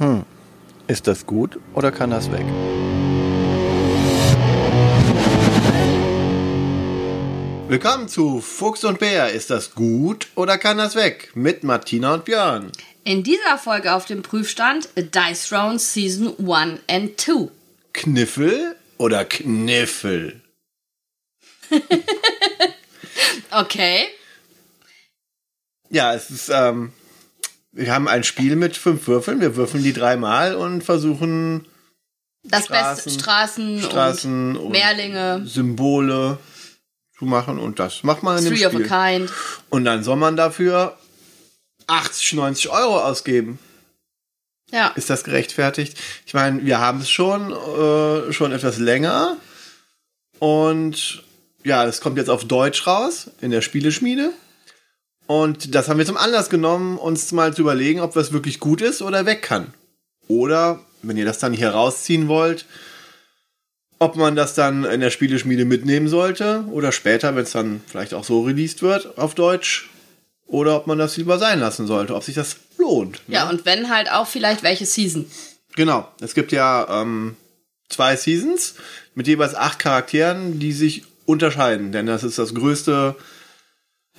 Hm. 0.00 0.24
Ist 0.86 1.06
das 1.06 1.26
gut 1.26 1.60
oder 1.74 1.92
kann 1.92 2.08
das 2.08 2.32
weg? 2.32 2.46
Willkommen 7.68 8.08
zu 8.08 8.40
Fuchs 8.40 8.82
und 8.84 8.98
Bär. 8.98 9.30
Ist 9.30 9.50
das 9.50 9.74
gut 9.74 10.28
oder 10.36 10.56
kann 10.56 10.78
das 10.78 10.94
weg? 10.94 11.32
Mit 11.34 11.64
Martina 11.64 12.14
und 12.14 12.24
Björn. 12.24 12.72
In 13.04 13.22
dieser 13.22 13.58
Folge 13.58 13.92
auf 13.92 14.06
dem 14.06 14.22
Prüfstand 14.22 14.88
Dice 14.96 15.46
Throne 15.46 15.78
Season 15.78 16.34
1 16.50 16.80
and 16.88 17.20
2. 17.20 17.50
Kniffel 17.92 18.76
oder 18.96 19.26
Kniffel? 19.26 20.40
okay. 23.50 24.06
Ja, 25.90 26.14
es 26.14 26.30
ist, 26.30 26.48
ähm, 26.48 26.94
wir 27.72 27.94
haben 27.94 28.08
ein 28.08 28.24
Spiel 28.24 28.56
mit 28.56 28.76
fünf 28.76 29.06
Würfeln. 29.06 29.40
Wir 29.40 29.56
würfeln 29.56 29.82
die 29.82 29.92
dreimal 29.92 30.54
und 30.54 30.82
versuchen 30.82 31.66
das 32.42 32.64
Straßen, 32.64 33.04
beste 33.04 33.20
Straßen, 33.20 33.82
Straßen 33.82 34.56
und 34.56 34.64
und 34.66 34.72
Mehrlinge. 34.72 35.42
Symbole 35.46 36.38
zu 37.18 37.26
machen 37.26 37.58
und 37.58 37.78
das 37.78 38.02
macht 38.02 38.22
man 38.22 38.38
in 38.38 38.44
dem 38.44 38.54
Three 38.54 38.66
of 38.66 38.72
Spiel. 38.72 38.90
a 38.90 39.10
kind. 39.10 39.30
Und 39.68 39.84
dann 39.84 40.02
soll 40.02 40.16
man 40.16 40.36
dafür 40.36 40.98
80, 41.86 42.32
90 42.34 42.70
Euro 42.70 43.00
ausgeben. 43.00 43.58
Ja. 44.72 44.88
Ist 44.94 45.10
das 45.10 45.24
gerechtfertigt? 45.24 45.98
Ich 46.26 46.34
meine, 46.34 46.64
wir 46.64 46.78
haben 46.78 47.00
es 47.00 47.10
schon, 47.10 47.52
äh, 47.52 48.32
schon 48.32 48.52
etwas 48.52 48.78
länger. 48.78 49.36
Und 50.38 51.24
ja, 51.64 51.84
es 51.84 52.00
kommt 52.00 52.16
jetzt 52.16 52.30
auf 52.30 52.44
Deutsch 52.44 52.86
raus, 52.86 53.30
in 53.40 53.50
der 53.50 53.60
Spieleschmiede. 53.60 54.32
Und 55.30 55.76
das 55.76 55.88
haben 55.88 55.98
wir 55.98 56.06
zum 56.06 56.16
Anlass 56.16 56.50
genommen, 56.50 56.98
uns 56.98 57.30
mal 57.30 57.54
zu 57.54 57.60
überlegen, 57.60 58.00
ob 58.00 58.12
das 58.14 58.32
wirklich 58.32 58.58
gut 58.58 58.80
ist 58.80 59.00
oder 59.00 59.26
weg 59.26 59.42
kann. 59.42 59.72
Oder, 60.26 60.80
wenn 61.02 61.16
ihr 61.16 61.24
das 61.24 61.38
dann 61.38 61.52
hier 61.52 61.70
rausziehen 61.70 62.26
wollt, 62.26 62.66
ob 64.00 64.16
man 64.16 64.34
das 64.34 64.54
dann 64.56 64.84
in 64.84 65.00
der 65.00 65.10
Spieleschmiede 65.10 65.64
mitnehmen 65.64 66.08
sollte 66.08 66.64
oder 66.72 66.90
später, 66.90 67.36
wenn 67.36 67.44
es 67.44 67.52
dann 67.52 67.80
vielleicht 67.86 68.12
auch 68.12 68.24
so 68.24 68.42
released 68.42 68.82
wird 68.82 69.18
auf 69.18 69.36
Deutsch. 69.36 69.88
Oder 70.48 70.74
ob 70.74 70.88
man 70.88 70.98
das 70.98 71.16
lieber 71.16 71.38
sein 71.38 71.60
lassen 71.60 71.86
sollte, 71.86 72.16
ob 72.16 72.24
sich 72.24 72.34
das 72.34 72.56
lohnt. 72.76 73.22
ne? 73.28 73.36
Ja, 73.36 73.48
und 73.48 73.64
wenn 73.64 73.88
halt 73.88 74.10
auch 74.10 74.26
vielleicht 74.26 74.64
welche 74.64 74.84
Season. 74.84 75.30
Genau. 75.76 76.08
Es 76.20 76.34
gibt 76.34 76.50
ja 76.50 77.02
ähm, 77.02 77.36
zwei 77.88 78.16
Seasons 78.16 78.74
mit 79.14 79.28
jeweils 79.28 79.54
acht 79.54 79.78
Charakteren, 79.78 80.58
die 80.58 80.72
sich 80.72 81.04
unterscheiden. 81.24 81.92
Denn 81.92 82.06
das 82.06 82.24
ist 82.24 82.36
das 82.36 82.52
größte, 82.52 83.14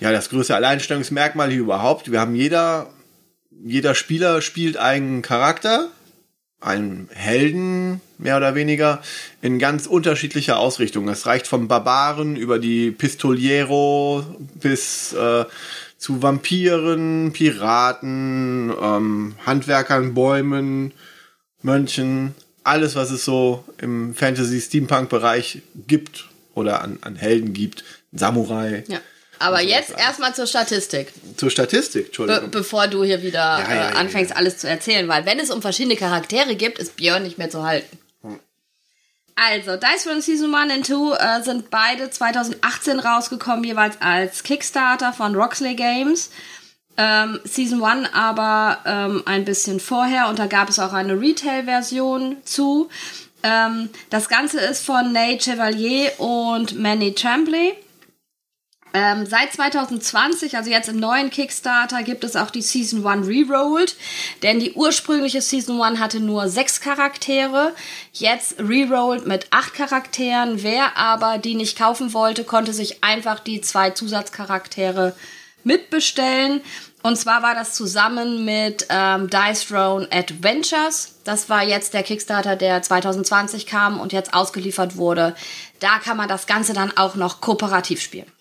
ja, 0.02 0.12
das 0.12 0.30
größte 0.30 0.56
Alleinstellungsmerkmal 0.56 1.52
hier 1.52 1.60
überhaupt. 1.60 2.12
Wir 2.12 2.20
haben 2.20 2.36
jeder, 2.36 2.90
jeder 3.64 3.94
Spieler 3.94 4.42
spielt 4.42 4.76
einen 4.76 5.22
Charakter, 5.22 5.90
einen 6.60 7.08
Helden, 7.14 8.02
mehr 8.18 8.38
oder 8.38 8.56
weniger, 8.56 9.04
in 9.44 9.60
ganz 9.60 9.86
unterschiedlicher 9.86 10.58
Ausrichtung. 10.58 11.08
Es 11.08 11.28
reicht 11.28 11.46
vom 11.46 11.68
Barbaren 11.68 12.36
über 12.36 12.58
die 12.58 12.90
Pistoliero 12.90 14.26
bis 14.56 15.14
äh, 15.14 15.46
zu 16.00 16.24
Vampiren, 16.24 17.32
Piraten, 17.32 18.74
ähm, 18.82 19.36
Handwerkern, 19.46 20.16
Bäumen, 20.16 20.94
Mönchen, 21.62 22.34
alles, 22.64 22.96
was 22.96 23.12
es 23.12 23.24
so 23.24 23.64
im 23.78 24.16
Fantasy-Steampunk-Bereich 24.16 25.62
gibt 25.88 26.28
oder 26.56 26.82
an, 26.82 26.98
an 27.02 27.18
Helden 27.18 27.54
gibt. 27.54 27.84
Samurai. 28.12 28.84
Ja. 28.88 29.00
Aber 29.42 29.62
jetzt 29.62 29.92
erstmal 29.98 30.36
zur 30.36 30.46
Statistik, 30.48 31.12
Zur 31.38 31.50
Statistik, 31.50 32.04
be 32.04 32.08
Entschuldigung. 32.08 32.52
bevor 32.52 32.88
du 32.88 33.04
hier 33.04 33.24
wieder 33.24 33.40
Ja, 33.60 33.74
ja, 33.76 33.90
äh, 33.92 33.94
anfängst, 33.96 34.32
ja. 34.32 34.38
alles 34.38 34.58
zu 34.60 34.70
erzählen. 34.70 35.08
Weil 35.08 35.26
wenn 35.26 35.40
es 35.40 35.50
um 35.50 35.62
verschiedene 35.62 35.96
Charaktere 35.96 36.56
gibt, 36.56 36.80
ist 36.80 36.96
Björn 36.96 37.24
nicht 37.24 37.38
mehr 37.38 37.50
zu 37.50 37.64
halten. 37.64 37.98
Hm. 38.24 38.40
Also, 39.36 39.78
Dice 39.78 40.08
Run 40.08 40.22
Season 40.22 40.54
1 40.54 40.74
und 40.74 40.86
2 40.86 41.18
äh, 41.18 41.44
sind 41.44 41.70
beide 41.72 42.10
2018 42.10 43.00
rausgekommen, 43.00 43.64
jeweils 43.64 44.00
als 44.00 44.44
Kickstarter 44.44 45.14
von 45.14 45.36
Roxley 45.36 45.76
Games. 45.76 46.30
Ähm, 46.98 47.40
Season 47.46 47.84
1 47.84 48.10
aber 48.14 48.80
ähm, 48.86 49.24
ein 49.26 49.46
bisschen 49.46 49.80
vorher 49.80 50.28
und 50.28 50.38
da 50.40 50.46
gab 50.48 50.70
es 50.70 50.78
auch 50.78 50.94
eine 50.94 51.20
Retail-Version 51.20 52.38
zu. 52.44 52.90
Ähm, 53.44 53.90
das 54.10 54.30
Ganze 54.30 54.60
ist 54.60 54.86
von 54.86 55.12
Nate 55.14 55.40
Chevalier 55.44 56.12
und 56.20 56.78
Manny 56.78 57.16
Tremblay. 57.16 57.74
Ähm, 58.94 59.26
seit 59.26 59.54
2020, 59.54 60.58
also 60.58 60.70
jetzt 60.70 60.90
im 60.90 61.00
neuen 61.00 61.30
Kickstarter, 61.30 62.04
gibt 62.04 62.24
es 62.26 62.36
auch 62.36 62.52
die 62.52 62.62
Season 62.62 63.06
1 63.06 63.26
Rerolled, 63.26 63.96
denn 64.44 64.60
die 64.60 64.74
ursprüngliche 64.74 65.42
Season 65.42 65.82
1 65.82 66.00
hatte 66.00 66.20
nur 66.20 66.50
sechs 66.50 66.82
Charaktere, 66.82 67.74
jetzt 68.12 68.60
Rerolled 68.60 69.26
mit 69.26 69.48
acht 69.52 69.74
Charakteren. 69.76 70.62
Wer 70.64 70.98
aber 70.98 71.38
die 71.38 71.56
nicht 71.56 71.78
kaufen 71.78 72.14
wollte, 72.14 72.44
konnte 72.44 72.74
sich 72.74 73.04
einfach 73.04 73.40
die 73.40 73.62
zwei 73.62 73.92
Zusatzcharaktere 73.92 75.16
mitbestellen. 75.64 76.62
Und 77.04 77.18
zwar 77.18 77.42
war 77.42 77.56
das 77.56 77.74
zusammen 77.74 78.46
mit 78.46 78.86
ähm, 78.90 79.30
Dice 79.30 79.68
Throne 79.68 80.08
Adventures. 80.12 81.16
Das 81.24 81.50
war 81.50 81.64
jetzt 81.64 81.94
der 81.94 82.04
Kickstarter, 82.04 82.56
der 82.56 82.82
2020 82.82 83.66
kam 83.66 84.00
und 84.00 84.14
jetzt 84.14 84.34
ausgeliefert 84.34 84.98
wurde. 84.98 85.36
Da 85.80 86.00
kann 86.00 86.18
man 86.18 86.28
das 86.28 86.46
Ganze 86.46 86.74
dann 86.74 86.96
auch 86.98 87.16
noch 87.16 87.42
kooperativ 87.42 88.02
spielen. 88.02 88.32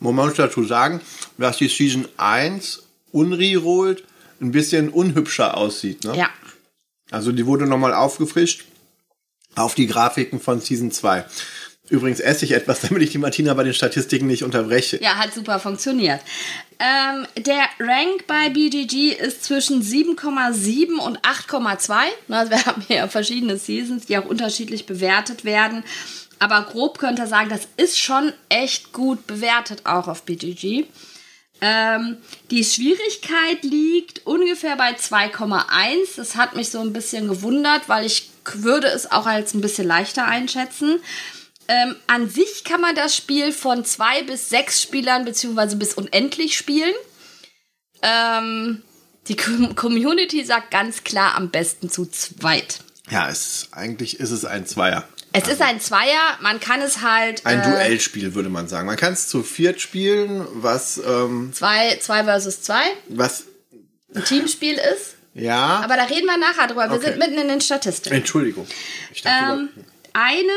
Man 0.00 0.14
muss 0.14 0.34
dazu 0.34 0.64
sagen, 0.64 1.00
dass 1.38 1.58
die 1.58 1.68
Season 1.68 2.06
1 2.16 2.82
unrerolled 3.12 4.04
ein 4.40 4.52
bisschen 4.52 4.90
unhübscher 4.90 5.56
aussieht. 5.56 6.04
Ne? 6.04 6.16
Ja. 6.16 6.30
Also 7.10 7.32
die 7.32 7.46
wurde 7.46 7.66
nochmal 7.66 7.94
aufgefrischt 7.94 8.64
auf 9.56 9.74
die 9.74 9.86
Grafiken 9.86 10.40
von 10.40 10.60
Season 10.60 10.92
2. 10.92 11.24
Übrigens 11.90 12.20
esse 12.20 12.44
ich 12.44 12.52
etwas, 12.52 12.80
damit 12.88 13.02
ich 13.02 13.10
die 13.10 13.18
Martina 13.18 13.54
bei 13.54 13.64
den 13.64 13.74
Statistiken 13.74 14.26
nicht 14.26 14.44
unterbreche. 14.44 15.02
Ja, 15.02 15.16
hat 15.16 15.34
super 15.34 15.58
funktioniert. 15.58 16.20
Ähm, 16.78 17.26
der 17.36 17.64
Rank 17.80 18.26
bei 18.26 18.50
BGG 18.50 19.14
ist 19.14 19.44
zwischen 19.44 19.82
7,7 19.82 20.98
und 20.98 21.20
8,2. 21.22 21.94
Also 22.28 22.50
wir 22.50 22.66
haben 22.66 22.82
hier 22.86 23.08
verschiedene 23.08 23.56
Seasons, 23.56 24.06
die 24.06 24.18
auch 24.18 24.26
unterschiedlich 24.26 24.86
bewertet 24.86 25.44
werden. 25.44 25.82
Aber 26.38 26.62
grob 26.62 26.98
könnt 26.98 27.18
ihr 27.18 27.26
sagen, 27.26 27.48
das 27.48 27.68
ist 27.76 27.98
schon 27.98 28.32
echt 28.48 28.92
gut 28.92 29.26
bewertet 29.26 29.86
auch 29.86 30.08
auf 30.08 30.22
BGG. 30.22 30.84
Ähm, 31.60 32.18
die 32.50 32.64
Schwierigkeit 32.64 33.64
liegt 33.64 34.26
ungefähr 34.26 34.76
bei 34.76 34.94
2,1. 34.94 36.16
Das 36.16 36.36
hat 36.36 36.54
mich 36.54 36.70
so 36.70 36.80
ein 36.80 36.92
bisschen 36.92 37.28
gewundert, 37.28 37.88
weil 37.88 38.06
ich 38.06 38.30
würde 38.54 38.86
es 38.86 39.10
auch 39.10 39.26
als 39.26 39.54
ein 39.54 39.60
bisschen 39.60 39.86
leichter 39.86 40.24
einschätzen. 40.24 41.00
Ähm, 41.66 41.96
an 42.06 42.30
sich 42.30 42.64
kann 42.64 42.80
man 42.80 42.94
das 42.94 43.14
Spiel 43.14 43.52
von 43.52 43.84
zwei 43.84 44.22
bis 44.22 44.48
sechs 44.48 44.80
Spielern 44.80 45.24
beziehungsweise 45.24 45.76
bis 45.76 45.94
unendlich 45.94 46.56
spielen. 46.56 46.94
Ähm, 48.02 48.82
die 49.26 49.36
Com 49.36 49.74
Community 49.74 50.44
sagt 50.44 50.70
ganz 50.70 51.04
klar 51.04 51.34
am 51.34 51.50
besten 51.50 51.90
zu 51.90 52.06
zweit. 52.06 52.78
Ja, 53.10 53.28
es, 53.28 53.68
eigentlich 53.72 54.20
ist 54.20 54.30
es 54.30 54.44
ein 54.44 54.66
Zweier. 54.66 55.06
Es 55.32 55.46
ist 55.48 55.60
ein 55.60 55.80
Zweier, 55.80 56.38
man 56.40 56.58
kann 56.60 56.80
es 56.80 57.02
halt 57.02 57.44
Ein 57.44 57.60
äh, 57.60 57.70
Duellspiel, 57.70 58.34
würde 58.34 58.48
man 58.48 58.66
sagen. 58.68 58.86
Man 58.86 58.96
kann 58.96 59.12
es 59.12 59.28
zu 59.28 59.42
viert 59.42 59.80
spielen, 59.80 60.46
was, 60.54 60.98
ähm, 60.98 61.52
zwei, 61.54 61.96
zwei 62.00 62.24
versus 62.24 62.62
zwei 62.62 62.82
was, 63.08 63.44
ein 64.14 64.24
Teamspiel 64.24 64.74
ist. 64.94 65.16
ja. 65.34 65.80
Aber 65.84 65.96
da 65.96 66.04
reden 66.04 66.26
wir 66.26 66.38
nachher 66.38 66.66
drüber. 66.66 66.88
Wir 66.88 66.96
Okay. 66.96 67.06
sind 67.06 67.18
mitten 67.18 67.38
in 67.38 67.48
den 67.48 67.60
Statistiken. 67.60 68.16
Entschuldigung. 68.16 68.66
Ich 69.12 69.22
dachte, 69.22 69.52
Ähm, 69.52 69.68
eine 70.14 70.52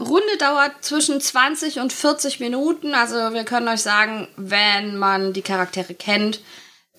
Runde 0.00 0.36
dauert 0.38 0.72
zwischen 0.84 1.20
20 1.20 1.78
und 1.78 1.92
40 1.92 2.40
Minuten. 2.40 2.94
Also 2.94 3.14
wir 3.32 3.44
können 3.44 3.68
euch 3.68 3.80
sagen, 3.82 4.26
wenn 4.36 4.96
man 4.98 5.32
die 5.32 5.42
Charaktere 5.42 5.94
kennt, 5.94 6.40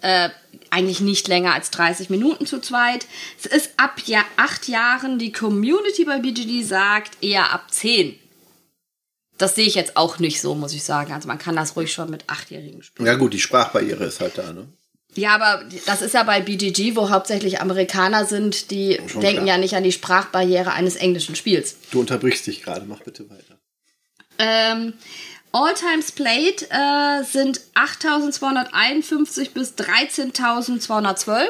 äh, 0.02 0.30
eigentlich 0.70 1.02
nicht 1.02 1.28
länger 1.28 1.54
als 1.54 1.72
30 1.72 2.10
Minuten 2.10 2.46
zu 2.46 2.60
zweit. 2.60 3.06
Es 3.40 3.46
ist 3.46 3.72
ab 3.78 4.02
ja 4.06 4.24
acht 4.38 4.68
Jahren. 4.68 5.20
Die 5.20 5.32
Community 5.32 6.06
bei 6.06 6.20
BGD 6.20 6.64
sagt 6.64 7.24
eher 7.24 7.52
ab 7.52 7.72
10. 7.72 8.18
Das 9.38 9.56
sehe 9.56 9.66
ich 9.66 9.76
jetzt 9.76 9.96
auch 9.96 10.20
nicht 10.20 10.42
so, 10.42 10.54
muss 10.54 10.74
ich 10.74 10.84
sagen. 10.84 11.14
Also 11.14 11.28
man 11.28 11.38
kann 11.40 11.56
das 11.56 11.76
ruhig 11.76 11.92
schon 11.94 12.10
mit 12.10 12.26
Achtjährigen 12.28 12.84
spielen. 12.84 13.08
ja 13.08 13.16
gut, 13.16 13.34
die 13.34 13.40
Sprachbarriere 13.40 14.04
ist 14.06 14.20
halt 14.20 14.38
da, 14.38 14.52
ne? 14.54 14.68
Ja, 15.16 15.34
aber 15.34 15.64
das 15.88 16.04
ist 16.04 16.14
ja 16.14 16.22
bei 16.24 16.40
BGG, 16.40 16.96
wo 16.96 17.10
hauptsächlich 17.10 17.62
Amerikaner 17.62 18.26
sind, 18.26 18.70
die 18.70 19.02
Schon 19.08 19.22
denken 19.22 19.44
klar. 19.46 19.56
ja 19.56 19.58
nicht 19.58 19.76
an 19.76 19.84
die 19.84 19.92
Sprachbarriere 19.92 20.72
eines 20.74 20.98
englischen 20.98 21.36
Spiels. 21.36 21.78
Du 21.90 22.02
unterbrichst 22.02 22.46
dich 22.46 22.62
gerade, 22.62 22.86
mach 22.86 23.00
bitte 23.00 23.28
weiter. 23.30 23.58
Ähm, 24.38 24.94
All 25.52 25.74
Times 25.74 26.12
Played 26.12 26.68
äh, 26.70 27.24
sind 27.24 27.62
8.251 27.74 29.54
bis 29.54 29.74
13.212. 29.74 31.48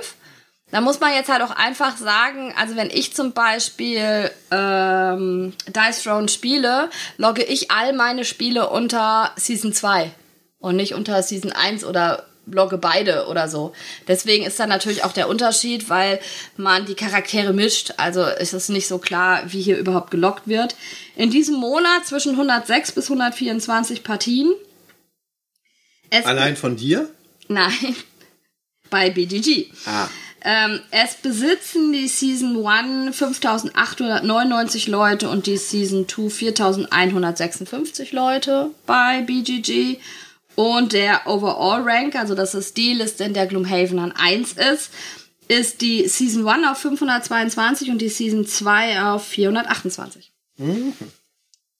Da 0.71 0.81
muss 0.81 0.99
man 0.99 1.13
jetzt 1.13 1.29
halt 1.29 1.41
auch 1.41 1.51
einfach 1.51 1.97
sagen, 1.97 2.53
also 2.55 2.75
wenn 2.75 2.91
ich 2.91 3.15
zum 3.15 3.33
Beispiel 3.33 4.29
ähm, 4.51 5.53
Dice 5.67 6.03
Throne 6.03 6.29
spiele, 6.29 6.89
logge 7.17 7.43
ich 7.43 7.71
all 7.71 7.93
meine 7.93 8.23
Spiele 8.23 8.69
unter 8.69 9.31
Season 9.35 9.73
2 9.73 10.11
und 10.59 10.75
nicht 10.75 10.93
unter 10.93 11.23
Season 11.23 11.51
1 11.51 11.83
oder 11.83 12.28
logge 12.51 12.77
beide 12.77 13.27
oder 13.27 13.47
so. 13.47 13.73
Deswegen 14.07 14.45
ist 14.45 14.59
da 14.59 14.67
natürlich 14.67 15.03
auch 15.03 15.13
der 15.13 15.29
Unterschied, 15.29 15.89
weil 15.89 16.19
man 16.57 16.85
die 16.85 16.95
Charaktere 16.95 17.53
mischt. 17.53 17.93
Also 17.97 18.23
ist 18.23 18.53
es 18.53 18.69
nicht 18.69 18.87
so 18.87 18.97
klar, 18.97 19.43
wie 19.47 19.61
hier 19.61 19.77
überhaupt 19.77 20.11
gelockt 20.11 20.47
wird. 20.47 20.75
In 21.15 21.29
diesem 21.29 21.55
Monat 21.55 22.05
zwischen 22.05 22.31
106 22.31 22.91
bis 22.93 23.05
124 23.05 24.03
Partien. 24.03 24.53
Allein 26.23 26.55
von 26.55 26.75
dir? 26.75 27.09
Nein, 27.47 27.95
bei 28.89 29.09
BGG. 29.09 29.71
Ah. 29.85 30.07
Ähm, 30.41 30.79
es 30.91 31.15
besitzen 31.15 31.91
die 31.91 32.07
Season 32.07 32.65
1 32.65 33.15
5899 33.15 34.87
Leute 34.87 35.29
und 35.29 35.47
die 35.47 35.57
Season 35.57 36.07
2 36.07 36.29
4156 36.29 38.13
Leute 38.13 38.71
bei 38.85 39.21
BGG. 39.21 39.97
Und 40.59 40.91
der 40.91 41.25
Overall 41.25 41.83
Rank, 41.83 42.15
also 42.15 42.35
das 42.35 42.53
ist 42.53 42.75
die 42.75 42.93
Liste, 42.93 43.23
in 43.23 43.33
der 43.33 43.47
Gloomhaven 43.47 43.97
an 43.97 44.11
1 44.11 44.51
ist, 44.73 44.89
ist 45.47 45.79
die 45.79 46.05
Season 46.09 46.45
1 46.45 46.67
auf 46.67 46.79
522 46.79 47.89
und 47.89 47.99
die 47.99 48.09
Season 48.09 48.45
2 48.45 49.03
auf 49.03 49.25
428. 49.25 50.33
Mhm. 50.57 50.91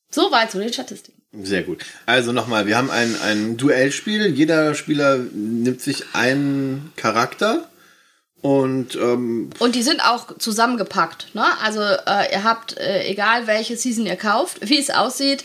Soweit 0.10 0.52
zu 0.52 0.60
den 0.60 0.72
Statistiken. 0.72 1.22
Sehr 1.44 1.64
gut. 1.64 1.84
Also 2.06 2.32
nochmal, 2.32 2.68
wir 2.68 2.78
haben 2.78 2.90
ein, 2.90 3.20
ein 3.22 3.58
Duellspiel. 3.58 4.28
Jeder 4.28 4.74
Spieler 4.76 5.18
nimmt 5.18 5.82
sich 5.82 6.16
einen 6.16 6.94
Charakter 6.96 7.70
und, 8.42 8.96
ähm, 8.96 9.50
und 9.60 9.76
die 9.76 9.84
sind 9.84 10.02
auch 10.02 10.38
zusammengepackt. 10.38 11.36
Ne? 11.36 11.44
Also 11.62 11.82
äh, 11.82 12.32
ihr 12.32 12.46
habt, 12.46 12.78
äh, 12.78 13.10
egal 13.10 13.46
welche 13.46 13.76
Season 13.76 14.06
ihr 14.06 14.16
kauft, 14.16 14.70
wie 14.70 14.80
es 14.80 14.90
aussieht, 14.90 15.44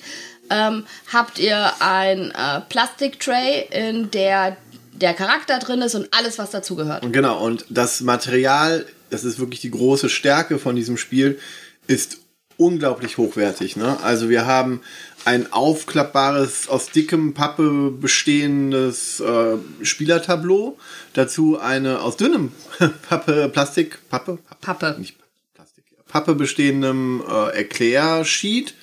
ähm, 0.50 0.84
habt 1.12 1.38
ihr 1.38 1.72
ein 1.80 2.30
äh, 2.30 2.60
Plastiktray, 2.68 3.66
in 3.70 4.10
der 4.10 4.56
der 4.94 5.14
Charakter 5.14 5.58
drin 5.58 5.82
ist 5.82 5.94
und 5.94 6.08
alles, 6.12 6.38
was 6.38 6.50
dazugehört. 6.50 7.04
Genau, 7.12 7.44
und 7.44 7.66
das 7.68 8.00
Material, 8.00 8.86
das 9.10 9.24
ist 9.24 9.38
wirklich 9.38 9.60
die 9.60 9.70
große 9.70 10.08
Stärke 10.08 10.58
von 10.58 10.76
diesem 10.76 10.96
Spiel, 10.96 11.38
ist 11.86 12.18
unglaublich 12.56 13.18
hochwertig. 13.18 13.76
Ne? 13.76 13.98
Also 14.02 14.28
wir 14.28 14.46
haben 14.46 14.80
ein 15.24 15.52
aufklappbares, 15.52 16.68
aus 16.68 16.90
dickem 16.90 17.34
Pappe 17.34 17.90
bestehendes 17.90 19.20
äh, 19.20 19.56
Spielertableau. 19.82 20.78
Dazu 21.14 21.58
eine 21.58 22.00
aus 22.00 22.16
dünnem 22.16 22.52
Pappe, 23.08 23.48
Plastik, 23.48 23.98
Pappe? 24.08 24.38
Pappe. 24.60 24.96
Nicht 24.98 25.16
Plastik. 25.54 25.84
Pappe 26.06 26.34
bestehendem 26.34 27.22
äh, 27.28 27.56
Erklärsheet. 27.56 28.74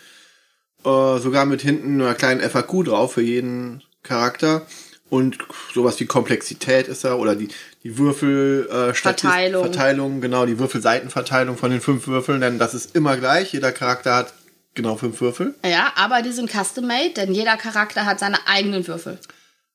Äh, 0.86 1.20
sogar 1.20 1.46
mit 1.46 1.62
hinten 1.62 2.02
einer 2.02 2.16
kleinen 2.16 2.42
FAQ 2.42 2.86
drauf 2.86 3.14
für 3.14 3.22
jeden 3.22 3.84
Charakter. 4.04 4.66
Und 5.10 5.38
sowas 5.74 6.00
wie 6.00 6.06
Komplexität 6.06 6.88
ist 6.88 7.04
da 7.04 7.16
oder 7.16 7.36
die, 7.36 7.50
die 7.84 7.98
Würfel 7.98 8.70
äh, 8.72 8.94
Verteilung. 8.94 9.64
Verteilung, 9.64 10.22
genau, 10.22 10.46
die 10.46 10.58
Würfelseitenverteilung 10.58 11.58
von 11.58 11.70
den 11.70 11.82
fünf 11.82 12.08
Würfeln, 12.08 12.40
denn 12.40 12.60
das 12.60 12.74
ist 12.74 12.96
immer 12.96 13.18
gleich. 13.18 13.52
Jeder 13.52 13.74
Charakter 13.74 14.16
hat 14.16 14.34
genau 14.74 14.96
fünf 14.96 15.20
Würfel. 15.20 15.56
Ja, 15.66 15.92
aber 15.96 16.22
die 16.22 16.32
sind 16.32 16.50
custom-made, 16.50 17.14
denn 17.18 17.34
jeder 17.34 17.58
Charakter 17.58 18.06
hat 18.06 18.20
seine 18.20 18.38
eigenen 18.48 18.88
Würfel. 18.88 19.20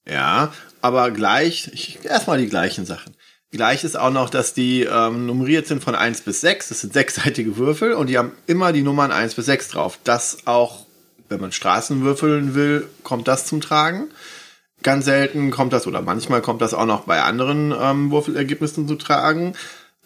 Ja, 0.09 0.53
aber 0.81 1.11
gleich, 1.11 1.71
ich, 1.73 2.05
erstmal 2.05 2.39
die 2.39 2.49
gleichen 2.49 2.87
Sachen. 2.87 3.15
Gleich 3.51 3.85
ist 3.85 3.99
auch 3.99 4.11
noch, 4.11 4.31
dass 4.31 4.55
die 4.55 4.83
ähm, 4.83 5.27
nummeriert 5.27 5.67
sind 5.67 5.83
von 5.83 5.95
1 5.95 6.23
bis 6.23 6.41
6. 6.41 6.69
Das 6.69 6.81
sind 6.81 6.93
sechsseitige 6.93 7.57
Würfel 7.57 7.93
und 7.93 8.09
die 8.09 8.19
haben 8.19 8.33
immer 8.47 8.73
die 8.73 8.83
Nummern 8.83 9.13
1 9.13 9.35
bis 9.35 9.47
6 9.47 9.69
drauf. 9.69 9.99
Das 10.05 10.39
auch, 10.47 10.86
wenn 11.29 11.41
man 11.41 11.53
Straßen 11.53 12.03
würfeln 12.03 12.55
will, 12.55 12.87
kommt 13.03 13.29
das 13.29 13.47
zum 13.47 13.61
Tragen. 13.61 14.09
Ganz 14.83 15.05
selten 15.07 15.51
kommt 15.51 15.73
das, 15.73 15.87
oder 15.87 16.03
manchmal 16.03 16.43
kommt 16.43 16.61
das 16.61 16.75
auch 16.75 16.87
noch 16.87 17.05
bei 17.05 17.23
anderen 17.23 17.75
ähm, 17.79 18.11
Würfelergebnissen 18.11 18.87
zu 18.87 18.97
tragen. 18.97 19.55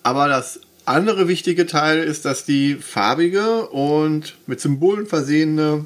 Aber 0.02 0.28
das 0.28 0.60
andere 0.84 1.28
wichtige 1.28 1.66
Teil 1.66 1.98
ist, 1.98 2.24
dass 2.24 2.44
die 2.44 2.74
farbige 2.74 3.66
und 3.68 4.36
mit 4.46 4.60
Symbolen 4.60 5.06
versehene 5.06 5.84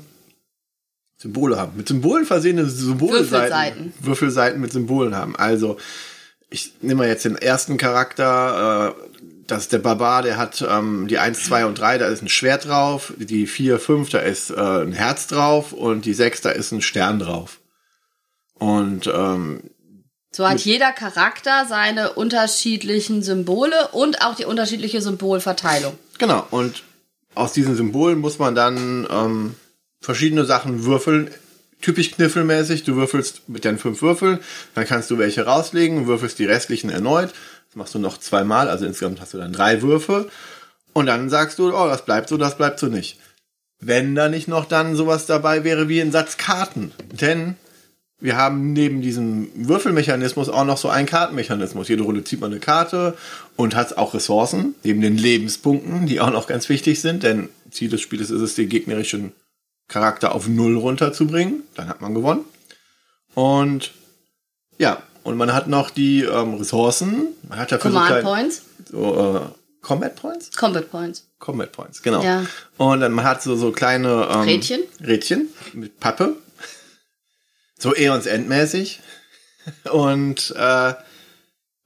Symbole 1.16 1.58
haben. 1.58 1.76
Mit 1.76 1.88
Symbolen 1.88 2.26
versehene 2.26 2.66
Symbolseiten. 2.66 3.30
Würfelseiten. 3.30 3.94
Würfelseiten 4.00 4.60
mit 4.60 4.72
Symbolen 4.72 5.16
haben. 5.16 5.37
Also, 5.37 5.78
ich 6.50 6.75
nehme 6.82 6.98
mal 6.98 7.08
jetzt 7.08 7.25
den 7.25 7.37
ersten 7.37 7.76
Charakter, 7.76 8.94
äh, 8.94 9.13
das 9.46 9.62
ist 9.62 9.73
der 9.73 9.79
Barbar, 9.79 10.23
der 10.23 10.37
hat 10.37 10.64
ähm, 10.69 11.06
die 11.08 11.19
1, 11.19 11.44
2 11.44 11.67
und 11.67 11.79
3, 11.79 11.99
da 11.99 12.06
ist 12.06 12.23
ein 12.23 12.29
Schwert 12.29 12.67
drauf, 12.67 13.12
die 13.17 13.46
4, 13.46 13.79
5, 13.79 14.11
da 14.11 14.19
ist 14.19 14.50
äh, 14.50 14.55
ein 14.55 14.93
Herz 14.93 15.26
drauf 15.26 15.73
und 15.73 16.05
die 16.05 16.14
6, 16.14 16.41
da 16.43 16.50
ist 16.50 16.73
ein 16.73 16.82
Stern 16.82 17.19
drauf. 17.19 17.61
Und 18.55 19.06
ähm, 19.06 19.61
so 20.35 20.49
hat 20.49 20.61
jeder 20.61 20.91
Charakter 20.93 21.64
seine 21.69 22.14
unterschiedlichen 22.14 23.23
Symbole 23.23 23.88
und 23.93 24.23
auch 24.23 24.35
die 24.35 24.44
unterschiedliche 24.44 25.00
Symbolverteilung. 25.00 25.97
Genau, 26.19 26.47
und 26.50 26.82
aus 27.35 27.52
diesen 27.52 27.76
Symbolen 27.76 28.19
muss 28.19 28.38
man 28.38 28.55
dann 28.55 29.06
ähm, 29.11 29.55
verschiedene 30.00 30.44
Sachen 30.44 30.85
würfeln. 30.85 31.31
Typisch 31.81 32.12
kniffelmäßig, 32.12 32.85
du 32.85 32.97
würfelst 32.97 33.49
mit 33.49 33.64
deinen 33.64 33.79
fünf 33.79 34.00
Würfeln, 34.00 34.38
dann 34.75 34.87
kannst 34.87 35.11
du 35.11 35.19
welche 35.19 35.44
rauslegen, 35.44 36.06
würfelst 36.06 36.38
die 36.38 36.47
restlichen 36.47 36.88
erneut. 36.88 37.32
Das 37.75 37.79
machst 37.79 37.94
du 37.97 37.99
noch 37.99 38.19
zweimal, 38.19 38.69
also 38.69 38.87
insgesamt 38.87 39.21
hast 39.21 39.35
du 39.35 39.38
dann 39.38 39.53
drei 39.53 39.82
Würfe. 39.82 40.29
Und 40.93 41.06
dann 41.06 41.29
sagst 41.29 41.59
du, 41.59 41.75
oh, 41.76 41.88
das 41.88 42.05
bleibt 42.05 42.29
so, 42.29 42.37
das 42.37 42.56
bleibt 42.56 42.79
so 42.79 42.87
nicht. 42.87 43.19
Wenn 43.81 44.15
da 44.15 44.29
nicht 44.29 44.47
noch 44.47 44.67
dann 44.67 44.94
sowas 44.94 45.26
dabei 45.26 45.65
wäre 45.65 45.88
wie 45.88 46.00
ein 46.00 46.12
Satz 46.12 46.37
Karten. 46.37 46.93
Denn 47.11 47.56
wir 48.21 48.37
haben 48.37 48.75
neben 48.75 49.03
diesem 49.03 49.50
Würfelmechanismus 49.56 50.49
auch 50.49 50.65
noch 50.65 50.76
so 50.79 50.88
einen 50.88 51.09
Kartenmechanismus. 51.09 51.88
Jede 51.88 52.05
Runde 52.05 52.23
zieht 52.23 52.41
man 52.41 52.53
eine 52.53 52.61
Karte 52.61 53.19
und 53.56 53.75
hat 53.75 53.99
auch 53.99 54.15
Ressourcen, 54.15 54.76
neben 54.85 55.00
den 55.00 55.19
Lebenspunkten, 55.19 56.06
die 56.06 56.21
auch 56.21 56.31
noch 56.31 56.47
ganz 56.47 56.69
wichtig 56.69 57.00
sind, 57.00 57.25
denn 57.25 57.49
Ziel 57.73 57.91
des 57.91 58.03
Spiels 58.03 58.31
ist 58.31 58.41
es, 58.41 58.55
den 58.55 58.69
gegnerischen 58.69 59.32
Charakter 59.88 60.32
auf 60.32 60.47
Null 60.47 60.76
runterzubringen. 60.76 61.65
Dann 61.75 61.88
hat 61.88 62.00
man 62.00 62.15
gewonnen. 62.15 62.44
Und 63.35 63.91
ja, 64.79 65.03
und 65.25 65.37
man 65.37 65.53
hat 65.53 65.67
noch 65.67 65.91
die 65.91 66.23
ähm, 66.23 66.55
Ressourcen. 66.55 67.29
Man 67.49 67.59
hat 67.59 67.73
dafür 67.73 67.91
Command 67.91 68.06
so 68.06 68.12
klein, 68.12 68.25
Points. 68.25 68.62
So, 68.91 69.37
äh, 69.37 69.41
Combat 69.81 70.17
Points? 70.17 70.50
Combat 70.56 70.91
Points. 70.91 71.26
Combat 71.38 71.73
Points, 71.73 72.03
genau. 72.03 72.23
Ja. 72.23 72.47
Und 72.79 73.00
dann 73.00 73.12
man 73.12 73.25
hat 73.25 73.43
so, 73.43 73.56
so 73.56 73.73
kleine 73.73 74.29
ähm, 74.31 74.41
Rädchen. 74.43 74.81
Rädchen 75.05 75.49
mit 75.73 75.99
Pappe 76.00 76.37
so 77.85 77.94
Eons 77.94 78.26
Endmäßig. 78.26 79.00
Und 79.91 80.55
äh, 80.56 80.94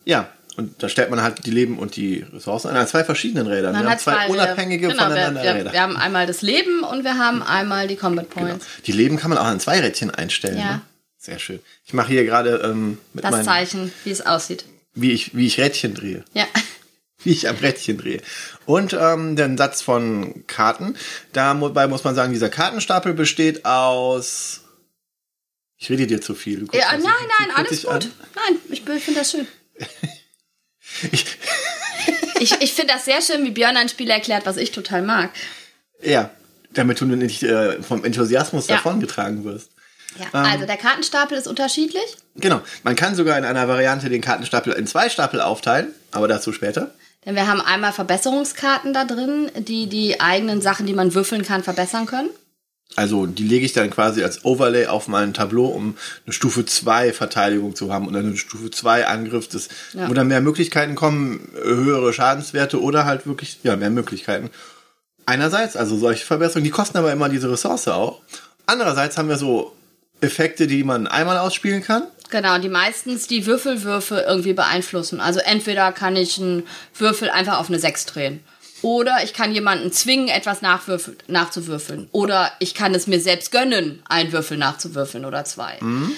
ja, 0.04 0.28
und 0.56 0.82
da 0.82 0.88
stellt 0.88 1.10
man 1.10 1.22
halt 1.22 1.46
die 1.46 1.52
Leben 1.52 1.78
und 1.78 1.94
die 1.94 2.26
Ressourcen 2.32 2.68
an 2.68 2.86
zwei 2.88 3.04
verschiedenen 3.04 3.46
Rädern. 3.46 3.74
Man 3.74 3.84
wir 3.84 3.90
haben 3.90 3.98
zwei, 4.00 4.26
zwei 4.26 4.28
unabhängige 4.28 4.88
genau, 4.88 5.04
voneinander 5.04 5.40
wir, 5.40 5.50
wir, 5.50 5.54
Räder. 5.60 5.72
Wir 5.72 5.82
haben 5.82 5.96
einmal 5.96 6.26
das 6.26 6.42
Leben 6.42 6.82
und 6.82 7.04
wir 7.04 7.16
haben 7.16 7.44
einmal 7.44 7.86
die 7.86 7.94
Combat 7.94 8.28
genau. 8.28 8.46
Points. 8.46 8.64
Genau. 8.64 8.84
Die 8.86 8.92
Leben 8.92 9.16
kann 9.18 9.30
man 9.30 9.38
auch 9.38 9.44
an 9.44 9.60
zwei 9.60 9.78
Rädchen 9.78 10.10
einstellen. 10.10 10.58
Ja. 10.58 10.72
Ne? 10.72 10.80
Sehr 11.18 11.38
schön. 11.38 11.60
Ich 11.84 11.92
mache 11.92 12.08
hier 12.08 12.24
gerade 12.24 12.62
ähm, 12.64 12.98
mit 13.12 13.24
das 13.24 13.44
Zeichen, 13.44 13.92
wie 14.04 14.10
es 14.10 14.24
aussieht. 14.24 14.64
Wie 14.94 15.12
ich, 15.12 15.36
wie 15.36 15.46
ich 15.46 15.58
Rädchen 15.58 15.94
drehe. 15.94 16.24
Ja. 16.32 16.46
Wie 17.24 17.32
ich 17.32 17.48
am 17.48 17.56
Rädchen 17.56 17.98
drehe. 17.98 18.22
Und 18.64 18.92
ähm, 18.92 19.34
den 19.34 19.58
Satz 19.58 19.82
von 19.82 20.46
Karten. 20.46 20.96
Dabei 21.32 21.88
muss 21.88 22.04
man 22.04 22.14
sagen, 22.14 22.32
dieser 22.32 22.48
Kartenstapel 22.48 23.12
besteht 23.12 23.64
aus 23.64 24.60
ich 25.78 25.90
rede 25.90 26.06
dir 26.06 26.20
zu 26.20 26.36
viel. 26.36 26.68
Ja, 26.72 26.92
nein, 26.92 27.02
nein, 27.02 27.56
alles 27.56 27.82
gut. 27.82 27.92
An. 27.92 28.12
Nein, 28.36 28.58
ich 28.68 28.82
finde 28.82 29.14
das 29.18 29.32
schön. 29.32 29.48
ich 31.10 31.24
ich, 32.40 32.60
ich 32.60 32.72
finde 32.72 32.94
das 32.94 33.04
sehr 33.04 33.20
schön, 33.22 33.44
wie 33.44 33.50
Björn 33.50 33.76
ein 33.76 33.88
Spiel 33.88 34.10
erklärt, 34.10 34.46
was 34.46 34.56
ich 34.56 34.72
total 34.72 35.02
mag. 35.02 35.30
Ja, 36.02 36.30
damit 36.72 37.00
du 37.00 37.06
nicht 37.06 37.42
äh, 37.42 37.82
vom 37.82 38.04
Enthusiasmus 38.04 38.68
ja. 38.68 38.76
davongetragen 38.76 39.44
wirst. 39.44 39.70
Ja, 40.16 40.26
ähm, 40.40 40.46
also 40.46 40.66
der 40.66 40.76
Kartenstapel 40.76 41.36
ist 41.36 41.46
unterschiedlich. 41.46 42.16
Genau. 42.36 42.60
Man 42.82 42.96
kann 42.96 43.14
sogar 43.14 43.36
in 43.38 43.44
einer 43.44 43.68
Variante 43.68 44.08
den 44.08 44.20
Kartenstapel 44.20 44.72
in 44.72 44.86
zwei 44.86 45.08
Stapel 45.08 45.40
aufteilen, 45.40 45.88
aber 46.12 46.28
dazu 46.28 46.52
später. 46.52 46.94
Denn 47.24 47.34
wir 47.34 47.46
haben 47.46 47.60
einmal 47.60 47.92
Verbesserungskarten 47.92 48.94
da 48.94 49.04
drin, 49.04 49.50
die 49.56 49.88
die 49.88 50.20
eigenen 50.20 50.62
Sachen, 50.62 50.86
die 50.86 50.94
man 50.94 51.14
würfeln 51.14 51.42
kann, 51.42 51.62
verbessern 51.62 52.06
können. 52.06 52.30
Also 52.96 53.26
die 53.26 53.44
lege 53.44 53.66
ich 53.66 53.74
dann 53.74 53.90
quasi 53.90 54.24
als 54.24 54.44
Overlay 54.44 54.86
auf 54.86 55.08
mein 55.08 55.34
Tableau, 55.34 55.66
um 55.66 55.96
eine 56.24 56.32
Stufe 56.32 56.64
2 56.64 57.12
Verteidigung 57.12 57.76
zu 57.76 57.92
haben 57.92 58.08
und 58.08 58.16
eine 58.16 58.36
Stufe 58.36 58.70
2 58.70 59.06
Angriff, 59.06 59.48
das, 59.48 59.68
ja. 59.92 60.08
wo 60.08 60.14
dann 60.14 60.28
mehr 60.28 60.40
Möglichkeiten 60.40 60.94
kommen, 60.94 61.52
höhere 61.54 62.12
Schadenswerte 62.12 62.80
oder 62.80 63.04
halt 63.04 63.26
wirklich 63.26 63.60
ja, 63.62 63.76
mehr 63.76 63.90
Möglichkeiten. 63.90 64.50
Einerseits, 65.26 65.76
also 65.76 65.98
solche 65.98 66.24
Verbesserungen, 66.24 66.64
die 66.64 66.70
kosten 66.70 66.96
aber 66.96 67.12
immer 67.12 67.28
diese 67.28 67.50
Ressource 67.50 67.88
auch. 67.88 68.22
Andererseits 68.64 69.18
haben 69.18 69.28
wir 69.28 69.36
so 69.36 69.76
Effekte, 70.20 70.66
die 70.66 70.84
man 70.84 71.06
einmal 71.06 71.38
ausspielen 71.38 71.82
kann. 71.82 72.02
Genau, 72.30 72.58
die 72.58 72.68
meistens 72.68 73.26
die 73.26 73.46
Würfelwürfe 73.46 74.24
irgendwie 74.26 74.52
beeinflussen. 74.52 75.20
Also 75.20 75.40
entweder 75.40 75.92
kann 75.92 76.16
ich 76.16 76.38
einen 76.38 76.64
Würfel 76.94 77.30
einfach 77.30 77.58
auf 77.58 77.68
eine 77.68 77.78
6 77.78 78.06
drehen. 78.06 78.40
Oder 78.82 79.18
ich 79.24 79.32
kann 79.32 79.52
jemanden 79.52 79.90
zwingen, 79.92 80.28
etwas 80.28 80.60
nachzuwürfeln. 80.62 82.08
Oder 82.12 82.52
ich 82.60 82.74
kann 82.74 82.94
es 82.94 83.06
mir 83.06 83.20
selbst 83.20 83.50
gönnen, 83.50 84.02
einen 84.08 84.30
Würfel 84.30 84.56
nachzuwürfeln 84.56 85.24
oder 85.24 85.44
zwei. 85.44 85.78
Mhm. 85.80 86.12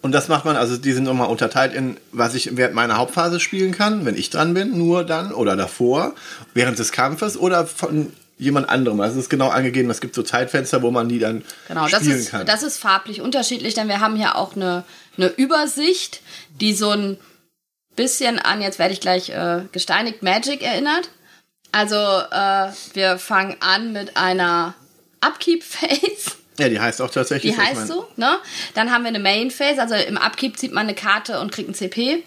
Und 0.00 0.10
das 0.10 0.26
macht 0.26 0.44
man, 0.44 0.56
also 0.56 0.76
die 0.76 0.92
sind 0.92 1.04
nochmal 1.04 1.28
unterteilt 1.28 1.72
in, 1.72 1.96
was 2.10 2.34
ich 2.34 2.56
während 2.56 2.74
meiner 2.74 2.96
Hauptphase 2.96 3.38
spielen 3.38 3.70
kann, 3.70 4.04
wenn 4.04 4.16
ich 4.16 4.30
dran 4.30 4.52
bin, 4.52 4.76
nur 4.76 5.04
dann 5.04 5.32
oder 5.32 5.54
davor, 5.54 6.14
während 6.54 6.80
des 6.80 6.90
Kampfes 6.90 7.36
oder 7.36 7.66
von 7.66 8.12
jemand 8.42 8.68
anderem. 8.68 9.00
Also 9.00 9.18
es 9.18 9.24
ist 9.26 9.30
genau 9.30 9.48
angegeben, 9.48 9.90
es 9.90 10.00
gibt 10.00 10.14
so 10.14 10.22
Zeitfenster, 10.22 10.82
wo 10.82 10.90
man 10.90 11.08
die 11.08 11.18
dann 11.18 11.44
Genau, 11.68 11.88
das 11.88 12.00
spielen 12.02 12.18
ist, 12.18 12.30
kann. 12.30 12.46
das 12.46 12.62
ist 12.62 12.78
farblich 12.78 13.20
unterschiedlich, 13.20 13.74
denn 13.74 13.88
wir 13.88 14.00
haben 14.00 14.16
hier 14.16 14.36
auch 14.36 14.56
eine, 14.56 14.84
eine 15.16 15.28
Übersicht, 15.28 16.20
die 16.60 16.74
so 16.74 16.90
ein 16.90 17.18
bisschen 17.96 18.38
an, 18.38 18.60
jetzt 18.62 18.78
werde 18.78 18.92
ich 18.94 19.00
gleich 19.00 19.30
äh, 19.30 19.62
gesteinigt, 19.72 20.22
Magic 20.22 20.62
erinnert. 20.62 21.10
Also 21.72 21.96
äh, 21.96 22.70
wir 22.94 23.18
fangen 23.18 23.56
an 23.60 23.92
mit 23.92 24.16
einer 24.16 24.74
Upkeep-Phase. 25.20 26.32
ja, 26.58 26.68
die 26.68 26.80
heißt 26.80 27.00
auch 27.00 27.10
tatsächlich. 27.10 27.54
Die 27.54 27.60
heißt 27.60 27.86
so, 27.86 28.06
ne? 28.16 28.38
Dann 28.74 28.90
haben 28.90 29.02
wir 29.04 29.08
eine 29.08 29.18
Main 29.20 29.50
Phase, 29.50 29.80
also 29.80 29.94
im 29.94 30.16
Upkeep 30.18 30.58
zieht 30.58 30.72
man 30.72 30.84
eine 30.86 30.94
Karte 30.94 31.40
und 31.40 31.52
kriegt 31.52 31.68
ein 31.70 31.74
CP. 31.74 32.24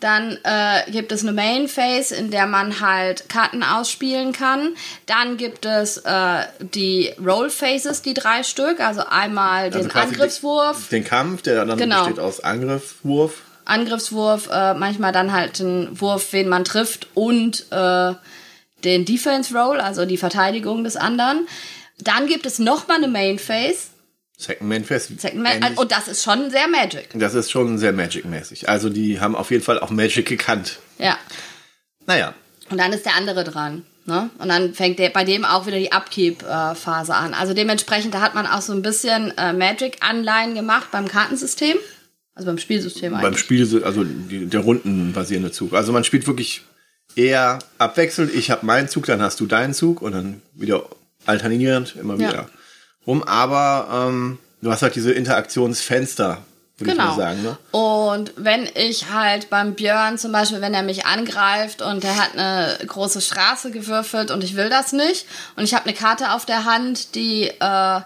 Dann 0.00 0.38
äh, 0.44 0.88
gibt 0.92 1.10
es 1.10 1.22
eine 1.22 1.32
Main 1.32 1.66
Phase, 1.66 2.14
in 2.14 2.30
der 2.30 2.46
man 2.46 2.80
halt 2.80 3.28
Karten 3.28 3.64
ausspielen 3.64 4.32
kann. 4.32 4.74
Dann 5.06 5.36
gibt 5.36 5.66
es 5.66 5.96
äh, 5.98 6.44
die 6.60 7.12
Roll 7.24 7.50
Phases, 7.50 8.02
die 8.02 8.14
drei 8.14 8.44
Stück, 8.44 8.78
also 8.78 9.02
einmal 9.08 9.64
Also 9.64 9.80
den 9.80 9.90
Angriffswurf, 9.90 10.88
Den 10.88 11.04
Kampf, 11.04 11.42
der 11.42 11.64
dann 11.64 11.76
Genau. 11.78 12.04
besteht 12.04 12.20
aus 12.20 12.40
Angriff, 12.40 12.96
Wurf. 13.02 13.42
Angriffswurf, 13.64 14.48
äh, 14.52 14.74
manchmal 14.74 15.12
dann 15.12 15.32
halt 15.32 15.58
den 15.58 16.00
Wurf, 16.00 16.32
wen 16.32 16.48
man 16.48 16.64
trifft 16.64 17.08
und 17.14 17.66
äh, 17.70 18.14
den 18.84 19.04
Defense 19.04 19.52
Roll, 19.56 19.80
also 19.80 20.06
die 20.06 20.16
Verteidigung 20.16 20.84
des 20.84 20.96
anderen. 20.96 21.46
Dann 21.98 22.26
gibt 22.28 22.46
es 22.46 22.58
nochmal 22.60 22.98
eine 22.98 23.08
Main 23.08 23.38
Phase, 23.38 23.88
Second 24.40 24.68
Man 24.68 24.84
Fest. 24.84 25.20
Second 25.20 25.42
Man, 25.42 25.60
Ähnlich. 25.60 25.78
und 25.78 25.90
das 25.90 26.06
ist 26.06 26.22
schon 26.22 26.50
sehr 26.50 26.68
Magic. 26.68 27.08
Das 27.14 27.34
ist 27.34 27.50
schon 27.50 27.76
sehr 27.76 27.92
Magic-mäßig. 27.92 28.68
Also 28.68 28.88
die 28.88 29.20
haben 29.20 29.34
auf 29.34 29.50
jeden 29.50 29.64
Fall 29.64 29.80
auch 29.80 29.90
Magic 29.90 30.26
gekannt. 30.26 30.78
Ja. 30.98 31.18
Naja, 32.06 32.34
Und 32.70 32.78
dann 32.78 32.92
ist 32.92 33.04
der 33.04 33.14
andere 33.16 33.42
dran. 33.44 33.84
Ne? 34.06 34.30
Und 34.38 34.48
dann 34.48 34.72
fängt 34.74 34.98
der, 35.00 35.10
bei 35.10 35.24
dem 35.24 35.44
auch 35.44 35.66
wieder 35.66 35.78
die 35.78 35.92
Upkeep-Phase 35.92 37.14
an. 37.14 37.34
Also 37.34 37.52
dementsprechend, 37.52 38.14
da 38.14 38.20
hat 38.22 38.34
man 38.34 38.46
auch 38.46 38.62
so 38.62 38.72
ein 38.72 38.80
bisschen 38.80 39.36
äh, 39.36 39.52
Magic-Anleihen 39.52 40.54
gemacht 40.54 40.88
beim 40.92 41.08
Kartensystem. 41.08 41.76
Also 42.34 42.46
beim 42.46 42.58
Spielsystem 42.58 43.12
beim 43.12 43.24
eigentlich. 43.24 43.40
Spiel, 43.40 43.84
also 43.84 44.04
die, 44.04 44.46
der 44.46 44.60
rundenbasierende 44.60 45.50
Zug. 45.50 45.74
Also 45.74 45.92
man 45.92 46.04
spielt 46.04 46.26
wirklich 46.28 46.62
eher 47.16 47.58
abwechselnd. 47.78 48.32
Ich 48.32 48.50
habe 48.52 48.64
meinen 48.64 48.88
Zug, 48.88 49.06
dann 49.06 49.20
hast 49.20 49.40
du 49.40 49.46
deinen 49.46 49.74
Zug 49.74 50.00
und 50.00 50.12
dann 50.12 50.40
wieder 50.54 50.84
alternierend 51.26 51.96
immer 52.00 52.16
Ja. 52.18 52.48
Rum. 53.08 53.24
Aber 53.24 53.88
ähm, 54.08 54.38
du 54.62 54.70
hast 54.70 54.82
halt 54.82 54.94
diese 54.94 55.12
Interaktionsfenster, 55.12 56.42
würde 56.76 56.92
ich 56.92 56.96
Genau. 56.96 57.10
mal 57.10 57.16
sagen. 57.16 57.42
Ne? 57.42 57.56
Und 57.72 58.32
wenn 58.36 58.68
ich 58.74 59.10
halt 59.10 59.50
beim 59.50 59.74
Björn 59.74 60.18
zum 60.18 60.30
Beispiel, 60.30 60.60
wenn 60.60 60.74
er 60.74 60.84
mich 60.84 61.06
angreift 61.06 61.82
und 61.82 62.04
er 62.04 62.16
hat 62.16 62.34
eine 62.38 62.78
große 62.86 63.20
Straße 63.20 63.72
gewürfelt 63.72 64.30
und 64.30 64.44
ich 64.44 64.54
will 64.54 64.68
das 64.68 64.92
nicht 64.92 65.26
und 65.56 65.64
ich 65.64 65.74
habe 65.74 65.86
eine 65.86 65.94
Karte 65.94 66.32
auf 66.32 66.46
der 66.46 66.64
Hand, 66.64 67.16
die 67.16 67.48
äh, 67.48 68.00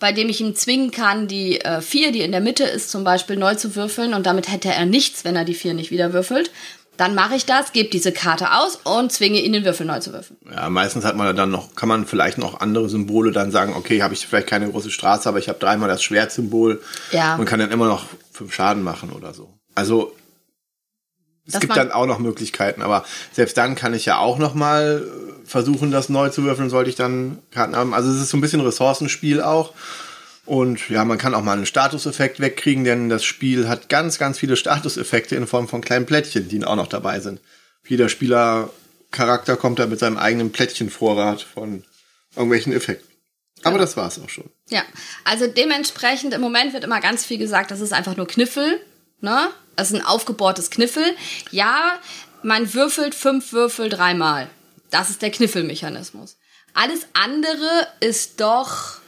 bei 0.00 0.12
dem 0.12 0.28
ich 0.28 0.40
ihn 0.40 0.54
zwingen 0.54 0.92
kann, 0.92 1.26
die 1.26 1.60
äh, 1.60 1.80
vier, 1.80 2.12
die 2.12 2.20
in 2.20 2.30
der 2.30 2.40
Mitte 2.40 2.62
ist, 2.62 2.90
zum 2.90 3.02
Beispiel 3.02 3.36
neu 3.36 3.56
zu 3.56 3.74
würfeln 3.74 4.14
und 4.14 4.26
damit 4.26 4.48
hätte 4.48 4.72
er 4.72 4.86
nichts, 4.86 5.24
wenn 5.24 5.34
er 5.34 5.44
die 5.44 5.54
vier 5.54 5.74
nicht 5.74 5.90
wieder 5.90 6.12
würfelt. 6.12 6.52
Dann 6.98 7.14
mache 7.14 7.36
ich 7.36 7.46
das, 7.46 7.72
gebe 7.72 7.88
diese 7.88 8.12
Karte 8.12 8.52
aus 8.52 8.76
und 8.82 9.10
zwinge 9.12 9.40
ihn, 9.40 9.52
den 9.52 9.64
Würfel 9.64 9.86
neu 9.86 10.00
zu 10.00 10.12
würfeln. 10.12 10.36
Ja, 10.52 10.68
meistens 10.68 11.04
hat 11.04 11.16
man 11.16 11.34
dann 11.34 11.50
noch, 11.50 11.74
kann 11.76 11.88
man 11.88 12.04
vielleicht 12.06 12.38
noch 12.38 12.60
andere 12.60 12.88
Symbole 12.88 13.30
dann 13.32 13.50
sagen, 13.52 13.74
okay, 13.76 14.02
habe 14.02 14.14
ich 14.14 14.26
vielleicht 14.26 14.48
keine 14.48 14.68
große 14.68 14.90
Straße, 14.90 15.28
aber 15.28 15.38
ich 15.38 15.48
habe 15.48 15.58
dreimal 15.60 15.88
das 15.88 16.02
Schwertsymbol 16.02 16.82
Ja. 17.12 17.36
und 17.36 17.46
kann 17.46 17.60
dann 17.60 17.70
immer 17.70 17.86
noch 17.86 18.04
fünf 18.32 18.52
Schaden 18.52 18.82
machen 18.82 19.12
oder 19.12 19.32
so. 19.32 19.48
Also 19.76 20.12
es 21.46 21.52
Dass 21.52 21.60
gibt 21.60 21.76
dann 21.76 21.92
auch 21.92 22.06
noch 22.06 22.18
Möglichkeiten, 22.18 22.82
aber 22.82 23.04
selbst 23.32 23.56
dann 23.56 23.74
kann 23.74 23.94
ich 23.94 24.04
ja 24.04 24.18
auch 24.18 24.38
noch 24.38 24.54
mal 24.54 25.06
äh, 25.06 25.46
versuchen, 25.48 25.90
das 25.90 26.08
neu 26.10 26.28
zu 26.28 26.42
würfeln, 26.42 26.68
sollte 26.68 26.90
ich 26.90 26.96
dann 26.96 27.38
Karten 27.52 27.74
haben. 27.76 27.94
Also 27.94 28.10
es 28.10 28.20
ist 28.20 28.30
so 28.30 28.36
ein 28.36 28.42
bisschen 28.42 28.60
Ressourcenspiel 28.60 29.40
auch. 29.40 29.72
Und 30.48 30.88
ja, 30.88 31.04
man 31.04 31.18
kann 31.18 31.34
auch 31.34 31.42
mal 31.42 31.52
einen 31.52 31.66
Statuseffekt 31.66 32.40
wegkriegen, 32.40 32.82
denn 32.82 33.10
das 33.10 33.22
Spiel 33.22 33.68
hat 33.68 33.90
ganz, 33.90 34.18
ganz 34.18 34.38
viele 34.38 34.56
Statuseffekte 34.56 35.36
in 35.36 35.46
Form 35.46 35.68
von 35.68 35.82
kleinen 35.82 36.06
Plättchen, 36.06 36.48
die 36.48 36.64
auch 36.64 36.74
noch 36.74 36.86
dabei 36.86 37.20
sind. 37.20 37.38
Jeder 37.86 38.08
Spielercharakter 38.08 39.58
kommt 39.58 39.78
da 39.78 39.86
mit 39.86 39.98
seinem 39.98 40.16
eigenen 40.16 40.50
Plättchenvorrat 40.50 41.42
von 41.42 41.84
irgendwelchen 42.34 42.72
Effekten. 42.72 43.06
Aber 43.62 43.76
das 43.76 43.98
war's 43.98 44.18
auch 44.24 44.30
schon. 44.30 44.48
Ja, 44.70 44.82
also 45.24 45.46
dementsprechend 45.46 46.32
im 46.32 46.40
Moment 46.40 46.72
wird 46.72 46.84
immer 46.84 47.02
ganz 47.02 47.26
viel 47.26 47.36
gesagt, 47.36 47.70
das 47.70 47.80
ist 47.80 47.92
einfach 47.92 48.16
nur 48.16 48.26
Kniffel, 48.26 48.80
ne? 49.20 49.50
Das 49.76 49.90
ist 49.90 49.96
ein 49.96 50.06
aufgebohrtes 50.06 50.70
Kniffel. 50.70 51.04
Ja, 51.50 52.00
man 52.42 52.72
würfelt 52.72 53.14
fünf 53.14 53.52
Würfel 53.52 53.90
dreimal. 53.90 54.48
Das 54.90 55.10
ist 55.10 55.20
der 55.20 55.30
Kniffelmechanismus. 55.30 56.38
Alles 56.72 57.06
andere 57.12 57.86
ist 58.00 58.40
doch 58.40 59.02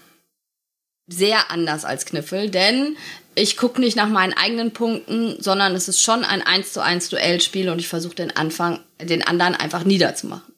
sehr 1.12 1.50
anders 1.50 1.84
als 1.84 2.06
Kniffel, 2.06 2.50
denn 2.50 2.96
ich 3.34 3.56
gucke 3.56 3.80
nicht 3.80 3.96
nach 3.96 4.08
meinen 4.08 4.32
eigenen 4.32 4.72
Punkten, 4.72 5.36
sondern 5.40 5.74
es 5.74 5.88
ist 5.88 6.02
schon 6.02 6.24
ein 6.24 6.42
1 6.42 6.72
zu 6.72 6.80
1 6.80 7.08
Duellspiel 7.08 7.68
und 7.68 7.78
ich 7.78 7.88
versuche 7.88 8.14
den 8.14 8.36
Anfang, 8.36 8.80
den 9.00 9.26
anderen 9.26 9.54
einfach 9.54 9.84
niederzumachen. 9.84 10.50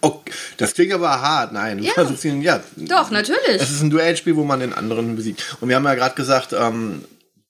Okay, 0.00 0.32
das 0.58 0.74
klingt 0.74 0.92
aber 0.92 1.20
hart. 1.20 1.52
Nein, 1.52 1.82
Ja. 1.82 1.92
ihn, 2.24 2.42
ja. 2.42 2.62
Doch, 2.76 3.10
natürlich. 3.10 3.56
Es 3.56 3.70
ist 3.70 3.82
ein 3.82 3.90
Duellspiel, 3.90 4.36
wo 4.36 4.44
man 4.44 4.60
den 4.60 4.72
anderen 4.72 5.16
besiegt. 5.16 5.56
Und 5.60 5.68
wir 5.68 5.76
haben 5.76 5.84
ja 5.84 5.94
gerade 5.94 6.14
gesagt, 6.14 6.52
ähm, 6.52 7.04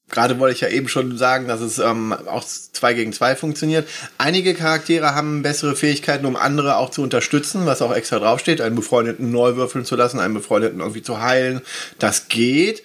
gerade 0.09 0.39
wollte 0.39 0.55
ich 0.55 0.61
ja 0.61 0.69
eben 0.69 0.89
schon 0.89 1.17
sagen, 1.19 1.49
dass 1.49 1.61
es 1.61 1.79
ähm, 1.79 2.13
auch 2.13 2.45
2 2.45 2.95
gegen 2.95 3.13
2 3.13 3.37
funktioniert. 3.37 3.89
Einige 4.17 4.55
Charaktere 4.55 5.15
haben 5.15 5.43
bessere 5.43 5.77
Fähigkeiten, 5.77 6.27
um 6.27 6.37
andere 6.37 6.77
auch 6.77 6.91
zu 6.91 7.03
unterstützen, 7.03 7.67
was 7.67 7.83
auch 7.83 7.95
extra 7.95 8.19
draufsteht, 8.19 8.61
einen 8.61 8.77
Befreundeten 8.77 9.31
neu 9.31 9.57
würfeln 9.57 9.85
zu 9.85 9.97
lassen, 9.97 10.21
einen 10.21 10.35
Befreundeten 10.35 10.81
irgendwie 10.81 11.03
zu 11.03 11.21
heilen. 11.21 11.61
Das 11.99 12.29
geht. 12.29 12.83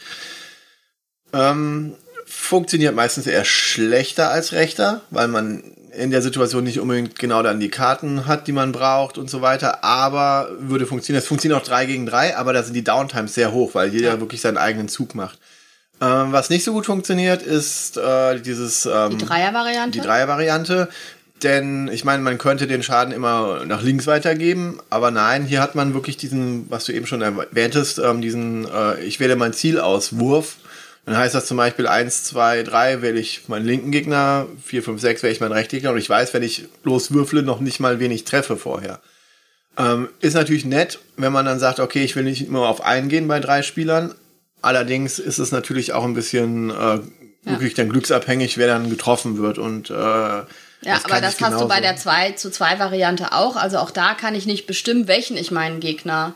Ähm, 1.33 1.95
funktioniert 2.25 2.95
meistens 2.95 3.27
eher 3.27 3.45
schlechter 3.45 4.29
als 4.29 4.53
rechter, 4.53 5.01
weil 5.09 5.27
man 5.27 5.63
in 5.95 6.09
der 6.09 6.21
Situation 6.21 6.63
nicht 6.63 6.79
unbedingt 6.79 7.19
genau 7.19 7.43
dann 7.43 7.59
die 7.59 7.69
Karten 7.69 8.25
hat, 8.25 8.47
die 8.47 8.51
man 8.51 8.71
braucht 8.71 9.17
und 9.17 9.29
so 9.29 9.41
weiter, 9.41 9.83
aber 9.83 10.49
würde 10.59 10.87
funktionieren. 10.87 11.21
Es 11.21 11.27
funktioniert 11.27 11.61
auch 11.61 11.65
3 11.65 11.85
gegen 11.85 12.05
3, 12.05 12.35
aber 12.35 12.51
da 12.51 12.63
sind 12.63 12.73
die 12.73 12.83
Downtimes 12.83 13.35
sehr 13.35 13.51
hoch, 13.51 13.75
weil 13.75 13.93
jeder 13.93 14.19
wirklich 14.19 14.41
seinen 14.41 14.57
eigenen 14.57 14.87
Zug 14.87 15.13
macht. 15.13 15.37
Ähm, 16.03 16.33
was 16.33 16.49
nicht 16.49 16.65
so 16.65 16.73
gut 16.73 16.85
funktioniert, 16.85 17.41
ist 17.41 17.97
äh, 17.97 18.39
dieses 18.39 18.85
ähm, 18.85 19.17
Die 19.17 19.25
Dreier-Variante? 19.25 19.99
die 19.99 20.05
Dreier-Variante. 20.05 20.89
Denn 21.43 21.89
ich 21.91 22.03
meine, 22.05 22.21
man 22.23 22.37
könnte 22.37 22.67
den 22.67 22.83
Schaden 22.83 23.13
immer 23.13 23.65
nach 23.65 23.81
links 23.81 24.07
weitergeben, 24.07 24.79
aber 24.89 25.11
nein, 25.11 25.45
hier 25.45 25.61
hat 25.61 25.75
man 25.75 25.93
wirklich 25.93 26.15
diesen, 26.15 26.69
was 26.69 26.85
du 26.85 26.93
eben 26.93 27.05
schon 27.05 27.21
erwähntest, 27.21 27.99
ähm, 27.99 28.21
diesen 28.21 28.65
äh, 28.65 29.01
Ich 29.03 29.19
wähle 29.19 29.35
mein 29.35 29.53
Ziel 29.53 29.79
aus 29.79 30.17
Wurf. 30.17 30.57
Dann 31.05 31.17
heißt 31.17 31.35
das 31.35 31.45
zum 31.45 31.57
Beispiel 31.57 31.87
1, 31.87 32.23
2, 32.25 32.63
3 32.63 33.01
wähle 33.01 33.19
ich 33.19 33.49
meinen 33.49 33.65
linken 33.65 33.91
Gegner, 33.91 34.47
4, 34.63 34.83
5, 34.83 35.01
6 35.01 35.23
wähle 35.23 35.33
ich 35.33 35.41
meinen 35.41 35.51
rechten 35.51 35.75
Gegner 35.75 35.91
und 35.91 35.97
ich 35.97 36.09
weiß, 36.09 36.33
wenn 36.33 36.43
ich 36.43 36.65
loswürfle, 36.83 37.43
noch 37.43 37.59
nicht 37.59 37.81
mal 37.81 37.99
wen 37.99 38.11
ich 38.11 38.23
treffe 38.23 38.55
vorher. 38.55 39.01
Ähm, 39.77 40.07
ist 40.21 40.35
natürlich 40.35 40.65
nett, 40.65 40.99
wenn 41.17 41.33
man 41.33 41.45
dann 41.45 41.59
sagt, 41.59 41.79
okay, 41.79 42.03
ich 42.03 42.15
will 42.15 42.23
nicht 42.23 42.47
immer 42.47 42.67
auf 42.67 42.81
einen 42.81 43.09
gehen 43.09 43.27
bei 43.27 43.39
drei 43.41 43.63
Spielern. 43.63 44.15
Allerdings 44.63 45.19
ist 45.19 45.37
es 45.39 45.51
natürlich 45.51 45.93
auch 45.93 46.03
ein 46.03 46.13
bisschen 46.13 46.69
äh, 46.71 46.99
wirklich 47.43 47.73
dann 47.73 47.89
glücksabhängig, 47.89 48.57
wer 48.57 48.67
dann 48.67 48.89
getroffen 48.89 49.37
wird 49.37 49.57
und 49.57 49.89
äh, 49.89 49.93
Ja, 49.93 50.45
das 50.81 51.05
aber 51.05 51.21
das 51.21 51.39
hast 51.41 51.59
du 51.61 51.67
bei 51.67 51.81
der 51.81 51.97
2 51.97 52.31
zu 52.31 52.49
2 52.49 52.79
Variante 52.79 53.33
auch. 53.33 53.55
Also 53.57 53.77
auch 53.77 53.91
da 53.91 54.13
kann 54.13 54.35
ich 54.35 54.45
nicht 54.45 54.65
bestimmen, 54.65 55.07
welchen 55.07 55.37
ich 55.37 55.51
meinen 55.51 55.79
Gegner 55.81 56.33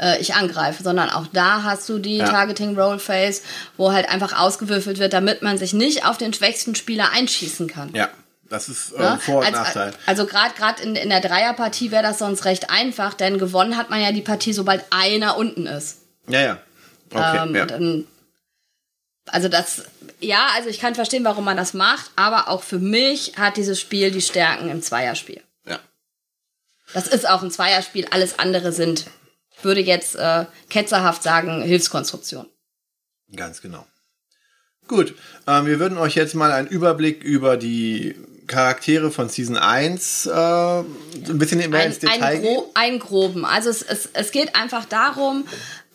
äh, 0.00 0.20
ich 0.20 0.34
angreife, 0.34 0.82
sondern 0.84 1.10
auch 1.10 1.26
da 1.32 1.64
hast 1.64 1.88
du 1.88 1.98
die 1.98 2.18
Ja. 2.18 2.28
Targeting 2.28 2.78
Roll 2.78 3.00
Phase, 3.00 3.42
wo 3.76 3.90
halt 3.92 4.08
einfach 4.08 4.38
ausgewürfelt 4.38 4.98
wird, 5.00 5.12
damit 5.12 5.42
man 5.42 5.58
sich 5.58 5.72
nicht 5.72 6.06
auf 6.06 6.16
den 6.18 6.32
schwächsten 6.32 6.76
Spieler 6.76 7.10
einschießen 7.12 7.66
kann. 7.66 7.90
Ja, 7.94 8.08
das 8.48 8.68
ist 8.68 8.92
äh, 8.92 9.00
Ne? 9.02 9.18
Vor- 9.20 9.38
und 9.40 9.46
Als- 9.46 9.56
Nachteil. 9.56 9.92
Also 10.06 10.26
gerade 10.26 10.54
gerade 10.56 10.80
in, 10.84 10.94
in 10.94 11.08
der 11.10 11.20
Dreierpartie 11.20 11.90
wäre 11.90 12.04
das 12.04 12.18
sonst 12.20 12.44
recht 12.44 12.70
einfach, 12.70 13.14
denn 13.14 13.38
gewonnen 13.38 13.76
hat 13.76 13.90
man 13.90 14.00
ja 14.00 14.12
die 14.12 14.22
Partie, 14.22 14.52
sobald 14.52 14.84
einer 14.90 15.36
unten 15.36 15.66
ist. 15.66 15.98
Ja, 16.28 16.40
ja. 16.42 16.58
Okay, 17.10 17.38
Ähm, 17.42 17.54
ja. 17.54 17.66
dann, 17.66 18.06
also 19.26 19.48
das, 19.48 19.84
ja, 20.20 20.48
also 20.54 20.68
ich 20.68 20.78
kann 20.80 20.94
verstehen, 20.94 21.24
warum 21.24 21.44
man 21.44 21.56
das 21.56 21.74
macht, 21.74 22.10
aber 22.16 22.48
auch 22.48 22.62
für 22.62 22.78
mich 22.78 23.34
hat 23.36 23.56
dieses 23.56 23.80
Spiel 23.80 24.10
die 24.10 24.22
Stärken 24.22 24.68
im 24.70 24.82
Zweierspiel. 24.82 25.42
ja. 25.66 25.78
Das 26.94 27.06
ist 27.06 27.28
auch 27.28 27.42
ein 27.42 27.50
Zweierspiel, 27.50 28.06
alles 28.10 28.38
andere 28.38 28.72
sind, 28.72 29.06
ich 29.56 29.62
würde 29.64 29.80
jetzt 29.82 30.14
äh, 30.16 30.46
ketzerhaft 30.70 31.22
sagen, 31.22 31.60
Hilfskonstruktion. 31.62 32.46
Ganz 33.36 33.60
genau. 33.60 33.86
Gut, 34.86 35.14
ähm, 35.46 35.66
wir 35.66 35.78
würden 35.80 35.98
euch 35.98 36.14
jetzt 36.14 36.34
mal 36.34 36.50
einen 36.50 36.66
Überblick 36.68 37.22
über 37.22 37.58
die 37.58 38.16
Charaktere 38.46 39.10
von 39.10 39.28
Season 39.28 39.58
1 39.58 40.24
äh, 40.24 40.30
ein 40.30 40.86
bisschen 41.38 41.58
mehr 41.68 41.80
Ein, 41.80 41.88
ins 41.88 41.98
Detail 41.98 42.22
ein 42.22 42.40
geben. 42.40 42.54
gro 42.54 42.70
einen 42.72 42.98
groben. 42.98 43.44
Also 43.44 43.68
es, 43.68 43.82
es, 43.82 44.08
es 44.14 44.30
geht 44.30 44.54
einfach 44.56 44.86
darum, 44.86 45.46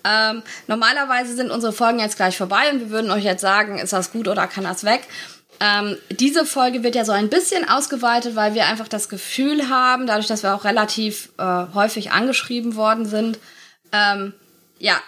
Ähm, 0.06 0.44
normalerweise 0.68 1.36
sind 1.36 1.52
unsere 1.52 1.74
Folgen 1.74 2.00
jetzt 2.00 2.18
gleich 2.18 2.38
vorbei 2.38 2.72
und 2.72 2.80
wir 2.80 2.90
würden 2.90 3.12
euch 3.12 3.24
jetzt 3.24 3.42
sagen, 3.42 3.80
ist 3.80 3.94
das 3.94 4.12
gut 4.12 4.28
oder 4.28 4.48
kann 4.48 4.64
das 4.64 4.84
weg? 4.84 5.08
Ähm, 5.60 5.98
diese 6.10 6.46
Folge 6.46 6.84
wird 6.84 6.96
ja 6.96 7.06
so 7.06 7.12
ein 7.12 7.30
bisschen 7.30 7.68
ausgeweitet, 7.70 8.36
weil 8.36 8.54
wir 8.54 8.66
einfach 8.66 8.88
das 8.88 9.08
Gefühl 9.08 9.70
haben, 9.70 10.08
dadurch, 10.08 10.28
dass 10.28 10.44
wir 10.44 10.56
auch 10.56 10.66
relativ 10.66 11.30
äh, 11.38 11.66
häufig 11.74 12.12
angeschrieben 12.12 12.76
worden 12.76 13.06
sind, 13.06 13.40
ähm, 13.92 14.34
ja, 14.80 15.00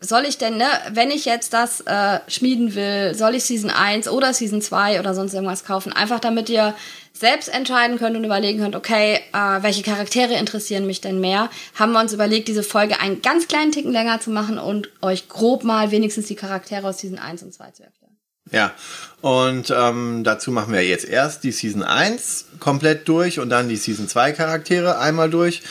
soll 0.00 0.24
ich 0.26 0.38
denn, 0.38 0.58
ne, 0.58 0.66
wenn 0.90 1.10
ich 1.10 1.24
jetzt 1.24 1.52
das 1.52 1.80
äh, 1.80 2.20
schmieden 2.28 2.74
will, 2.74 3.14
soll 3.14 3.34
ich 3.34 3.44
Season 3.44 3.70
1 3.70 4.08
oder 4.08 4.34
Season 4.34 4.60
2 4.60 5.00
oder 5.00 5.14
sonst 5.14 5.34
irgendwas 5.34 5.64
kaufen? 5.64 5.92
Einfach 5.92 6.20
damit 6.20 6.48
ihr 6.50 6.74
selbst 7.16 7.48
entscheiden 7.48 7.98
könnt 7.98 8.16
und 8.16 8.24
überlegen 8.24 8.58
könnt, 8.58 8.74
okay, 8.74 9.20
äh, 9.32 9.62
welche 9.62 9.82
Charaktere 9.82 10.34
interessieren 10.34 10.86
mich 10.86 11.00
denn 11.00 11.20
mehr? 11.20 11.48
Haben 11.76 11.92
wir 11.92 12.00
uns 12.00 12.12
überlegt, 12.12 12.48
diese 12.48 12.64
Folge 12.64 13.00
einen 13.00 13.22
ganz 13.22 13.46
kleinen 13.46 13.72
Ticken 13.72 13.92
länger 13.92 14.20
zu 14.20 14.30
machen 14.30 14.58
und 14.58 14.90
euch 15.00 15.28
grob 15.28 15.62
mal 15.62 15.92
wenigstens 15.92 16.26
die 16.26 16.34
Charaktere 16.34 16.88
aus 16.88 16.98
Season 16.98 17.18
1 17.18 17.44
und 17.44 17.54
2 17.54 17.70
zu 17.70 17.82
erklären. 17.84 18.04
Ja, 18.50 18.72
und 19.22 19.72
ähm, 19.74 20.22
dazu 20.22 20.50
machen 20.50 20.74
wir 20.74 20.84
jetzt 20.84 21.06
erst 21.06 21.44
die 21.44 21.52
Season 21.52 21.82
1 21.82 22.46
komplett 22.60 23.08
durch 23.08 23.38
und 23.38 23.48
dann 23.48 23.68
die 23.68 23.76
Season 23.76 24.08
2 24.08 24.32
Charaktere 24.32 24.98
einmal 24.98 25.30
durch. 25.30 25.62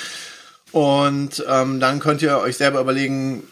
Und 0.71 1.45
ähm, 1.47 1.79
dann 1.79 1.99
könnt 1.99 2.23
ihr 2.23 2.39
euch 2.39 2.57
selber 2.57 2.81
überlegen, 2.81 3.43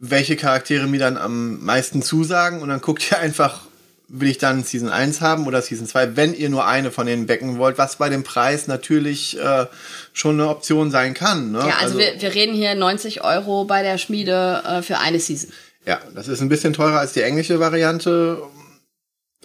welche 0.00 0.34
Charaktere 0.34 0.88
mir 0.88 0.98
dann 0.98 1.16
am 1.16 1.64
meisten 1.64 2.02
zusagen. 2.02 2.62
Und 2.62 2.68
dann 2.70 2.80
guckt 2.80 3.08
ihr 3.10 3.18
einfach, 3.20 3.67
will 4.08 4.28
ich 4.28 4.38
dann 4.38 4.64
Season 4.64 4.88
1 4.88 5.20
haben 5.20 5.46
oder 5.46 5.60
Season 5.60 5.86
2, 5.86 6.16
wenn 6.16 6.34
ihr 6.34 6.48
nur 6.48 6.66
eine 6.66 6.90
von 6.90 7.06
den 7.06 7.26
Becken 7.26 7.58
wollt, 7.58 7.76
was 7.76 7.96
bei 7.96 8.08
dem 8.08 8.24
Preis 8.24 8.66
natürlich 8.66 9.38
äh, 9.38 9.66
schon 10.14 10.40
eine 10.40 10.48
Option 10.48 10.90
sein 10.90 11.14
kann. 11.14 11.52
Ne? 11.52 11.58
Ja, 11.58 11.76
also, 11.80 11.84
also 11.84 11.98
wir, 11.98 12.20
wir 12.20 12.34
reden 12.34 12.54
hier 12.54 12.74
90 12.74 13.22
Euro 13.22 13.64
bei 13.64 13.82
der 13.82 13.98
Schmiede 13.98 14.62
äh, 14.66 14.82
für 14.82 14.98
eine 14.98 15.20
Season. 15.20 15.52
Ja, 15.84 16.00
das 16.14 16.28
ist 16.28 16.40
ein 16.40 16.48
bisschen 16.48 16.72
teurer 16.72 16.98
als 16.98 17.12
die 17.12 17.22
englische 17.22 17.60
Variante. 17.60 18.42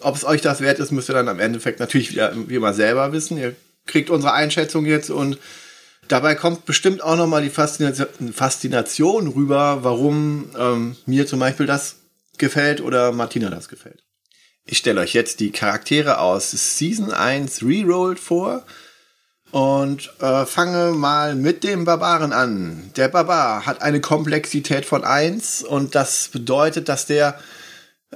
Ob 0.00 0.16
es 0.16 0.24
euch 0.24 0.40
das 0.40 0.60
wert 0.60 0.78
ist, 0.78 0.92
müsst 0.92 1.10
ihr 1.10 1.14
dann 1.14 1.28
am 1.28 1.40
Endeffekt 1.40 1.78
natürlich 1.78 2.12
wieder 2.12 2.32
wie 2.34 2.56
immer 2.56 2.74
selber 2.74 3.12
wissen. 3.12 3.38
Ihr 3.38 3.54
kriegt 3.86 4.10
unsere 4.10 4.32
Einschätzung 4.32 4.86
jetzt 4.86 5.10
und 5.10 5.38
dabei 6.08 6.34
kommt 6.34 6.64
bestimmt 6.64 7.02
auch 7.02 7.16
nochmal 7.16 7.42
die 7.42 7.50
Faszination, 7.50 8.32
Faszination 8.32 9.28
rüber, 9.28 9.78
warum 9.82 10.50
ähm, 10.58 10.96
mir 11.06 11.26
zum 11.26 11.38
Beispiel 11.38 11.66
das 11.66 11.96
gefällt 12.38 12.80
oder 12.80 13.12
Martina 13.12 13.50
das 13.50 13.68
gefällt. 13.68 14.03
Ich 14.66 14.78
stelle 14.78 15.00
euch 15.02 15.12
jetzt 15.12 15.40
die 15.40 15.52
Charaktere 15.52 16.18
aus 16.18 16.50
Season 16.50 17.12
1 17.12 17.62
Rerolled 17.62 18.18
vor 18.18 18.64
und 19.50 20.10
äh, 20.20 20.46
fange 20.46 20.92
mal 20.92 21.34
mit 21.34 21.64
dem 21.64 21.84
Barbaren 21.84 22.32
an. 22.32 22.90
Der 22.96 23.08
Barbar 23.08 23.66
hat 23.66 23.82
eine 23.82 24.00
Komplexität 24.00 24.86
von 24.86 25.04
1 25.04 25.62
und 25.64 25.94
das 25.94 26.28
bedeutet, 26.28 26.88
dass 26.88 27.04
der 27.06 27.38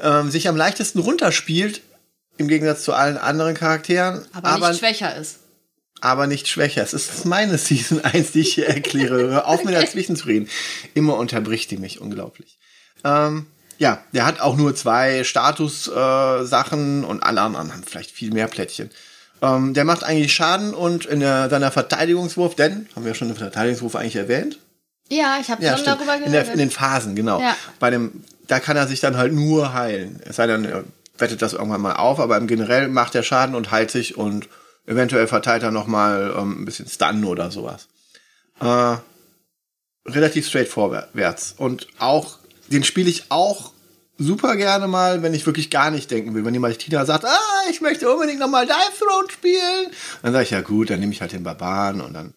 ähm, 0.01 0.31
sich 0.31 0.49
am 0.49 0.57
leichtesten 0.57 1.01
runterspielt, 1.01 1.83
im 2.39 2.49
Gegensatz 2.49 2.83
zu 2.83 2.95
allen 2.95 3.19
anderen 3.19 3.55
Charakteren. 3.55 4.25
Aber, 4.33 4.49
aber 4.49 4.69
nicht 4.71 4.79
schwächer 4.79 5.17
ist. 5.17 5.41
Aber 6.01 6.27
nicht 6.27 6.49
schwächer. 6.49 6.83
Es 6.83 6.95
ist 6.95 7.27
meine 7.27 7.59
Season 7.59 8.03
1, 8.03 8.33
die 8.33 8.41
ich 8.41 8.55
hier 8.55 8.69
erkläre. 8.69 9.29
Hör 9.29 9.47
auf, 9.49 9.65
mir 9.65 9.73
dazwischen 9.73 10.17
zu 10.17 10.27
reden. 10.27 10.49
Immer 10.95 11.17
unterbricht 11.19 11.71
die 11.71 11.77
mich 11.77 12.01
unglaublich. 12.01 12.59
Ähm, 13.05 13.47
ja, 13.79 14.03
der 14.13 14.27
hat 14.27 14.41
auch 14.41 14.57
nur 14.57 14.75
zwei 14.75 15.25
Status-Sachen 15.25 17.03
äh, 17.03 17.07
und 17.07 17.23
alle 17.23 17.41
anderen 17.41 17.73
haben 17.73 17.85
vielleicht 17.85 18.11
viel 18.11 18.33
mehr 18.33 18.49
Plättchen. 18.49 18.91
Ähm, 19.41 19.73
der 19.75 19.85
macht 19.85 20.05
eigentlich 20.05 20.33
Schaden 20.33 20.75
und 20.75 21.07
in 21.07 21.21
der, 21.21 21.49
seiner 21.49 21.71
Verteidigungswurf, 21.71 22.57
denn, 22.57 22.89
haben 22.95 23.05
wir 23.05 23.15
schon 23.15 23.29
den 23.29 23.37
Verteidigungswurf 23.37 23.95
eigentlich 23.95 24.17
erwähnt? 24.17 24.59
Ja, 25.09 25.39
ich 25.41 25.49
habe 25.49 25.63
ja, 25.63 25.71
schon 25.71 25.81
stimmt. 25.81 25.99
darüber 25.99 26.19
geredet. 26.19 26.27
In, 26.27 26.33
der, 26.33 26.53
in, 26.53 26.59
den 26.59 26.71
Phasen, 26.71 27.15
genau. 27.15 27.41
Ja. 27.41 27.57
Bei 27.79 27.91
dem, 27.91 28.25
da 28.47 28.61
kann 28.61 28.77
er 28.77 28.87
sich 28.87 29.01
dann 29.01 29.17
halt 29.17 29.33
nur 29.33 29.73
heilen. 29.73 30.21
Es 30.25 30.37
sei 30.37 30.47
denn, 30.47 30.65
er 30.65 30.85
wettet 31.17 31.41
das 31.41 31.53
irgendwann 31.53 31.81
mal 31.81 31.95
auf, 31.95 32.21
aber 32.21 32.37
im 32.37 32.47
Generell 32.47 32.89
macht 32.89 33.15
er 33.15 33.23
Schaden 33.23 33.55
und 33.55 33.71
heilt 33.71 33.91
sich 33.91 34.17
und 34.17 34.49
eventuell 34.87 35.27
verteilt 35.27 35.63
er 35.63 35.71
nochmal 35.71 36.35
ähm, 36.37 36.63
ein 36.63 36.65
bisschen 36.65 36.89
Stun 36.89 37.25
oder 37.25 37.51
sowas. 37.51 37.89
Äh, 38.61 38.97
relativ 40.07 40.49
straight 40.49 40.69
vorwärts. 40.69 41.55
Und 41.57 41.87
auch, 41.99 42.39
den 42.69 42.85
spiele 42.85 43.09
ich 43.09 43.31
auch 43.31 43.73
super 44.19 44.57
gerne 44.57 44.89
mal, 44.89 45.23
wenn 45.23 45.33
ich 45.33 45.47
wirklich 45.47 45.71
gar 45.71 45.91
nicht 45.91 46.11
denken 46.11 46.35
will. 46.35 46.45
Wenn 46.45 46.55
jemand 46.55 46.79
Tina 46.79 47.07
sagt, 47.07 47.25
ah, 47.25 47.71
ich 47.71 47.81
möchte 47.81 48.11
unbedingt 48.11 48.41
nochmal 48.41 48.67
Dive 48.67 48.99
Throne 48.99 49.31
spielen, 49.31 49.87
dann 50.23 50.33
sage 50.33 50.45
ich, 50.45 50.51
ja 50.51 50.61
gut, 50.61 50.91
dann 50.91 51.01
nehme 51.01 51.13
ich 51.13 51.21
halt 51.21 51.33
den 51.33 51.45
Barbaren 51.45 52.01
und 52.01 52.13
dann, 52.13 52.35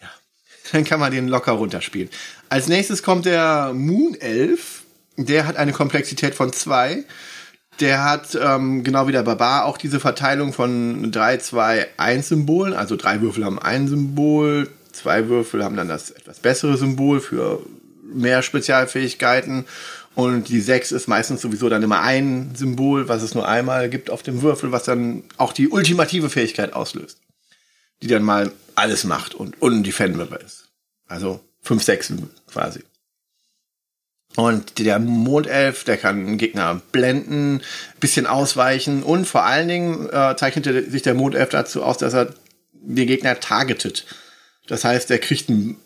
ja, 0.00 0.08
dann 0.72 0.84
kann 0.84 0.98
man 0.98 1.12
den 1.12 1.28
locker 1.28 1.52
runterspielen. 1.52 2.08
Als 2.48 2.68
nächstes 2.68 3.02
kommt 3.02 3.26
der 3.26 3.72
Moon 3.74 4.14
Elf. 4.14 4.82
Der 5.16 5.46
hat 5.46 5.56
eine 5.56 5.72
Komplexität 5.72 6.34
von 6.34 6.52
zwei. 6.52 7.04
Der 7.80 8.02
hat, 8.02 8.36
ähm, 8.40 8.82
genau 8.82 9.06
wie 9.06 9.12
der 9.12 9.22
Barbar, 9.22 9.64
auch 9.64 9.78
diese 9.78 10.00
Verteilung 10.00 10.52
von 10.52 11.10
3, 11.10 11.38
2, 11.38 11.86
1 11.96 12.28
Symbolen. 12.28 12.72
Also 12.72 12.96
drei 12.96 13.20
Würfel 13.20 13.44
haben 13.44 13.58
ein 13.58 13.88
Symbol, 13.88 14.68
zwei 14.92 15.28
Würfel 15.28 15.64
haben 15.64 15.76
dann 15.76 15.88
das 15.88 16.10
etwas 16.10 16.38
bessere 16.40 16.76
Symbol 16.76 17.20
für 17.20 17.60
mehr 18.02 18.42
Spezialfähigkeiten 18.42 19.66
und 20.14 20.48
die 20.48 20.60
6 20.60 20.92
ist 20.92 21.08
meistens 21.08 21.40
sowieso 21.40 21.68
dann 21.68 21.82
immer 21.82 22.00
ein 22.00 22.54
Symbol, 22.54 23.08
was 23.08 23.22
es 23.22 23.34
nur 23.34 23.48
einmal 23.48 23.90
gibt 23.90 24.10
auf 24.10 24.22
dem 24.22 24.42
Würfel, 24.42 24.70
was 24.70 24.84
dann 24.84 25.24
auch 25.36 25.52
die 25.52 25.68
ultimative 25.68 26.30
Fähigkeit 26.30 26.72
auslöst. 26.72 27.18
Die 28.02 28.06
dann 28.06 28.22
mal 28.22 28.52
alles 28.74 29.04
macht 29.04 29.34
und 29.34 29.60
undefendable 29.60 30.38
ist. 30.38 30.68
Also 31.06 31.40
5, 31.62 31.82
6 31.82 32.12
quasi. 32.46 32.80
Und 34.36 34.78
der 34.78 34.98
Mondelf, 34.98 35.84
der 35.84 35.96
kann 35.96 36.38
Gegner 36.38 36.80
blenden, 36.90 37.62
bisschen 38.00 38.26
ausweichen 38.26 39.02
und 39.04 39.26
vor 39.26 39.44
allen 39.44 39.68
Dingen 39.68 40.08
äh, 40.10 40.34
zeichnet 40.36 40.90
sich 40.90 41.02
der 41.02 41.14
Mondelf 41.14 41.50
dazu 41.50 41.84
aus, 41.84 41.98
dass 41.98 42.14
er 42.14 42.34
den 42.72 43.06
Gegner 43.06 43.38
targetet. 43.38 44.06
Das 44.66 44.84
heißt, 44.84 45.10
er 45.10 45.18
kriegt 45.18 45.48
einen 45.48 45.76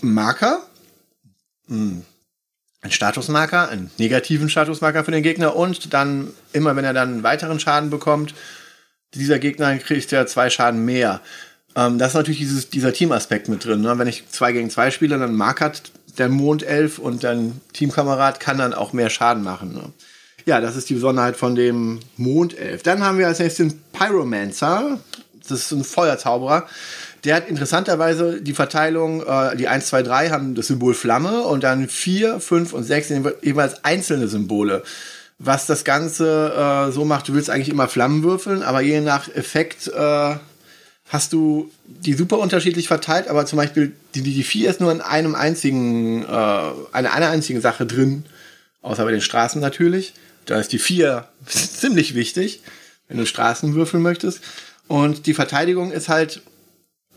Marker, 0.00 0.60
hm, 1.68 2.02
einen 2.80 2.92
Statusmarker, 2.92 3.68
einen 3.68 3.90
negativen 3.98 4.48
Statusmarker 4.48 5.04
für 5.04 5.10
den 5.10 5.22
Gegner 5.22 5.56
und 5.56 5.92
dann 5.92 6.32
immer, 6.52 6.76
wenn 6.76 6.84
er 6.84 6.92
dann 6.92 7.08
einen 7.08 7.22
weiteren 7.22 7.58
Schaden 7.58 7.90
bekommt, 7.90 8.34
dieser 9.14 9.38
Gegner 9.38 9.76
kriegt 9.78 10.10
ja 10.10 10.26
zwei 10.26 10.50
Schaden 10.50 10.84
mehr. 10.84 11.20
Ähm, 11.74 11.98
das 11.98 12.08
ist 12.08 12.14
natürlich 12.14 12.38
dieses, 12.38 12.70
dieser 12.70 12.92
Teamaspekt 12.92 13.48
mit 13.48 13.64
drin. 13.64 13.80
Ne? 13.80 13.98
Wenn 13.98 14.08
ich 14.08 14.28
zwei 14.28 14.52
gegen 14.52 14.70
zwei 14.70 14.90
spiele, 14.90 15.18
dann 15.18 15.34
markert 15.34 15.90
der 16.18 16.28
Mondelf 16.28 16.98
und 16.98 17.24
dein 17.24 17.60
Teamkamerad 17.72 18.40
kann 18.40 18.58
dann 18.58 18.74
auch 18.74 18.92
mehr 18.92 19.10
Schaden 19.10 19.42
machen. 19.42 19.72
Ne? 19.72 19.92
Ja, 20.44 20.60
das 20.60 20.76
ist 20.76 20.88
die 20.88 20.94
Besonderheit 20.94 21.36
von 21.36 21.54
dem 21.54 22.00
Mondelf. 22.16 22.82
Dann 22.82 23.02
haben 23.02 23.18
wir 23.18 23.26
als 23.26 23.38
nächstes 23.38 23.68
den 23.68 23.82
Pyromancer. 23.92 24.98
Das 25.48 25.60
ist 25.60 25.72
ein 25.72 25.84
Feuerzauberer. 25.84 26.66
Der 27.24 27.34
hat 27.34 27.48
interessanterweise 27.48 28.40
die 28.40 28.54
Verteilung, 28.54 29.22
äh, 29.26 29.56
die 29.56 29.68
1, 29.68 29.86
2, 29.86 30.02
3 30.02 30.30
haben 30.30 30.54
das 30.54 30.68
Symbol 30.68 30.94
Flamme 30.94 31.42
und 31.42 31.64
dann 31.64 31.88
4, 31.88 32.40
5 32.40 32.72
und 32.72 32.84
6 32.84 33.08
sind 33.08 33.28
jeweils 33.42 33.84
einzelne 33.84 34.28
Symbole. 34.28 34.82
Was 35.38 35.66
das 35.66 35.84
Ganze 35.84 36.88
äh, 36.88 36.92
so 36.92 37.04
macht, 37.04 37.28
du 37.28 37.34
willst 37.34 37.50
eigentlich 37.50 37.68
immer 37.68 37.88
Flammen 37.88 38.22
würfeln, 38.22 38.62
aber 38.62 38.80
je 38.80 39.00
nach 39.00 39.28
Effekt 39.34 39.88
äh, 39.88 40.36
hast 41.08 41.32
du 41.32 41.70
die 41.86 42.14
super 42.14 42.38
unterschiedlich 42.38 42.88
verteilt, 42.88 43.28
aber 43.28 43.46
zum 43.46 43.56
Beispiel 43.56 43.92
die, 44.14 44.22
die, 44.22 44.34
die 44.34 44.42
4 44.42 44.70
ist 44.70 44.80
nur 44.80 44.92
in 44.92 45.00
einem 45.00 45.34
einzigen, 45.34 46.24
äh, 46.24 46.26
eine, 46.92 47.12
einer 47.12 47.30
einzigen 47.30 47.60
Sache 47.60 47.86
drin, 47.86 48.24
außer 48.82 49.04
bei 49.04 49.10
den 49.10 49.20
Straßen 49.20 49.60
natürlich. 49.60 50.14
Da 50.46 50.58
ist 50.58 50.72
die 50.72 50.78
4 50.78 51.28
ziemlich 51.46 52.14
wichtig, 52.14 52.62
wenn 53.08 53.18
du 53.18 53.26
Straßen 53.26 53.74
würfeln 53.74 54.02
möchtest. 54.02 54.40
Und 54.86 55.26
die 55.26 55.34
Verteidigung 55.34 55.92
ist 55.92 56.08
halt 56.08 56.42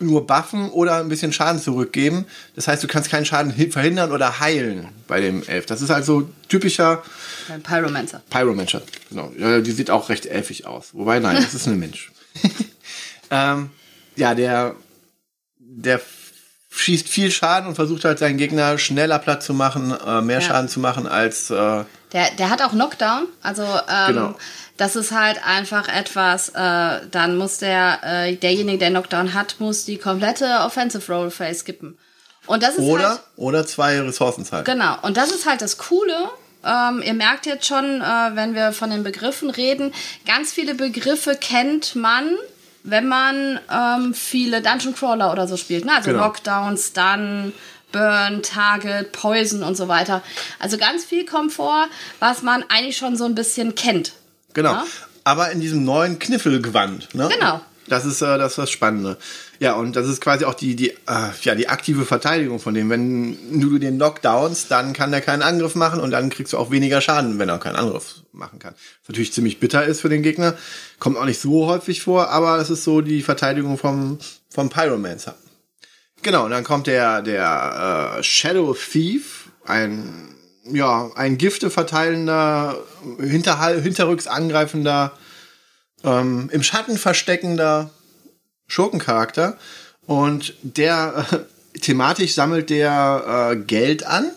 nur 0.01 0.27
buffen 0.27 0.69
oder 0.69 0.97
ein 0.97 1.09
bisschen 1.09 1.33
Schaden 1.33 1.61
zurückgeben. 1.61 2.25
Das 2.55 2.67
heißt, 2.67 2.83
du 2.83 2.87
kannst 2.87 3.09
keinen 3.09 3.25
Schaden 3.25 3.53
verhindern 3.71 4.11
oder 4.11 4.39
heilen 4.39 4.89
bei 5.07 5.21
dem 5.21 5.43
Elf. 5.43 5.65
Das 5.65 5.81
ist 5.81 5.91
also 5.91 6.29
typischer 6.49 7.03
Ein 7.49 7.61
Pyromancer. 7.61 8.21
Pyromancer, 8.29 8.81
genau. 9.09 9.31
Die 9.61 9.71
sieht 9.71 9.89
auch 9.89 10.09
recht 10.09 10.25
elfig 10.25 10.65
aus. 10.65 10.89
Wobei, 10.93 11.19
nein, 11.19 11.35
das 11.35 11.53
ist 11.53 11.67
ein 11.67 11.79
Mensch. 11.79 12.11
ähm, 13.29 13.69
ja, 14.15 14.35
der, 14.35 14.75
der 15.59 16.01
schießt 16.71 17.07
viel 17.07 17.31
Schaden 17.31 17.67
und 17.67 17.75
versucht 17.75 18.05
halt 18.05 18.19
seinen 18.19 18.37
Gegner 18.37 18.77
schneller 18.77 19.19
platt 19.19 19.43
zu 19.43 19.53
machen, 19.53 19.93
äh, 20.05 20.21
mehr 20.21 20.39
ja. 20.39 20.41
Schaden 20.41 20.69
zu 20.69 20.79
machen 20.79 21.07
als. 21.07 21.49
Äh, 21.49 21.83
der, 22.13 22.31
der 22.37 22.49
hat 22.49 22.61
auch 22.61 22.71
Knockdown. 22.71 23.27
Also 23.41 23.63
ähm, 23.63 24.07
genau. 24.07 24.35
Das 24.81 24.95
ist 24.95 25.11
halt 25.11 25.45
einfach 25.45 25.87
etwas, 25.87 26.49
äh, 26.49 27.01
dann 27.11 27.37
muss 27.37 27.59
der, 27.59 27.99
äh, 28.01 28.35
derjenige, 28.35 28.79
der 28.79 28.89
Knockdown 28.89 29.35
hat, 29.35 29.57
muss 29.59 29.85
die 29.85 29.97
komplette 29.97 30.47
Offensive 30.61 31.13
Roll 31.13 31.29
Phase 31.29 31.59
skippen. 31.59 31.99
Und 32.47 32.63
das 32.63 32.77
ist 32.77 32.79
oder, 32.79 33.09
halt, 33.09 33.19
oder 33.35 33.67
zwei 33.67 34.01
Ressourcen 34.01 34.43
zahlen. 34.43 34.65
Genau. 34.65 34.97
Und 35.03 35.17
das 35.17 35.29
ist 35.29 35.47
halt 35.47 35.61
das 35.61 35.77
Coole. 35.77 36.31
Ähm, 36.65 37.03
ihr 37.05 37.13
merkt 37.13 37.45
jetzt 37.45 37.67
schon, 37.67 38.01
äh, 38.01 38.31
wenn 38.33 38.55
wir 38.55 38.71
von 38.71 38.89
den 38.89 39.03
Begriffen 39.03 39.51
reden, 39.51 39.93
ganz 40.25 40.51
viele 40.51 40.73
Begriffe 40.73 41.35
kennt 41.35 41.95
man, 41.95 42.35
wenn 42.81 43.07
man 43.07 43.59
ähm, 43.71 44.15
viele 44.15 44.63
Dungeon 44.63 44.95
Crawler 44.95 45.31
oder 45.31 45.47
so 45.47 45.57
spielt. 45.57 45.85
Ne? 45.85 45.91
Also 45.95 46.09
genau. 46.09 46.23
Lockdowns, 46.23 46.87
Stun, 46.87 47.53
Burn, 47.91 48.41
Target, 48.41 49.11
Poison 49.11 49.61
und 49.61 49.77
so 49.77 49.87
weiter. 49.87 50.23
Also 50.57 50.79
ganz 50.79 51.05
viel 51.05 51.23
kommt 51.23 51.53
vor, 51.53 51.85
was 52.17 52.41
man 52.41 52.65
eigentlich 52.69 52.97
schon 52.97 53.15
so 53.15 53.25
ein 53.25 53.35
bisschen 53.35 53.75
kennt. 53.75 54.13
Genau. 54.53 54.71
Ja? 54.71 54.85
Aber 55.23 55.51
in 55.51 55.61
diesem 55.61 55.85
neuen 55.85 56.19
Kniffelgewand. 56.19 57.13
Ne? 57.13 57.29
Genau. 57.31 57.61
Das 57.87 58.05
ist 58.05 58.21
äh, 58.21 58.37
das, 58.37 58.53
ist 58.53 58.57
das 58.57 58.71
Spannende. 58.71 59.17
Ja, 59.59 59.73
und 59.73 59.95
das 59.95 60.07
ist 60.07 60.21
quasi 60.21 60.45
auch 60.45 60.53
die, 60.53 60.75
die, 60.75 60.91
äh, 60.91 61.31
ja, 61.41 61.55
die 61.55 61.67
aktive 61.67 62.05
Verteidigung 62.05 62.59
von 62.59 62.73
dem. 62.73 62.89
Wenn 62.89 63.59
du 63.59 63.77
den 63.79 63.97
Knockdowns, 63.97 64.67
dann 64.67 64.93
kann 64.93 65.11
der 65.11 65.21
keinen 65.21 65.41
Angriff 65.41 65.75
machen 65.75 65.99
und 65.99 66.11
dann 66.11 66.29
kriegst 66.29 66.53
du 66.53 66.57
auch 66.57 66.71
weniger 66.71 67.01
Schaden, 67.01 67.37
wenn 67.37 67.49
er 67.49 67.59
keinen 67.59 67.75
Angriff 67.75 68.21
machen 68.31 68.59
kann. 68.59 68.73
Was 68.73 69.09
natürlich 69.09 69.33
ziemlich 69.33 69.59
bitter 69.59 69.83
ist 69.83 70.01
für 70.01 70.09
den 70.09 70.23
Gegner. 70.23 70.55
Kommt 70.99 71.17
auch 71.17 71.25
nicht 71.25 71.41
so 71.41 71.67
häufig 71.67 72.01
vor, 72.01 72.29
aber 72.29 72.59
es 72.59 72.69
ist 72.69 72.83
so 72.83 73.01
die 73.01 73.21
Verteidigung 73.21 73.77
vom, 73.77 74.19
vom 74.49 74.69
Pyromancer. 74.69 75.35
Genau, 76.21 76.45
und 76.45 76.51
dann 76.51 76.63
kommt 76.63 76.87
der, 76.87 77.21
der 77.21 78.17
äh, 78.19 78.23
Shadow 78.23 78.73
Thief, 78.73 79.49
ein, 79.65 80.30
ja, 80.65 81.09
ein 81.15 81.37
Gifte 81.37 81.69
verteilender, 81.69 82.83
hinterhal 83.19 83.81
hinterrücks 83.81 84.27
angreifender, 84.27 85.17
ähm, 86.03 86.49
im 86.51 86.63
Schatten 86.63 86.97
versteckender 86.97 87.89
Schurkencharakter. 88.67 89.57
Und 90.05 90.53
der 90.61 91.25
äh, 91.31 91.79
thematisch 91.79 92.33
sammelt 92.33 92.69
der 92.69 93.51
äh, 93.51 93.55
Geld 93.55 94.05
an. 94.05 94.31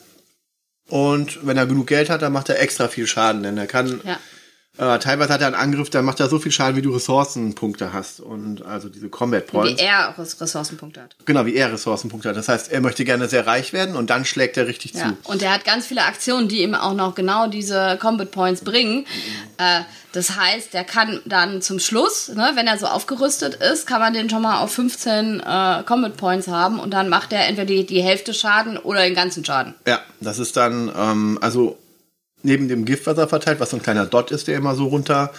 Und 0.89 1.47
wenn 1.47 1.57
er 1.57 1.67
genug 1.67 1.87
Geld 1.87 2.11
hat, 2.11 2.23
dann 2.23 2.33
macht 2.33 2.49
er 2.49 2.61
extra 2.61 2.89
viel 2.89 3.07
Schaden, 3.07 3.43
denn 3.43 3.57
er 3.57 3.67
kann 3.67 4.01
Ja. 4.05 4.19
Äh, 4.77 4.99
teilweise 4.99 5.33
hat 5.33 5.41
er 5.41 5.47
einen 5.47 5.55
Angriff, 5.57 5.89
dann 5.91 6.05
macht 6.05 6.19
er 6.21 6.29
so 6.29 6.39
viel 6.39 6.51
Schaden, 6.53 6.77
wie 6.77 6.83
du 6.83 6.91
Ressourcenpunkte 6.93 7.93
hast. 7.93 8.21
Und 8.21 8.63
also 8.65 8.89
diese 8.89 9.09
Combat 9.09 9.47
Wie 9.47 9.51
Points. 9.53 9.83
er 9.83 10.11
auch 10.11 10.19
Res- 10.19 10.41
Ressourcenpunkte 10.41 11.01
hat. 11.03 11.15
Genau, 11.27 11.47
wie 11.47 11.55
er 11.55 11.73
Ressourcenpunkte 11.73 12.29
hat. 12.31 12.37
Das 12.37 12.49
heißt, 12.49 12.73
er 12.73 12.81
möchte 12.81 13.05
gerne 13.05 13.29
sehr 13.29 13.47
reich 13.47 13.73
werden 13.73 13.95
und 13.97 14.11
dann 14.11 14.25
schlägt 14.25 14.57
er 14.57 14.67
richtig 14.67 14.95
Ja. 14.95 15.11
zu. 15.25 15.31
Und 15.31 15.43
er 15.43 15.53
hat 15.53 15.65
ganz 15.65 15.87
viele 15.87 16.03
Aktionen, 16.05 16.49
die 16.49 16.63
ihm 16.63 16.75
auch 16.75 16.95
noch 16.95 17.15
genau 17.15 17.47
diese 17.47 17.97
Combat 18.01 18.31
Points 18.31 18.63
bringen. 18.63 19.07
Äh, 19.59 19.81
das 20.13 20.37
heißt, 20.37 20.73
der 20.75 20.85
kann 20.85 21.21
dann 21.25 21.61
zum 21.61 21.79
Schluss, 21.81 22.29
ne, 22.29 22.53
wenn 22.55 22.67
er 22.69 22.79
so 22.79 22.87
aufgerüstet 22.87 23.55
ist, 23.57 23.87
kann 23.87 24.01
man 24.01 24.13
den 24.15 24.31
schon 24.31 24.43
mal 24.43 24.61
auf 24.61 24.73
15 24.73 25.41
äh, 25.41 25.83
Combat 25.85 26.17
Points 26.17 26.47
haben 26.49 26.79
und 26.79 26.93
dann 26.93 27.09
macht 27.09 27.33
er 27.33 27.47
entweder 27.49 27.67
die, 27.67 27.85
die 27.85 28.01
Hälfte 28.01 28.33
Schaden 28.33 28.77
oder 28.79 29.03
den 29.03 29.15
ganzen 29.15 29.45
Schaden. 29.45 29.75
Ja, 29.89 30.01
das 30.21 30.39
ist 30.39 30.57
dann, 30.57 30.91
ähm, 30.97 31.39
also 31.41 31.79
neben 32.45 32.69
dem 32.69 32.85
Gift, 32.85 33.07
was 33.07 33.19
er 33.19 33.29
verteilt, 33.29 33.61
was 33.61 33.71
so 33.71 33.77
ein 33.77 33.83
kleiner 33.83 34.07
Dot 34.07 34.31
ist, 34.31 34.49
der 34.49 34.57
immer 34.57 34.75
so 34.75 34.87
runter 34.87 35.33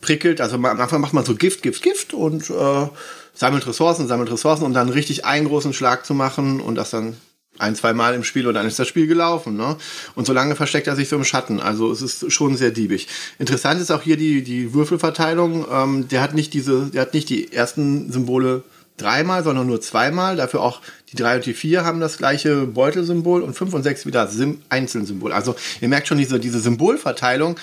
prickelt. 0.00 0.40
Also 0.40 0.56
am 0.56 0.64
Anfang 0.64 1.00
macht 1.00 1.14
man 1.14 1.24
so 1.24 1.34
Gift, 1.34 1.62
Gift, 1.62 1.82
Gift 1.82 2.14
und 2.14 2.50
äh, 2.50 2.88
sammelt 3.34 3.66
Ressourcen, 3.66 4.06
sammelt 4.06 4.30
Ressourcen, 4.30 4.64
um 4.64 4.74
dann 4.74 4.88
richtig 4.88 5.24
einen 5.24 5.48
großen 5.48 5.72
Schlag 5.72 6.06
zu 6.06 6.14
machen 6.14 6.60
und 6.60 6.74
das 6.74 6.90
dann 6.90 7.16
ein, 7.58 7.76
zwei 7.76 7.92
Mal 7.92 8.14
im 8.14 8.24
Spiel 8.24 8.46
und 8.46 8.54
dann 8.54 8.66
ist 8.66 8.78
das 8.78 8.88
Spiel 8.88 9.06
gelaufen. 9.06 9.56
Ne? 9.56 9.76
Und 10.14 10.26
so 10.26 10.32
lange 10.32 10.56
versteckt 10.56 10.86
er 10.86 10.96
sich 10.96 11.08
so 11.08 11.16
im 11.16 11.24
Schatten. 11.24 11.60
Also 11.60 11.90
es 11.90 12.02
ist 12.02 12.32
schon 12.32 12.56
sehr 12.56 12.70
diebig. 12.70 13.08
Interessant 13.38 13.80
ist 13.80 13.92
auch 13.92 14.02
hier 14.02 14.16
die, 14.16 14.42
die 14.42 14.74
Würfelverteilung. 14.74 15.66
Ähm, 15.70 16.08
der 16.08 16.20
hat 16.20 16.34
nicht 16.34 16.52
diese, 16.52 16.86
der 16.86 17.02
hat 17.02 17.14
nicht 17.14 17.28
die 17.28 17.52
ersten 17.52 18.10
Symbole 18.10 18.64
dreimal, 18.96 19.42
sondern 19.44 19.66
nur 19.66 19.80
zweimal. 19.80 20.36
Dafür 20.36 20.60
auch 20.60 20.80
die 21.10 21.16
drei 21.16 21.36
und 21.36 21.46
die 21.46 21.54
vier 21.54 21.84
haben 21.84 22.00
das 22.00 22.18
gleiche 22.18 22.66
Beutelsymbol 22.66 23.42
und 23.42 23.54
fünf 23.54 23.74
und 23.74 23.82
sechs 23.82 24.06
wieder 24.06 24.26
Sim 24.28 24.62
Einzelsymbol. 24.68 25.32
Also 25.32 25.56
ihr 25.80 25.88
merkt 25.88 26.08
schon 26.08 26.18
diese, 26.18 26.38
diese 26.38 26.60
Symbolverteilung, 26.60 27.56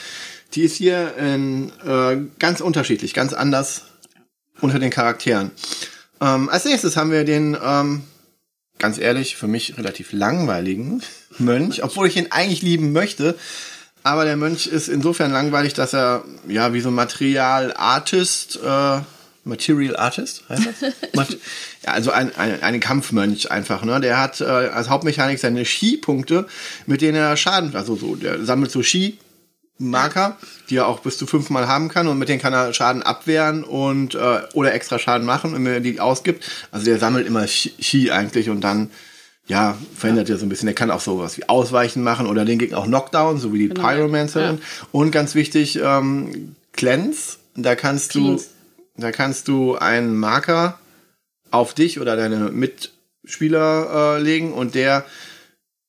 die 0.53 0.63
ist 0.63 0.75
hier 0.75 1.15
in, 1.17 1.71
äh, 1.85 2.17
ganz 2.39 2.61
unterschiedlich, 2.61 3.13
ganz 3.13 3.33
anders 3.33 3.83
unter 4.59 4.79
den 4.79 4.89
Charakteren. 4.89 5.51
Ähm, 6.19 6.49
als 6.49 6.65
nächstes 6.65 6.97
haben 6.97 7.11
wir 7.11 7.23
den, 7.23 7.57
ähm, 7.63 8.03
ganz 8.77 8.97
ehrlich, 8.97 9.37
für 9.37 9.47
mich 9.47 9.77
relativ 9.77 10.11
langweiligen 10.11 11.01
Mönch, 11.37 11.83
obwohl 11.83 12.07
ich 12.07 12.17
ihn 12.17 12.27
eigentlich 12.31 12.61
lieben 12.61 12.91
möchte. 12.91 13.35
Aber 14.03 14.25
der 14.25 14.35
Mönch 14.35 14.67
ist 14.67 14.87
insofern 14.87 15.31
langweilig, 15.31 15.73
dass 15.73 15.93
er, 15.93 16.23
ja, 16.47 16.73
wie 16.73 16.81
so 16.81 16.89
ein 16.89 16.95
Material 16.95 17.73
Artist, 17.75 18.59
äh, 18.63 18.99
Material 19.43 19.95
Artist, 19.95 20.43
heißt 20.49 20.67
das? 20.81 20.93
Ja, 21.83 21.93
also 21.93 22.11
ein, 22.11 22.35
ein, 22.35 22.61
ein 22.61 22.79
Kampfmönch 22.79 23.49
einfach, 23.49 23.83
ne? 23.83 23.99
Der 23.99 24.19
hat 24.19 24.39
äh, 24.39 24.45
als 24.45 24.89
Hauptmechanik 24.89 25.39
seine 25.39 25.65
Ski-Punkte, 25.65 26.45
mit 26.85 27.01
denen 27.01 27.15
er 27.17 27.35
Schaden, 27.37 27.75
also 27.75 27.95
so, 27.95 28.15
der 28.15 28.45
sammelt 28.45 28.69
so 28.71 28.83
Ski, 28.83 29.17
Marker, 29.79 30.37
die 30.69 30.75
er 30.77 30.87
auch 30.87 30.99
bis 30.99 31.17
zu 31.17 31.25
fünfmal 31.25 31.67
haben 31.67 31.89
kann 31.89 32.07
und 32.07 32.19
mit 32.19 32.29
denen 32.29 32.39
kann 32.39 32.53
er 32.53 32.71
Schaden 32.71 33.01
abwehren 33.01 33.63
und 33.63 34.13
äh, 34.13 34.41
oder 34.53 34.75
extra 34.75 34.99
Schaden 34.99 35.25
machen, 35.25 35.53
wenn 35.55 35.65
er 35.65 35.79
die 35.79 35.99
ausgibt. 35.99 36.47
Also 36.69 36.85
der 36.85 36.99
sammelt 36.99 37.25
immer 37.25 37.45
Chi 37.47 38.11
eigentlich 38.11 38.49
und 38.51 38.61
dann 38.61 38.91
ja, 39.47 39.75
verändert 39.97 40.29
er 40.29 40.37
so 40.37 40.45
ein 40.45 40.49
bisschen. 40.49 40.67
Der 40.67 40.75
kann 40.75 40.91
auch 40.91 41.01
sowas 41.01 41.35
wie 41.37 41.49
Ausweichen 41.49 42.03
machen 42.03 42.27
oder 42.27 42.45
den 42.45 42.59
Gegner 42.59 42.77
auch 42.77 42.85
Knockdown, 42.85 43.39
so 43.39 43.53
wie 43.53 43.57
die 43.57 43.69
Genau. 43.69 43.81
Pyromancerin. 43.87 44.61
Und 44.91 45.09
ganz 45.11 45.33
wichtig, 45.33 45.79
ähm, 45.83 46.55
Cleanse. 46.73 47.37
Da 47.55 47.73
kannst 47.75 48.11
Cleanse. 48.11 48.45
du, 48.45 48.49
da 48.95 49.11
kannst 49.11 49.47
du 49.47 49.75
einen 49.75 50.15
Marker 50.15 50.79
auf 51.49 51.73
dich 51.73 51.99
oder 51.99 52.15
deine 52.15 52.51
Mitspieler 52.51 54.17
äh, 54.17 54.21
legen 54.21 54.53
und 54.53 54.75
der 54.75 55.05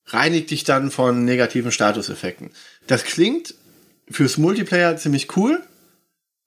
reinigt 0.07 0.51
dich 0.51 0.63
dann 0.63 0.91
von 0.91 1.25
negativen 1.25 1.71
Statuseffekten. 1.71 2.51
Das 2.87 3.03
klingt 3.03 3.55
fürs 4.09 4.37
Multiplayer 4.37 4.97
ziemlich 4.97 5.35
cool, 5.37 5.61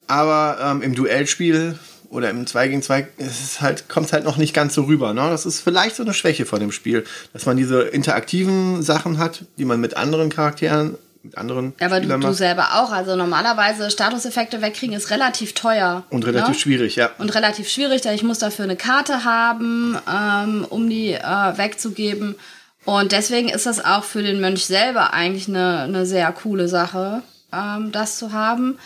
aber 0.07 0.59
ähm, 0.61 0.83
im 0.83 0.95
Duellspiel 0.95 1.79
oder 2.11 2.31
im 2.31 2.47
2 2.47 2.69
gegen 2.69 2.83
2 2.83 3.09
ist 3.17 3.43
es 3.43 3.61
halt, 3.61 3.89
kommt 3.89 4.07
es 4.07 4.13
halt 4.13 4.25
noch 4.25 4.37
nicht 4.37 4.55
ganz 4.55 4.75
so 4.75 4.85
rüber. 4.85 5.13
Ne? 5.13 5.29
Das 5.29 5.47
ist 5.47 5.61
vielleicht 5.61 5.97
so 5.97 6.03
eine 6.03 6.15
Schwäche 6.15 6.47
von 6.47 6.61
dem 6.61 6.73
Spiel, 6.73 7.05
dass 7.33 7.47
man 7.47 7.57
diese 7.57 7.83
interaktiven 7.83 8.83
Sachen 8.83 9.19
hat, 9.19 9.45
die 9.59 9.65
man 9.65 9.81
mit 9.81 9.97
anderen 9.97 10.31
Charakteren, 10.31 10.97
mit 11.27 11.39
anderen 11.39 11.75
Ja, 11.81 11.87
aber 11.87 11.97
du, 11.97 12.05
Spielern 12.05 12.21
du 12.21 12.33
selber 12.33 12.81
auch. 12.81 12.91
Also 12.91 13.17
normalerweise 13.17 13.91
Statuseffekte 13.91 14.63
wegkriegen 14.63 14.97
ist 14.97 15.11
relativ 15.11 15.53
teuer. 15.55 16.05
Und 16.11 16.27
relativ 16.27 16.49
ne? 16.49 16.55
schwierig, 16.55 16.97
ja. 16.97 17.11
Und 17.19 17.35
relativ 17.35 17.69
schwierig, 17.69 18.03
denn 18.03 18.15
ich 18.15 18.23
muss 18.23 18.39
dafür 18.39 18.65
eine 18.65 18.77
Karte 18.77 19.25
haben, 19.25 19.99
ähm, 20.11 20.67
um 20.69 20.89
die 20.89 21.13
äh, 21.13 21.59
wegzugeben. 21.59 22.37
Und 22.85 23.13
deswegen 23.13 23.49
ist 23.49 23.67
das 23.67 23.85
auch 23.85 24.05
für 24.05 24.23
den 24.23 24.41
Mönch 24.41 24.65
selber 24.67 25.13
eigentlich 25.13 25.49
eine, 25.49 25.81
eine 25.81 26.07
sehr 26.07 26.31
coole 26.33 26.69
Sache, 26.69 27.23
ähm, 27.53 27.91
das 27.93 28.19
zu 28.19 28.33
haben. 28.33 28.79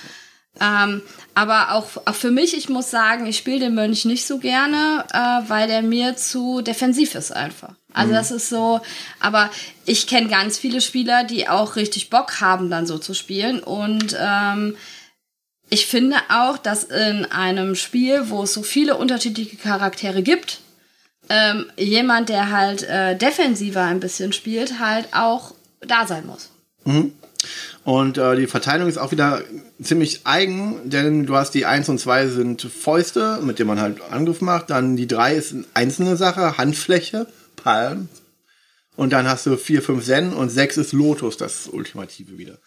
Ähm, 0.60 1.02
aber 1.34 1.72
auch, 1.72 1.86
auch 2.04 2.14
für 2.14 2.30
mich, 2.30 2.56
ich 2.56 2.68
muss 2.68 2.90
sagen, 2.90 3.26
ich 3.26 3.38
spiele 3.38 3.60
den 3.60 3.74
Mönch 3.74 4.04
nicht 4.04 4.26
so 4.26 4.38
gerne, 4.38 5.04
äh, 5.12 5.48
weil 5.48 5.68
der 5.68 5.82
mir 5.82 6.16
zu 6.16 6.60
defensiv 6.60 7.14
ist 7.14 7.32
einfach. 7.32 7.74
Also 7.92 8.12
das 8.12 8.30
ist 8.30 8.48
so, 8.48 8.80
aber 9.18 9.50
ich 9.84 10.06
kenne 10.06 10.28
ganz 10.28 10.58
viele 10.58 10.80
Spieler, 10.80 11.24
die 11.24 11.48
auch 11.48 11.76
richtig 11.76 12.10
Bock 12.10 12.40
haben, 12.40 12.70
dann 12.70 12.86
so 12.86 12.98
zu 12.98 13.14
spielen. 13.14 13.60
Und 13.60 14.16
ähm, 14.20 14.76
ich 15.70 15.86
finde 15.86 16.16
auch, 16.28 16.58
dass 16.58 16.84
in 16.84 17.24
einem 17.26 17.74
Spiel, 17.74 18.28
wo 18.28 18.42
es 18.42 18.52
so 18.52 18.62
viele 18.62 18.96
unterschiedliche 18.96 19.56
Charaktere 19.56 20.22
gibt, 20.22 20.60
ähm, 21.28 21.66
jemand, 21.76 22.28
der 22.28 22.50
halt 22.50 22.82
äh, 22.82 23.16
defensiver 23.16 23.82
ein 23.84 24.00
bisschen 24.00 24.32
spielt, 24.32 24.78
halt 24.78 25.08
auch 25.12 25.54
da 25.80 26.06
sein 26.06 26.26
muss. 26.26 26.50
Und 27.90 28.18
äh, 28.18 28.36
die 28.36 28.46
Verteilung 28.46 28.88
ist 28.88 28.98
auch 28.98 29.10
wieder 29.10 29.42
ziemlich 29.82 30.20
eigen, 30.22 30.88
denn 30.88 31.26
du 31.26 31.34
hast 31.34 31.54
die 31.54 31.66
1 31.66 31.88
und 31.88 31.98
2 31.98 32.28
sind 32.28 32.62
Fäuste, 32.62 33.40
mit 33.42 33.58
denen 33.58 33.66
man 33.66 33.80
halt 33.80 34.00
Angriff 34.12 34.40
macht. 34.42 34.70
Dann 34.70 34.94
die 34.94 35.08
3 35.08 35.34
ist 35.34 35.52
eine 35.52 35.64
einzelne 35.74 36.16
Sache, 36.16 36.56
Handfläche, 36.56 37.26
Palm. 37.56 38.08
Und 38.94 39.12
dann 39.12 39.26
hast 39.26 39.46
du 39.46 39.56
4, 39.56 39.82
5 39.82 40.04
Zen 40.04 40.32
und 40.32 40.50
6 40.50 40.76
ist 40.76 40.92
Lotus, 40.92 41.36
das 41.36 41.66
Ultimative 41.66 42.38
wieder. 42.38 42.58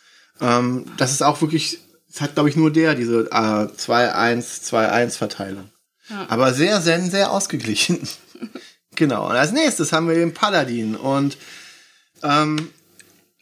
Ähm, 0.41 0.87
das 0.97 1.13
ist 1.13 1.23
auch 1.23 1.39
wirklich, 1.39 1.79
es 2.13 2.19
hat 2.19 2.33
glaube 2.33 2.49
ich 2.49 2.57
nur 2.57 2.73
der, 2.73 2.93
diese 2.93 3.29
äh, 3.31 3.67
2-1-2-1 3.77 5.11
Verteilung. 5.11 5.69
Aber 6.27 6.53
sehr 6.53 6.81
Zen, 6.81 7.09
sehr 7.09 7.31
ausgeglichen. 7.31 8.05
genau. 8.97 9.29
Und 9.29 9.37
als 9.37 9.53
nächstes 9.53 9.93
haben 9.93 10.09
wir 10.09 10.15
den 10.15 10.33
Paladin 10.33 10.97
und 10.97 11.37
ähm, 12.23 12.71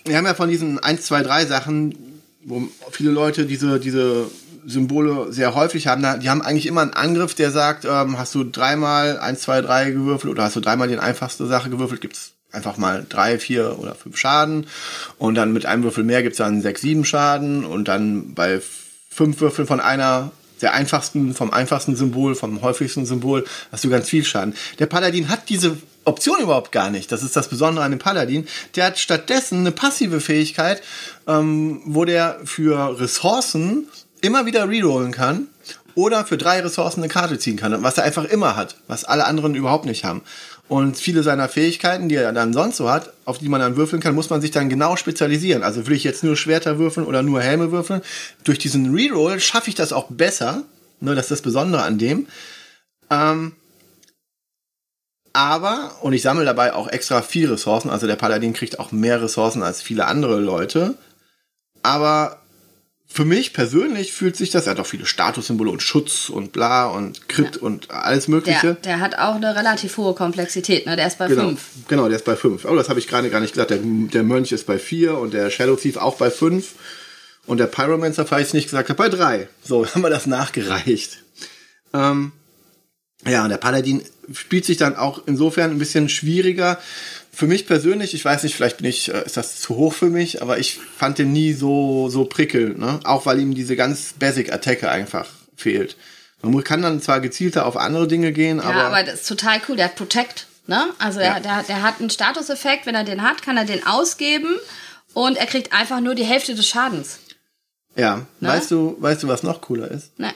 wir 0.06 0.18
haben 0.18 0.26
ja 0.26 0.34
von 0.34 0.50
diesen 0.50 0.80
1, 0.80 1.02
2, 1.04 1.24
3 1.24 1.46
Sachen, 1.46 1.96
wo 2.44 2.68
viele 2.92 3.12
Leute 3.12 3.46
diese, 3.46 3.80
diese 3.80 4.30
Symbole 4.66 5.32
sehr 5.32 5.56
häufig 5.56 5.88
haben, 5.88 6.02
die 6.22 6.30
haben 6.30 6.42
eigentlich 6.42 6.66
immer 6.66 6.82
einen 6.82 6.94
Angriff, 6.94 7.36
der 7.36 7.52
sagt, 7.52 7.86
ähm, 7.86 8.18
hast 8.18 8.34
du 8.36 8.44
dreimal 8.44 9.20
1, 9.20 9.42
2, 9.42 9.62
3 9.62 9.92
gewürfelt 9.92 10.32
oder 10.32 10.44
hast 10.44 10.56
du 10.56 10.60
dreimal 10.60 10.88
die 10.88 10.98
einfachste 10.98 11.48
Sache 11.48 11.70
gewürfelt, 11.70 12.02
gibt's 12.02 12.34
einfach 12.52 12.78
mal 12.78 13.06
drei, 13.08 13.40
vier 13.40 13.80
oder 13.80 13.96
fünf 13.96 14.18
Schaden. 14.18 14.68
Und 15.18 15.36
dann 15.36 15.54
mit 15.54 15.66
einem 15.66 15.84
Würfel 15.84 16.04
mehr 16.04 16.24
gibt's 16.24 16.38
dann 16.38 16.62
sechs, 16.62 16.82
sieben 16.82 17.06
Schaden. 17.06 17.66
Und 17.66 17.88
dann 17.88 18.34
bei 18.34 18.62
fünf 19.10 19.40
Würfeln 19.42 19.68
von 19.68 19.80
einer 19.80 20.32
der 20.62 20.74
einfachsten, 20.74 21.34
vom 21.34 21.52
einfachsten 21.52 21.96
Symbol, 21.96 22.36
vom 22.36 22.62
häufigsten 22.62 23.06
Symbol, 23.06 23.46
hast 23.72 23.84
du 23.84 23.90
ganz 23.90 24.10
viel 24.10 24.24
Schaden. 24.24 24.56
Der 24.80 24.86
Paladin 24.86 25.30
hat 25.30 25.50
diese 25.50 25.78
Option 26.06 26.42
überhaupt 26.42 26.72
gar 26.72 26.90
nicht. 26.90 27.12
Das 27.12 27.24
ist 27.24 27.36
das 27.36 27.48
Besondere 27.48 27.86
an 27.86 27.92
dem 27.92 28.00
Paladin. 28.00 28.48
Der 28.76 28.86
hat 28.86 28.98
stattdessen 28.98 29.60
eine 29.60 29.72
passive 29.72 30.20
Fähigkeit, 30.20 30.82
ähm, 31.28 31.82
wo 31.86 32.06
der 32.06 32.40
für 32.44 33.00
Ressourcen 33.00 33.88
immer 34.22 34.46
wieder 34.46 34.68
rerollen 34.68 35.12
kann 35.12 35.48
oder 35.96 36.26
für 36.26 36.38
drei 36.38 36.62
Ressourcen 36.62 37.02
eine 37.02 37.12
Karte 37.12 37.38
ziehen 37.38 37.58
kann, 37.58 37.84
was 37.84 37.98
er 37.98 38.04
einfach 38.04 38.26
immer 38.26 38.56
hat, 38.56 38.78
was 38.88 39.04
alle 39.04 39.26
anderen 39.26 39.56
überhaupt 39.56 39.86
nicht 39.86 40.04
haben. 40.04 40.22
Und 40.72 40.96
viele 40.96 41.22
seiner 41.22 41.50
Fähigkeiten, 41.50 42.08
die 42.08 42.16
er 42.16 42.32
dann 42.32 42.54
sonst 42.54 42.78
so 42.78 42.90
hat, 42.90 43.12
auf 43.26 43.40
die 43.40 43.50
man 43.50 43.60
dann 43.60 43.76
würfeln 43.76 44.02
kann, 44.02 44.16
muss 44.16 44.30
man 44.30 44.40
sich 44.40 44.52
dann 44.52 44.70
genau 44.70 44.96
spezialisieren. 44.96 45.64
Also 45.64 45.86
will 45.86 45.98
ich 45.98 46.06
jetzt 46.06 46.24
nur 46.24 46.38
Schwerter 46.38 46.80
würfeln 46.80 47.06
oder 47.06 47.24
nur 47.24 47.42
Helme 47.42 47.74
würfeln? 47.74 48.02
Durch 48.46 48.58
diesen 48.58 48.96
Reroll 48.96 49.42
schaffe 49.42 49.68
ich 49.68 49.76
das 49.76 49.92
auch 49.92 50.08
besser. 50.10 50.64
Ne, 51.02 51.14
das 51.14 51.26
ist 51.26 51.32
das 51.32 51.42
Besondere 51.42 51.84
an 51.84 51.98
dem. 51.98 52.26
Ähm, 53.10 53.52
aber, 55.34 55.92
und 56.04 56.14
ich 56.14 56.22
sammle 56.22 56.46
dabei 56.46 56.74
auch 56.74 56.88
extra 56.88 57.22
viel 57.22 57.52
Ressourcen, 57.52 57.90
also 57.90 58.08
der 58.08 58.16
Paladin 58.16 58.54
kriegt 58.54 58.80
auch 58.80 58.94
mehr 58.94 59.22
Ressourcen 59.22 59.64
als 59.64 59.82
viele 59.82 60.06
andere 60.06 60.40
Leute. 60.40 60.96
Aber 61.84 62.41
für 63.14 63.26
mich 63.26 63.52
persönlich 63.52 64.14
fühlt 64.14 64.38
sich 64.38 64.52
das, 64.52 64.68
er 64.68 64.72
hat 64.72 64.80
auch 64.80 64.86
viele 64.86 65.06
Statussymbole 65.06 65.70
und 65.70 65.84
Schutz 65.84 66.30
und 66.30 66.54
bla 66.54 66.88
und 66.88 67.28
Crit 67.28 67.58
ja. 67.58 67.62
und 67.62 67.92
alles 67.92 68.30
Mögliche. 68.30 68.76
Der, 68.76 68.76
der, 68.76 69.00
hat 69.02 69.18
auch 69.18 69.36
eine 69.36 69.54
relativ 69.54 69.98
hohe 69.98 70.14
Komplexität, 70.14 70.86
ne? 70.86 70.96
Der 70.96 71.08
ist 71.08 71.18
bei 71.18 71.28
5. 71.28 71.38
Genau, 71.38 71.58
genau, 71.88 72.08
der 72.08 72.18
ist 72.18 72.26
bei 72.26 72.38
5. 72.38 72.64
Oh, 72.64 72.76
das 72.76 72.88
habe 72.88 73.00
ich 73.00 73.08
gerade 73.08 73.30
gar 73.30 73.42
nicht 73.42 73.54
gesagt. 73.54 73.72
Der, 73.72 73.80
der 73.82 74.24
Mönch 74.24 74.54
ist 74.54 74.66
bei 74.66 74.80
4 74.80 75.18
und 75.18 75.34
der 75.34 75.50
Shadow 75.50 75.76
Thief 75.76 75.98
auch 75.98 76.16
bei 76.16 76.32
5. 76.32 76.74
Und 77.48 77.58
der 77.58 77.68
Pyromancer, 77.68 78.26
falls 78.26 78.50
ich 78.50 78.54
nicht 78.54 78.66
gesagt 78.66 78.90
habe, 78.90 78.98
bei 78.98 79.10
3. 79.10 79.50
So, 79.62 79.86
haben 79.94 80.02
wir 80.02 80.10
das 80.10 80.26
nachgereicht. 80.26 81.18
Ähm, 81.94 82.32
ja, 83.28 83.44
und 83.44 83.50
der 83.50 83.58
Paladin 83.58 84.04
spielt 84.34 84.64
sich 84.64 84.78
dann 84.78 84.96
auch 84.96 85.24
insofern 85.26 85.72
ein 85.72 85.80
bisschen 85.80 86.08
schwieriger. 86.08 86.80
Für 87.34 87.48
mich 87.48 87.66
persönlich, 87.66 88.14
ich 88.14 88.26
weiß 88.26 88.44
nicht, 88.44 88.56
vielleicht 88.56 88.78
bin 88.78 88.88
ich, 88.88 89.14
äh, 89.14 89.24
ist 89.26 89.38
das 89.38 89.60
zu 89.60 89.76
hoch 89.76 89.94
für 89.94 90.10
mich, 90.10 90.42
aber 90.42 90.60
ich 90.60 90.80
fand 90.98 91.18
den 91.18 91.32
nie 91.32 91.54
so, 91.54 92.10
so 92.10 92.26
prickelnd, 92.26 92.78
ne? 92.78 93.00
Auch 93.04 93.26
weil 93.26 93.40
ihm 93.40 93.56
diese 93.56 93.76
ganz 93.76 94.14
Basic-Attacke 94.20 94.90
einfach 94.90 95.28
fehlt. 95.56 95.96
Man 96.42 96.64
kann 96.64 96.82
dann 96.82 97.02
zwar 97.02 97.20
gezielter 97.20 97.66
auf 97.68 97.78
andere 97.78 98.08
Dinge 98.08 98.32
gehen, 98.32 98.58
ja, 98.58 98.64
aber. 98.64 98.78
Ja, 98.78 98.88
aber 98.88 99.04
das 99.04 99.22
ist 99.22 99.28
total 99.28 99.62
cool. 99.70 99.76
Der 99.76 99.86
hat 99.86 99.96
Protect, 99.96 100.48
ne? 100.68 100.90
Also 101.00 101.20
ja. 101.20 101.36
er, 101.36 101.40
der, 101.40 101.64
der 101.64 101.82
hat 101.84 102.00
einen 102.00 102.10
Statuseffekt. 102.10 102.86
Wenn 102.86 102.96
er 102.96 103.04
den 103.04 103.22
hat, 103.22 103.42
kann 103.42 103.58
er 103.58 103.66
den 103.66 103.86
ausgeben 103.86 104.56
und 105.14 105.38
er 105.38 105.46
kriegt 105.46 105.72
einfach 105.72 106.02
nur 106.02 106.16
die 106.16 106.24
Hälfte 106.24 106.56
des 106.56 106.68
Schadens. 106.68 107.20
Ja. 107.96 108.26
Ne? 108.40 108.50
Weißt 108.50 108.72
du, 108.72 108.98
weißt 109.00 109.24
du, 109.24 109.28
was 109.28 109.44
noch 109.44 109.62
cooler 109.62 109.90
ist? 109.90 110.18
Ne 110.20 110.34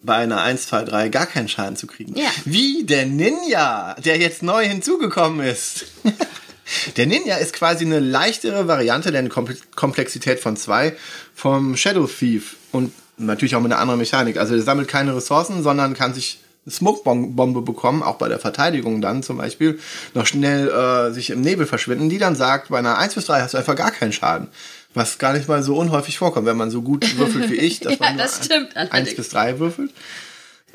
bei 0.00 0.16
einer 0.16 0.40
1, 0.40 0.66
2, 0.68 0.84
3 0.84 1.08
gar 1.08 1.26
keinen 1.26 1.48
Schaden 1.48 1.76
zu 1.76 1.86
kriegen. 1.86 2.16
Ja. 2.16 2.30
Wie 2.44 2.84
der 2.84 3.06
Ninja, 3.06 3.94
der 3.94 4.18
jetzt 4.18 4.42
neu 4.42 4.64
hinzugekommen 4.64 5.46
ist. 5.46 5.86
der 6.96 7.06
Ninja 7.06 7.36
ist 7.36 7.52
quasi 7.52 7.84
eine 7.84 7.98
leichtere 7.98 8.68
Variante 8.68 9.10
der 9.10 9.28
Komplexität 9.28 10.40
von 10.40 10.56
2 10.56 10.94
vom 11.34 11.76
Shadow 11.76 12.06
Thief 12.06 12.56
und 12.72 12.92
natürlich 13.16 13.56
auch 13.56 13.60
mit 13.60 13.72
einer 13.72 13.80
anderen 13.80 13.98
Mechanik. 13.98 14.36
Also 14.36 14.54
der 14.54 14.62
sammelt 14.62 14.88
keine 14.88 15.16
Ressourcen, 15.16 15.62
sondern 15.62 15.94
kann 15.94 16.14
sich 16.14 16.40
eine 16.64 16.72
Smoke-Bombe 16.74 17.62
bekommen, 17.62 18.02
auch 18.02 18.16
bei 18.16 18.28
der 18.28 18.38
Verteidigung 18.38 19.00
dann 19.00 19.22
zum 19.22 19.38
Beispiel, 19.38 19.80
noch 20.14 20.26
schnell 20.26 20.68
äh, 20.68 21.12
sich 21.12 21.30
im 21.30 21.40
Nebel 21.40 21.66
verschwinden, 21.66 22.08
die 22.08 22.18
dann 22.18 22.36
sagt, 22.36 22.68
bei 22.68 22.78
einer 22.78 22.98
1 22.98 23.14
bis 23.14 23.26
3 23.26 23.40
hast 23.40 23.54
du 23.54 23.58
einfach 23.58 23.74
gar 23.74 23.90
keinen 23.90 24.12
Schaden. 24.12 24.48
Was 24.98 25.18
gar 25.18 25.32
nicht 25.32 25.46
mal 25.46 25.62
so 25.62 25.76
unhäufig 25.76 26.18
vorkommt, 26.18 26.46
wenn 26.46 26.56
man 26.56 26.72
so 26.72 26.82
gut 26.82 27.18
würfelt 27.18 27.50
wie 27.50 27.54
ich, 27.56 27.78
dass 27.78 27.92
ja, 27.98 27.98
man 28.00 28.18
das 28.18 28.44
stimmt, 28.44 28.76
eins 28.76 29.14
bis 29.14 29.28
drei 29.28 29.60
würfelt. 29.60 29.92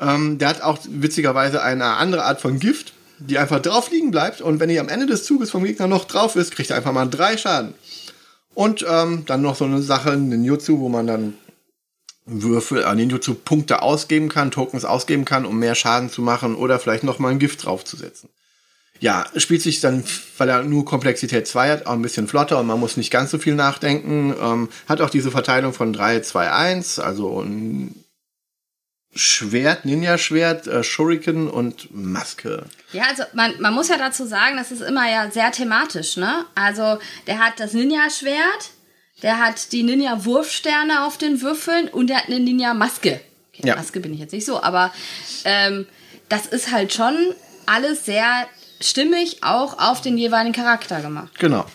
Ähm, 0.00 0.38
der 0.38 0.48
hat 0.48 0.62
auch 0.62 0.78
witzigerweise 0.88 1.62
eine 1.62 1.84
andere 1.84 2.24
Art 2.24 2.40
von 2.40 2.58
Gift, 2.58 2.94
die 3.18 3.38
einfach 3.38 3.60
drauf 3.60 3.90
liegen 3.90 4.10
bleibt 4.10 4.40
und 4.40 4.60
wenn 4.60 4.70
die 4.70 4.80
am 4.80 4.88
Ende 4.88 5.04
des 5.04 5.24
Zuges 5.24 5.50
vom 5.50 5.62
Gegner 5.62 5.88
noch 5.88 6.06
drauf 6.06 6.36
ist, 6.36 6.52
kriegt 6.52 6.70
er 6.70 6.76
einfach 6.76 6.92
mal 6.92 7.04
drei 7.04 7.36
Schaden. 7.36 7.74
Und 8.54 8.84
ähm, 8.88 9.24
dann 9.26 9.42
noch 9.42 9.56
so 9.56 9.66
eine 9.66 9.82
Sache, 9.82 10.12
einen 10.12 10.42
Jutsu, 10.42 10.78
wo 10.80 10.88
man 10.88 11.06
dann 11.06 11.34
Würfel, 12.24 12.84
an 12.84 12.98
äh, 12.98 13.02
Ninjutsu 13.02 13.34
Punkte 13.34 13.82
ausgeben 13.82 14.30
kann, 14.30 14.50
Tokens 14.50 14.86
ausgeben 14.86 15.26
kann, 15.26 15.44
um 15.44 15.58
mehr 15.58 15.74
Schaden 15.74 16.08
zu 16.08 16.22
machen 16.22 16.54
oder 16.54 16.78
vielleicht 16.78 17.04
noch 17.04 17.18
mal 17.18 17.30
ein 17.30 17.38
Gift 17.38 17.64
draufzusetzen 17.64 18.30
ja, 19.04 19.26
spielt 19.36 19.60
sich 19.60 19.80
dann, 19.80 20.02
weil 20.38 20.48
er 20.48 20.62
nur 20.62 20.86
Komplexität 20.86 21.46
2 21.46 21.70
hat, 21.70 21.86
auch 21.86 21.92
ein 21.92 22.00
bisschen 22.00 22.26
flotter 22.26 22.58
und 22.58 22.66
man 22.66 22.80
muss 22.80 22.96
nicht 22.96 23.10
ganz 23.10 23.30
so 23.30 23.36
viel 23.36 23.54
nachdenken. 23.54 24.34
Ähm, 24.40 24.70
hat 24.88 25.02
auch 25.02 25.10
diese 25.10 25.30
Verteilung 25.30 25.74
von 25.74 25.92
3, 25.92 26.20
2, 26.20 26.50
1, 26.50 26.98
also 27.00 27.42
ein 27.42 28.02
Schwert, 29.14 29.84
Ninja-Schwert, 29.84 30.68
äh, 30.68 30.82
Shuriken 30.82 31.50
und 31.50 31.94
Maske. 31.94 32.64
Ja, 32.92 33.02
also 33.10 33.24
man, 33.34 33.52
man 33.60 33.74
muss 33.74 33.88
ja 33.88 33.98
dazu 33.98 34.24
sagen, 34.24 34.56
das 34.56 34.72
ist 34.72 34.80
immer 34.80 35.06
ja 35.06 35.30
sehr 35.30 35.52
thematisch, 35.52 36.16
ne? 36.16 36.46
Also 36.54 36.98
der 37.26 37.40
hat 37.40 37.60
das 37.60 37.74
Ninja-Schwert, 37.74 38.70
der 39.22 39.38
hat 39.38 39.72
die 39.72 39.82
Ninja-Wurfsterne 39.82 41.04
auf 41.04 41.18
den 41.18 41.42
Würfeln 41.42 41.88
und 41.88 42.08
der 42.08 42.22
hat 42.22 42.28
eine 42.28 42.40
Ninja-Maske. 42.40 43.20
Okay, 43.52 43.68
ja. 43.68 43.76
Maske 43.76 44.00
bin 44.00 44.14
ich 44.14 44.20
jetzt 44.20 44.32
nicht 44.32 44.46
so, 44.46 44.62
aber 44.62 44.94
ähm, 45.44 45.86
das 46.30 46.46
ist 46.46 46.72
halt 46.72 46.94
schon 46.94 47.34
alles 47.66 48.06
sehr 48.06 48.48
stimmig 48.80 49.42
auch 49.42 49.78
auf 49.78 50.00
den 50.00 50.18
jeweiligen 50.18 50.54
Charakter 50.54 51.00
gemacht. 51.00 51.38
Genau. 51.38 51.66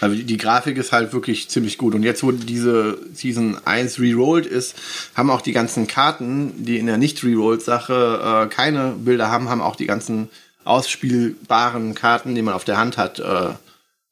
Also 0.00 0.16
die, 0.16 0.36
Grafik 0.38 0.78
ist 0.78 0.92
halt 0.92 1.12
wirklich 1.12 1.50
ziemlich 1.50 1.76
gut. 1.76 1.94
Und 1.94 2.02
jetzt, 2.02 2.22
wo 2.22 2.32
diese 2.32 2.98
Season 3.12 3.58
1 3.64 4.00
rerolled 4.00 4.46
ist, 4.46 4.74
haben 5.14 5.30
auch 5.30 5.42
die 5.42 5.52
ganzen 5.52 5.86
Karten, 5.86 6.64
die 6.64 6.78
in 6.78 6.86
der 6.86 6.96
nicht-rerolled-Sache 6.96 8.46
äh, 8.46 8.48
keine 8.48 8.92
Bilder 8.92 9.30
haben, 9.30 9.50
haben 9.50 9.60
auch 9.60 9.76
die 9.76 9.86
ganzen 9.86 10.30
ausspielbaren 10.64 11.94
Karten, 11.94 12.34
die 12.34 12.42
man 12.42 12.54
auf 12.54 12.64
der 12.64 12.78
Hand 12.78 12.96
hat, 12.96 13.18
äh, 13.18 13.50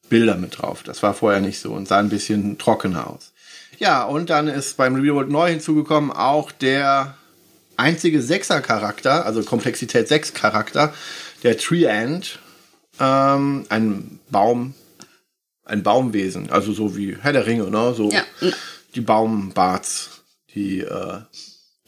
Bilder 0.08 0.36
mit 0.36 0.58
drauf. 0.58 0.82
Das 0.82 1.02
war 1.02 1.14
vorher 1.14 1.40
nicht 1.40 1.58
so 1.58 1.72
und 1.72 1.88
sah 1.88 1.98
ein 1.98 2.08
bisschen 2.08 2.58
trockener 2.58 3.08
aus. 3.08 3.32
Ja, 3.78 4.04
und 4.04 4.30
dann 4.30 4.48
ist 4.48 4.76
beim 4.76 4.96
Rerolled 4.96 5.30
neu 5.30 5.50
hinzugekommen 5.50 6.10
auch 6.10 6.50
der 6.50 7.14
einzige 7.76 8.20
Sechser-Charakter, 8.20 9.24
also 9.24 9.42
Komplexität 9.42 10.10
6-Charakter, 10.10 10.92
der 11.42 11.56
Tree 11.56 11.88
Ant, 11.88 12.38
ähm, 13.00 13.66
ein 13.68 14.20
Baum, 14.30 14.74
ein 15.64 15.82
Baumwesen, 15.82 16.50
also 16.50 16.72
so 16.72 16.96
wie 16.96 17.16
Herr 17.20 17.32
der 17.32 17.46
Ringe, 17.46 17.70
ne? 17.70 17.94
So 17.94 18.10
ja. 18.10 18.22
die 18.94 19.00
Baumbarts, 19.00 20.22
die 20.54 20.80
äh, 20.80 21.20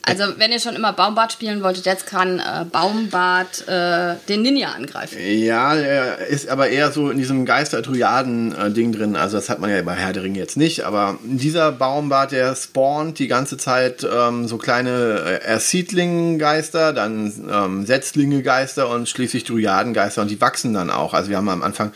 also, 0.03 0.25
wenn 0.39 0.51
ihr 0.51 0.61
schon 0.61 0.75
immer 0.75 0.93
Baumbart 0.93 1.33
spielen 1.33 1.63
wolltet, 1.63 1.85
jetzt 1.85 2.07
kann 2.07 2.39
äh, 2.39 2.65
Baumbart 2.65 3.69
äh, 3.69 4.17
den 4.29 4.43
Ninja 4.43 4.73
angreifen. 4.73 5.19
Ja, 5.21 5.75
er 5.75 6.27
ist 6.27 6.49
aber 6.49 6.69
eher 6.69 6.91
so 6.91 7.11
in 7.11 7.19
diesem 7.19 7.45
Geister-Dryaden-Ding 7.45 8.93
drin. 8.93 9.15
Also, 9.15 9.37
das 9.37 9.51
hat 9.51 9.61
man 9.61 9.69
ja 9.69 9.83
bei 9.83 9.95
Herr 9.95 10.13
der 10.13 10.23
Ringe 10.23 10.39
jetzt 10.39 10.57
nicht. 10.57 10.85
Aber 10.85 11.19
dieser 11.23 11.71
Baumbart, 11.73 12.33
der 12.33 12.57
spawnt 12.57 13.19
die 13.19 13.29
ganze 13.29 13.59
Zeit 13.59 14.07
ähm, 14.11 14.49
so 14.49 14.57
kleine 14.57 15.23
äh, 15.27 15.45
Ersiedling-Geister, 15.45 16.93
dann 16.95 17.33
ähm, 17.51 17.85
Setzlinge-Geister 17.85 18.89
und 18.89 19.09
schließlich 19.09 19.45
Dryadengeister. 19.45 20.23
Und 20.23 20.31
die 20.31 20.41
wachsen 20.41 20.73
dann 20.73 20.91
auch. 20.91 21.13
Also, 21.13 21.29
wir 21.29 21.37
haben 21.37 21.49
am 21.51 21.63
Anfang 21.63 21.93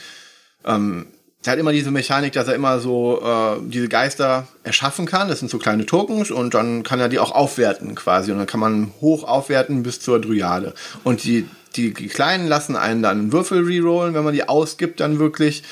ähm, 0.66 1.06
er 1.46 1.52
hat 1.52 1.58
immer 1.58 1.72
diese 1.72 1.90
Mechanik, 1.90 2.32
dass 2.32 2.48
er 2.48 2.54
immer 2.54 2.80
so 2.80 3.20
äh, 3.22 3.60
diese 3.66 3.88
Geister 3.88 4.46
erschaffen 4.62 5.04
kann. 5.04 5.28
Das 5.28 5.40
sind 5.40 5.50
so 5.50 5.58
kleine 5.58 5.84
Tokens 5.84 6.30
und 6.30 6.54
dann 6.54 6.82
kann 6.82 7.00
er 7.00 7.08
die 7.08 7.18
auch 7.18 7.32
aufwerten 7.32 7.94
quasi. 7.94 8.32
Und 8.32 8.38
dann 8.38 8.46
kann 8.46 8.60
man 8.60 8.92
hoch 9.00 9.24
aufwerten 9.24 9.82
bis 9.82 10.00
zur 10.00 10.20
Dryade. 10.20 10.74
Und 11.02 11.24
die, 11.24 11.46
die, 11.76 11.92
die 11.92 12.08
Kleinen 12.08 12.46
lassen 12.46 12.76
einen 12.76 13.02
dann 13.02 13.18
einen 13.18 13.32
Würfel 13.32 13.64
rerollen, 13.64 14.14
wenn 14.14 14.24
man 14.24 14.34
die 14.34 14.48
ausgibt, 14.48 15.00
dann 15.00 15.18
wirklich. 15.18 15.62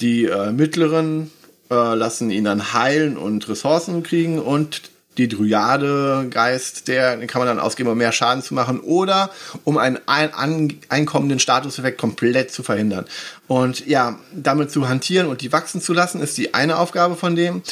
Die 0.00 0.26
äh, 0.26 0.52
mittleren 0.52 1.30
äh, 1.70 1.94
lassen 1.94 2.30
ihn 2.30 2.44
dann 2.44 2.72
heilen 2.72 3.16
und 3.16 3.48
Ressourcen 3.48 4.02
kriegen 4.02 4.38
und 4.38 4.82
die 5.18 5.28
Dryade-Geist, 5.28 6.88
der 6.88 7.16
den 7.16 7.26
kann 7.26 7.40
man 7.40 7.48
dann 7.48 7.58
ausgeben, 7.58 7.90
um 7.90 7.98
mehr 7.98 8.12
Schaden 8.12 8.42
zu 8.42 8.54
machen 8.54 8.80
oder 8.80 9.30
um 9.64 9.78
einen 9.78 9.98
ein, 10.06 10.34
an, 10.34 10.74
einkommenden 10.88 11.38
Statuseffekt 11.38 11.98
komplett 11.98 12.50
zu 12.50 12.62
verhindern. 12.62 13.06
Und 13.48 13.86
ja, 13.86 14.18
damit 14.34 14.70
zu 14.70 14.88
hantieren 14.88 15.28
und 15.28 15.40
die 15.40 15.52
wachsen 15.52 15.80
zu 15.80 15.92
lassen, 15.92 16.20
ist 16.20 16.36
die 16.36 16.54
eine 16.54 16.78
Aufgabe 16.78 17.16
von 17.16 17.36
dem. 17.36 17.62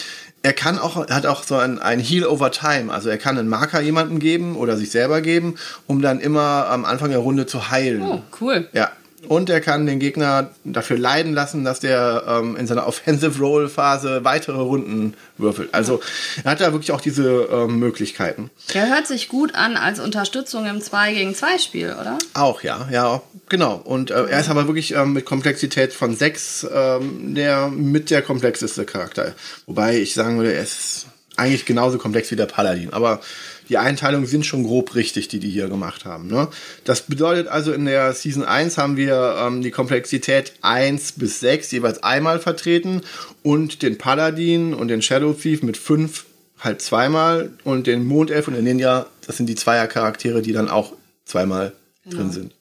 Er 0.42 0.52
kann 0.52 0.78
auch, 0.78 1.08
hat 1.08 1.24
auch 1.24 1.42
so 1.42 1.56
ein, 1.56 1.78
ein 1.78 1.98
Heal 1.98 2.26
over 2.26 2.50
Time. 2.50 2.92
Also 2.92 3.08
er 3.08 3.16
kann 3.16 3.38
einen 3.38 3.48
Marker 3.48 3.80
jemandem 3.80 4.18
geben 4.18 4.56
oder 4.56 4.76
sich 4.76 4.90
selber 4.90 5.22
geben, 5.22 5.54
um 5.86 6.02
dann 6.02 6.20
immer 6.20 6.66
am 6.68 6.84
Anfang 6.84 7.10
der 7.10 7.20
Runde 7.20 7.46
zu 7.46 7.70
heilen. 7.70 8.02
Oh, 8.02 8.20
cool. 8.40 8.68
Ja, 8.72 8.90
und 9.28 9.50
er 9.50 9.60
kann 9.60 9.86
den 9.86 9.98
Gegner 9.98 10.50
dafür 10.64 10.98
leiden 10.98 11.32
lassen, 11.32 11.64
dass 11.64 11.80
der 11.80 12.24
ähm, 12.26 12.56
in 12.56 12.66
seiner 12.66 12.86
Offensive 12.86 13.38
Roll 13.38 13.68
Phase 13.68 14.24
weitere 14.24 14.58
Runden 14.58 15.14
würfelt. 15.38 15.70
Also 15.72 16.00
er 16.42 16.52
hat 16.52 16.60
da 16.60 16.72
wirklich 16.72 16.92
auch 16.92 17.00
diese 17.00 17.48
ähm, 17.50 17.78
Möglichkeiten. 17.78 18.50
Der 18.72 18.88
hört 18.88 19.06
sich 19.06 19.28
gut 19.28 19.54
an 19.54 19.76
als 19.76 20.00
Unterstützung 20.00 20.66
im 20.66 20.80
2 20.80 21.14
gegen 21.14 21.34
2 21.34 21.58
Spiel, 21.58 21.94
oder? 22.00 22.18
Auch 22.34 22.62
ja, 22.62 22.88
ja, 22.90 23.22
genau. 23.48 23.80
Und 23.82 24.10
äh, 24.10 24.26
er 24.26 24.40
ist 24.40 24.50
aber 24.50 24.66
wirklich 24.66 24.94
ähm, 24.94 25.12
mit 25.12 25.24
Komplexität 25.24 25.92
von 25.92 26.16
6 26.16 26.66
ähm, 26.72 27.34
der 27.34 27.68
mit 27.68 28.10
der 28.10 28.22
komplexeste 28.22 28.84
Charakter. 28.84 29.34
Wobei 29.66 29.98
ich 29.98 30.14
sagen 30.14 30.36
würde, 30.38 30.52
er 30.52 30.62
ist 30.62 31.06
eigentlich 31.36 31.66
genauso 31.66 31.98
komplex 31.98 32.30
wie 32.30 32.36
der 32.36 32.46
Paladin. 32.46 32.92
Aber 32.92 33.20
die 33.68 33.78
Einteilungen 33.78 34.26
sind 34.26 34.44
schon 34.44 34.64
grob 34.64 34.94
richtig, 34.94 35.28
die 35.28 35.38
die 35.38 35.48
hier 35.50 35.68
gemacht 35.68 36.04
haben. 36.04 36.26
Ne? 36.28 36.48
Das 36.84 37.02
bedeutet 37.02 37.48
also, 37.48 37.72
in 37.72 37.84
der 37.86 38.12
Season 38.12 38.44
1 38.44 38.76
haben 38.78 38.96
wir 38.96 39.36
ähm, 39.40 39.62
die 39.62 39.70
Komplexität 39.70 40.52
1 40.62 41.12
bis 41.12 41.40
6 41.40 41.70
jeweils 41.72 42.02
einmal 42.02 42.38
vertreten 42.40 43.00
und 43.42 43.82
den 43.82 43.96
Paladin 43.98 44.74
und 44.74 44.88
den 44.88 45.00
Shadow 45.02 45.32
Thief 45.32 45.62
mit 45.62 45.76
5 45.76 46.26
halt 46.60 46.80
zweimal 46.82 47.52
und 47.64 47.86
den 47.86 48.06
Mondelf 48.06 48.48
und 48.48 48.54
den 48.54 48.64
Ninja, 48.64 49.06
das 49.26 49.36
sind 49.36 49.46
die 49.46 49.54
Zweier-Charaktere, 49.54 50.40
die 50.42 50.52
dann 50.52 50.68
auch 50.68 50.92
zweimal 51.26 51.72
Genau. 52.04 52.16
drin 52.16 52.32
sind. 52.32 52.54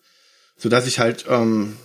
Sodass 0.58 0.88
ich 0.88 1.00
halt, 1.00 1.26
ähm, 1.30 1.76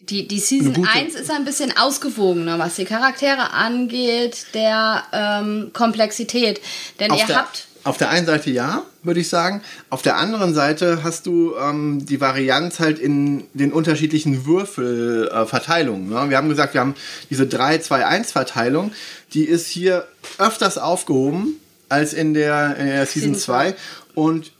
Die, 0.00 0.26
die 0.28 0.38
Season 0.40 0.68
Eine 0.68 0.74
gute- 0.76 0.90
1 0.90 1.14
ist 1.14 1.30
ein 1.30 1.44
bisschen 1.44 1.76
ausgewogener, 1.76 2.58
was 2.58 2.74
die 2.74 2.84
Charaktere 2.84 3.52
angeht, 3.52 4.46
der 4.54 5.04
ähm, 5.12 5.70
Komplexität. 5.72 6.60
Denn 7.00 7.10
auf, 7.12 7.20
ihr 7.28 7.36
habt. 7.36 7.68
Auf 7.84 7.98
der 7.98 8.08
einen 8.08 8.26
Seite 8.26 8.50
ja, 8.50 8.82
würde 9.02 9.20
ich 9.20 9.28
sagen. 9.28 9.62
Auf 9.90 10.02
der 10.02 10.16
anderen 10.16 10.54
Seite 10.54 11.04
hast 11.04 11.26
du 11.26 11.54
ähm, 11.56 12.04
die 12.04 12.20
Varianz 12.20 12.80
halt 12.80 12.98
in 12.98 13.44
den 13.52 13.72
unterschiedlichen 13.72 14.46
Würfelverteilungen. 14.46 16.10
Äh, 16.10 16.14
ne? 16.14 16.30
Wir 16.30 16.36
haben 16.38 16.48
gesagt, 16.48 16.74
wir 16.74 16.80
haben 16.80 16.94
diese 17.30 17.44
3-2-1-Verteilung, 17.44 18.92
die 19.34 19.44
ist 19.44 19.68
hier 19.68 20.06
öfters 20.38 20.78
aufgehoben 20.78 21.60
als 21.88 22.14
in 22.14 22.34
der, 22.34 22.76
in 22.76 22.86
der 22.86 23.06
Season 23.06 23.34
Season 23.34 23.34
2. 23.34 23.74
Und 24.14 24.52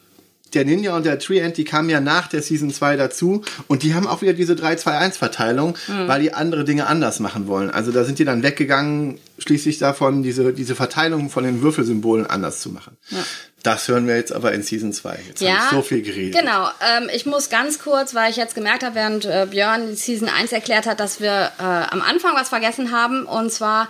der 0.55 0.65
Ninja 0.65 0.97
und 0.97 1.07
der 1.07 1.19
Treant, 1.19 1.57
die 1.57 1.65
kamen 1.65 1.89
ja 1.89 2.01
nach 2.01 2.29
der 2.29 2.43
Season 2.43 2.71
2 2.71 2.97
dazu 2.97 3.43
und 3.67 3.83
die 3.83 3.95
haben 3.95 4.07
auch 4.07 4.23
wieder 4.23 4.33
diese 4.33 4.55
3-2-1-Verteilung, 4.55 5.77
weil 6.07 6.23
die 6.23 6.33
andere 6.33 6.65
Dinge 6.65 6.87
anders 6.87 7.21
machen 7.21 7.47
wollen. 7.47 7.71
Also 7.71 7.93
da 7.93 8.05
sind 8.05 8.19
die 8.19 8.25
dann 8.25 8.43
weggegangen, 8.43 9.19
schließlich 9.39 9.79
davon, 9.79 10.23
diese, 10.23 10.53
diese 10.53 10.75
Verteilung 10.75 11.31
von 11.31 11.45
den 11.45 11.63
Würfelsymbolen 11.63 12.27
anders 12.27 12.61
zu 12.61 12.71
machen. 12.71 12.97
Das 13.65 13.89
hören 13.89 14.07
wir 14.07 14.15
jetzt 14.17 14.31
aber 14.31 14.53
in 14.53 14.63
Season 14.63 14.93
2. 14.93 15.19
Jetzt 15.27 15.41
habe 15.41 15.53
ich 15.53 15.71
so 15.71 15.81
viel 15.81 16.03
geredet. 16.03 16.39
Genau. 16.39 16.69
Ähm, 16.87 17.09
ich 17.15 17.25
muss 17.25 17.49
ganz 17.49 17.79
kurz, 17.79 18.15
weil 18.15 18.31
ich 18.31 18.37
jetzt 18.37 18.55
gemerkt 18.55 18.85
habe, 18.85 18.95
während 18.95 19.25
äh, 19.25 19.47
Björn 19.51 19.97
Season 19.97 20.29
1 20.29 20.53
erklärt 20.53 20.85
hat, 20.85 21.01
dass 21.01 21.19
wir 21.19 21.51
äh, 21.59 21.63
am 21.63 22.03
Anfang 22.03 22.35
was 22.35 22.51
vergessen 22.51 22.93
haben. 22.93 23.25
Und 23.25 23.51
zwar 23.51 23.89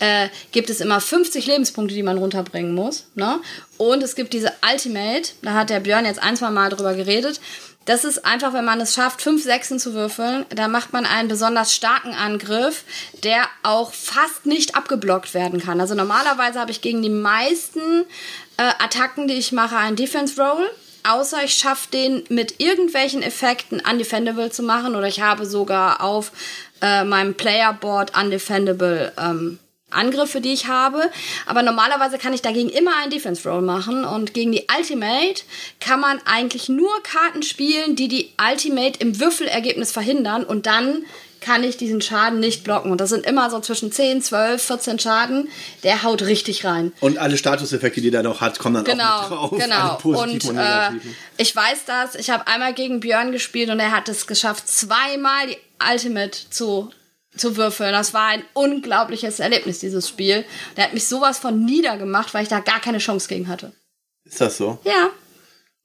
äh, 0.00 0.28
gibt 0.52 0.70
es 0.70 0.80
immer 0.80 1.00
50 1.00 1.46
Lebenspunkte, 1.46 1.94
die 1.94 2.02
man 2.02 2.18
runterbringen 2.18 2.74
muss. 2.74 3.06
Ne? 3.14 3.40
Und 3.78 4.02
es 4.02 4.14
gibt 4.14 4.32
diese 4.32 4.52
Ultimate, 4.70 5.30
da 5.42 5.54
hat 5.54 5.70
der 5.70 5.80
Björn 5.80 6.04
jetzt 6.04 6.22
ein, 6.22 6.36
zwei 6.36 6.50
Mal 6.50 6.70
drüber 6.70 6.94
geredet. 6.94 7.40
Das 7.86 8.04
ist 8.04 8.24
einfach, 8.24 8.52
wenn 8.52 8.64
man 8.64 8.80
es 8.80 8.94
schafft, 8.94 9.22
fünf 9.22 9.44
Sechsen 9.44 9.78
zu 9.78 9.94
würfeln, 9.94 10.44
da 10.50 10.66
macht 10.66 10.92
man 10.92 11.06
einen 11.06 11.28
besonders 11.28 11.72
starken 11.72 12.14
Angriff, 12.14 12.82
der 13.22 13.44
auch 13.62 13.92
fast 13.92 14.44
nicht 14.44 14.74
abgeblockt 14.74 15.34
werden 15.34 15.60
kann. 15.62 15.80
Also 15.80 15.94
normalerweise 15.94 16.58
habe 16.58 16.72
ich 16.72 16.80
gegen 16.80 17.00
die 17.00 17.10
meisten 17.10 18.04
äh, 18.56 18.62
Attacken, 18.82 19.28
die 19.28 19.34
ich 19.34 19.52
mache, 19.52 19.76
einen 19.76 19.94
Defense 19.94 20.40
Roll. 20.42 20.68
Außer 21.08 21.44
ich 21.44 21.54
schaffe 21.54 21.88
den 21.92 22.24
mit 22.28 22.60
irgendwelchen 22.60 23.22
Effekten 23.22 23.80
undefendable 23.88 24.50
zu 24.50 24.64
machen 24.64 24.96
oder 24.96 25.06
ich 25.06 25.20
habe 25.20 25.46
sogar 25.46 26.02
auf 26.02 26.32
äh, 26.82 27.04
meinem 27.04 27.34
Playerboard 27.34 28.18
undefendable 28.20 29.12
ähm, 29.16 29.60
Angriffe, 29.90 30.40
die 30.40 30.52
ich 30.52 30.66
habe. 30.66 31.10
Aber 31.46 31.62
normalerweise 31.62 32.18
kann 32.18 32.32
ich 32.32 32.42
dagegen 32.42 32.68
immer 32.68 32.96
einen 33.00 33.10
Defense 33.10 33.48
Roll 33.48 33.62
machen. 33.62 34.04
Und 34.04 34.34
gegen 34.34 34.52
die 34.52 34.66
Ultimate 34.76 35.42
kann 35.80 36.00
man 36.00 36.20
eigentlich 36.24 36.68
nur 36.68 36.90
Karten 37.02 37.42
spielen, 37.42 37.94
die 37.96 38.08
die 38.08 38.30
Ultimate 38.50 38.98
im 39.00 39.20
Würfelergebnis 39.20 39.92
verhindern. 39.92 40.42
Und 40.44 40.66
dann 40.66 41.04
kann 41.40 41.62
ich 41.62 41.76
diesen 41.76 42.00
Schaden 42.00 42.40
nicht 42.40 42.64
blocken. 42.64 42.90
Und 42.90 43.00
das 43.00 43.10
sind 43.10 43.24
immer 43.24 43.48
so 43.50 43.60
zwischen 43.60 43.92
10, 43.92 44.22
12, 44.22 44.60
14 44.60 44.98
Schaden. 44.98 45.48
Der 45.84 46.02
haut 46.02 46.22
richtig 46.22 46.64
rein. 46.64 46.92
Und 46.98 47.18
alle 47.18 47.36
Statuseffekte, 47.36 48.00
die 48.00 48.10
der 48.10 48.24
noch 48.24 48.40
hat, 48.40 48.58
kommen 48.58 48.84
dann 48.84 49.00
auch 49.00 49.50
Genau, 49.50 49.50
mit 49.52 49.62
drauf. 50.02 50.02
genau. 50.02 50.20
Und 50.22 50.44
und, 50.44 50.58
äh, 50.58 50.90
ich 51.36 51.54
weiß 51.54 51.84
das. 51.86 52.16
Ich 52.16 52.30
habe 52.30 52.48
einmal 52.48 52.74
gegen 52.74 52.98
Björn 52.98 53.30
gespielt 53.30 53.70
und 53.70 53.78
er 53.78 53.92
hat 53.92 54.08
es 54.08 54.26
geschafft, 54.26 54.66
zweimal 54.66 55.46
die 55.46 55.58
Ultimate 55.92 56.36
zu 56.50 56.90
zu 57.36 57.56
würfeln. 57.56 57.92
Das 57.92 58.14
war 58.14 58.26
ein 58.28 58.42
unglaubliches 58.54 59.40
Erlebnis, 59.40 59.78
dieses 59.78 60.08
Spiel. 60.08 60.44
Der 60.76 60.84
hat 60.84 60.94
mich 60.94 61.06
sowas 61.06 61.38
von 61.38 61.64
niedergemacht, 61.64 62.34
weil 62.34 62.42
ich 62.42 62.48
da 62.48 62.60
gar 62.60 62.80
keine 62.80 62.98
Chance 62.98 63.28
gegen 63.28 63.48
hatte. 63.48 63.72
Ist 64.24 64.40
das 64.40 64.56
so? 64.56 64.78
Ja. 64.84 65.10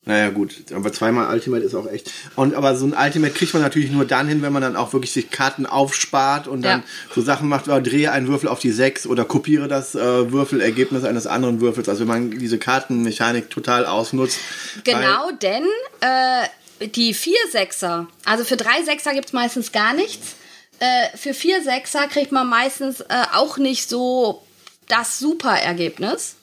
Naja, 0.03 0.31
gut. 0.31 0.55
Aber 0.73 0.91
zweimal 0.91 1.31
Ultimate 1.31 1.63
ist 1.63 1.75
auch 1.75 1.85
echt. 1.85 2.09
Und 2.35 2.55
aber 2.55 2.75
so 2.75 2.87
ein 2.87 2.95
Ultimate 2.97 3.33
kriegt 3.35 3.53
man 3.53 3.61
natürlich 3.61 3.91
nur 3.91 4.03
dann 4.03 4.27
hin, 4.27 4.41
wenn 4.41 4.51
man 4.51 4.63
dann 4.63 4.75
auch 4.75 4.93
wirklich 4.93 5.11
sich 5.11 5.29
Karten 5.29 5.67
aufspart 5.67 6.47
und 6.47 6.63
dann 6.63 6.79
Ja. 6.79 6.85
so 7.13 7.21
Sachen 7.21 7.47
macht, 7.47 7.67
drehe 7.67 8.11
einen 8.11 8.27
Würfel 8.27 8.49
auf 8.49 8.57
die 8.57 8.71
6 8.71 9.05
oder 9.05 9.25
kopiere 9.25 9.67
das 9.67 9.93
äh, 9.93 10.31
Würfelergebnis 10.31 11.03
eines 11.03 11.27
anderen 11.27 11.61
Würfels. 11.61 11.87
Also 11.87 12.01
wenn 12.01 12.07
man 12.07 12.31
diese 12.31 12.57
Kartenmechanik 12.57 13.51
total 13.51 13.85
ausnutzt. 13.85 14.39
Genau, 14.83 15.29
denn 15.39 15.65
äh, 15.99 16.87
die 16.87 17.13
vier 17.13 17.37
Sechser, 17.51 18.07
also 18.25 18.43
für 18.43 18.57
drei 18.57 18.81
Sechser 18.83 19.13
gibt's 19.13 19.33
meistens 19.33 19.71
gar 19.71 19.93
nichts. 19.93 20.35
Äh, 20.81 21.15
für 21.15 21.35
vier 21.35 21.61
Sechser 21.61 22.07
kriegt 22.07 22.31
man 22.31 22.49
meistens 22.49 23.01
äh, 23.01 23.05
auch 23.35 23.59
nicht 23.59 23.87
so 23.87 24.41
das 24.87 25.19
super 25.19 25.55
Ergebnis. 25.55 26.37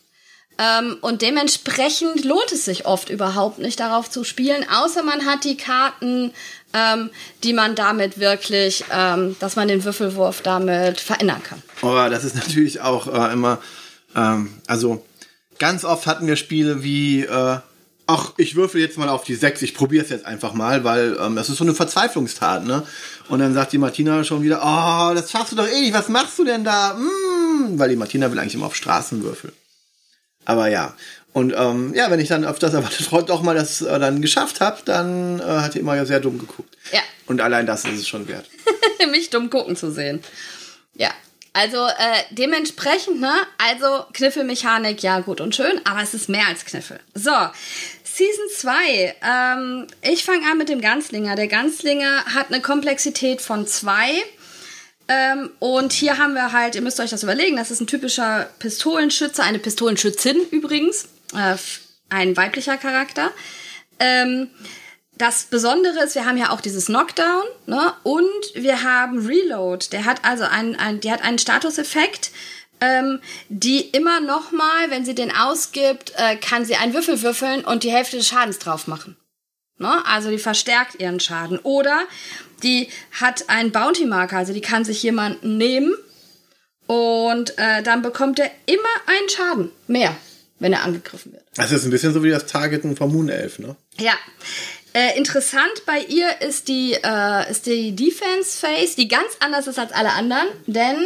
Ähm, 0.61 0.97
und 1.01 1.23
dementsprechend 1.23 2.25
lohnt 2.25 2.53
es 2.53 2.65
sich 2.65 2.87
oft 2.87 3.11
überhaupt 3.11 3.59
nicht 3.59 3.81
darauf 3.81 4.09
zu 4.09 4.23
spielen, 4.23 4.65
außer 4.69 5.03
man 5.03 5.27
hat 5.27 5.43
die 5.43 5.57
Karten, 5.57 6.33
ähm, 6.73 7.11
die 7.43 7.53
man 7.53 7.75
damit 7.75 8.21
wirklich, 8.21 8.85
ähm, 8.93 9.35
dass 9.41 9.57
man 9.57 9.67
den 9.67 9.83
Würfelwurf 9.83 10.41
damit 10.41 11.01
verändern 11.01 11.43
kann. 11.43 11.61
Aber 11.83 12.09
das 12.09 12.23
ist 12.23 12.37
natürlich 12.37 12.81
auch 12.81 13.13
äh, 13.13 13.33
immer, 13.33 13.59
ähm, 14.15 14.61
also 14.69 15.05
ganz 15.59 15.85
oft 15.85 16.07
hatten 16.07 16.29
wir 16.29 16.37
Spiele 16.37 16.85
wie, 16.85 17.23
äh, 17.23 17.59
ach, 18.09 18.33
ich 18.39 18.57
würfel 18.57 18.81
jetzt 18.81 18.97
mal 18.97 19.09
auf 19.09 19.23
die 19.23 19.35
6, 19.35 19.63
ich 19.63 19.75
probiere 19.75 20.03
es 20.03 20.11
jetzt 20.11 20.25
einfach 20.25 20.55
mal, 20.55 20.83
weil 20.83 21.17
ähm, 21.21 21.37
das 21.37 21.51
ist 21.51 21.59
so 21.59 21.65
eine 21.65 21.75
Verzweiflungstat, 21.75 22.65
ne? 22.65 22.83
Und 23.29 23.39
dann 23.39 23.53
sagt 23.53 23.73
die 23.73 23.79
Martina 23.79 24.25
schon 24.25 24.43
wieder, 24.43 24.61
oh, 24.63 25.15
das 25.15 25.31
schaffst 25.31 25.53
du 25.53 25.57
doch 25.57 25.69
eh 25.69 25.81
nicht, 25.81 25.93
was 25.93 26.09
machst 26.09 26.39
du 26.39 26.45
denn 26.45 26.65
da? 26.65 26.95
Mm, 26.95 27.79
weil 27.79 27.91
die 27.91 27.97
Martina 27.97 28.31
will 28.33 28.39
eigentlich 28.39 28.55
immer 28.55 28.67
auf 28.67 28.75
Straßen 28.75 29.23
würfeln. 29.23 29.53
Aber 30.47 30.69
ja. 30.69 30.95
Und 31.35 31.55
ähm, 31.55 31.93
ja, 31.95 32.11
wenn 32.11 32.19
ich 32.19 32.29
dann 32.29 32.47
auf 32.47 32.59
das 32.59 32.75
aber 32.75 32.89
doch 33.23 33.43
mal 33.43 33.55
das 33.55 33.83
äh, 33.83 33.99
dann 34.01 34.23
geschafft 34.23 34.63
habe, 34.63 34.81
dann 34.87 35.39
äh, 35.41 35.43
hat 35.43 35.75
die 35.75 35.81
immer 35.81 35.95
ja 35.95 36.07
sehr 36.07 36.21
dumm 36.21 36.39
geguckt. 36.39 36.77
Ja. 36.91 37.01
Und 37.27 37.43
allein 37.43 37.67
das 37.67 37.85
ist 37.85 37.99
es 37.99 38.09
schon 38.09 38.27
wert. 38.27 38.47
mich 39.11 39.29
dumm 39.29 39.51
gucken 39.51 39.77
zu 39.77 39.93
sehen. 39.93 40.23
Ja. 40.95 41.11
Also 41.53 41.87
äh, 41.87 42.23
dementsprechend, 42.31 43.21
ne? 43.21 43.35
Also 43.59 44.05
Kniffelmechanik, 44.13 45.03
ja 45.03 45.21
gut 45.21 45.41
und 45.41 45.57
schön, 45.57 45.81
aber 45.85 46.03
es 46.03 46.15
ist 46.15 46.29
mehr 46.29 46.47
als 46.47 46.65
Kniffel. 46.65 47.01
So, 47.15 47.33
Season 48.19 48.49
2. 48.53 49.15
Ähm, 49.23 49.87
ich 50.03 50.25
fange 50.25 50.45
an 50.51 50.59
mit 50.59 50.69
dem 50.69 50.81
Ganzlinger. 50.81 51.37
Der 51.37 51.47
Ganzlinger 51.47 52.25
hat 52.35 52.49
eine 52.49 52.61
Komplexität 52.61 53.41
von 53.41 53.65
2. 53.65 54.11
Ähm, 55.07 55.51
und 55.61 55.93
hier 55.93 56.19
haben 56.19 56.35
wir 56.35 56.53
halt, 56.53 56.75
ihr 56.75 56.83
müsst 56.83 56.99
euch 56.99 57.11
das 57.11 57.23
überlegen, 57.23 57.57
das 57.57 57.71
ist 57.71 57.81
ein 57.81 57.87
typischer 57.87 58.51
Pistolenschütze, 58.59 59.43
eine 59.45 59.61
Pistolenschützin 59.61 60.37
übrigens, 60.51 61.05
äh, 61.33 61.55
ein 62.09 62.37
weiblicher 62.37 62.77
Charakter. 62.77 63.31
Ähm, 64.01 64.51
das 65.17 65.45
Besondere 65.45 66.03
ist, 66.03 66.17
wir 66.17 66.27
haben 66.27 66.37
ja 66.37 66.51
auch 66.51 66.61
dieses 66.61 66.87
Knockdown, 66.87 67.45
ne? 67.67 67.93
Und 68.03 68.55
wir 68.55 68.83
haben 68.83 69.27
Reload. 69.27 69.87
Der 69.93 70.05
hat 70.05 70.25
also 70.25 70.45
einen, 70.45 70.75
einen, 70.77 71.01
die 71.01 71.11
hat 71.11 71.23
einen 71.23 71.39
Statuseffekt, 71.39 72.33
ähm, 72.81 73.21
die 73.49 73.81
immer 73.81 74.21
noch 74.21 74.53
mal, 74.53 74.91
wenn 74.91 75.05
sie 75.05 75.15
den 75.15 75.35
ausgibt, 75.35 76.13
äh, 76.17 76.37
kann 76.37 76.65
sie 76.65 76.77
einen 76.77 76.95
Würfel 76.95 77.23
würfeln 77.23 77.65
und 77.65 77.85
die 77.85 77.93
Hälfte 77.93 78.17
des 78.17 78.29
Schadens 78.29 78.59
drauf 78.59 78.87
machen. 78.87 79.17
Ne? 79.79 80.05
Also 80.07 80.31
die 80.31 80.39
verstärkt 80.39 81.01
ihren 81.01 81.21
Schaden. 81.21 81.59
Oder 81.61 82.03
die 82.63 82.89
hat 83.21 83.49
einen 83.49 83.73
Bounty-Marker, 83.73 84.37
also 84.37 84.53
die 84.53 84.61
kann 84.61 84.85
sich 84.85 85.03
jemanden 85.03 85.57
nehmen 85.57 85.95
und 86.87 87.57
äh, 87.59 87.83
dann 87.83 88.03
bekommt 88.03 88.39
er 88.41 88.51
immer 88.67 88.83
einen 89.07 89.29
Schaden 89.29 89.71
mehr, 89.87 90.17
wenn 90.59 90.73
er 90.73 90.83
angegriffen 90.83 91.33
wird. 91.33 91.45
Das 91.55 91.71
ist 91.71 91.85
ein 91.85 91.91
bisschen 91.91 92.13
so 92.13 92.25
wie 92.25 92.31
das 92.31 92.47
Targeten 92.47 92.97
vom 92.97 93.13
Moon 93.13 93.29
Elf, 93.29 93.59
ne? 93.59 93.77
Ja. 93.99 94.15
Äh, 94.95 95.17
interessant 95.19 95.85
bei 95.87 96.01
ihr 96.01 96.41
ist 96.41 96.67
die, 96.67 96.95
äh, 96.95 97.51
ist 97.51 97.67
die 97.67 97.95
Defense 97.95 98.59
Phase, 98.59 98.97
die 98.97 99.07
ganz 99.07 99.37
anders 99.41 99.67
ist 99.67 99.79
als 99.79 99.93
alle 99.93 100.13
anderen, 100.13 100.49
denn 100.67 100.97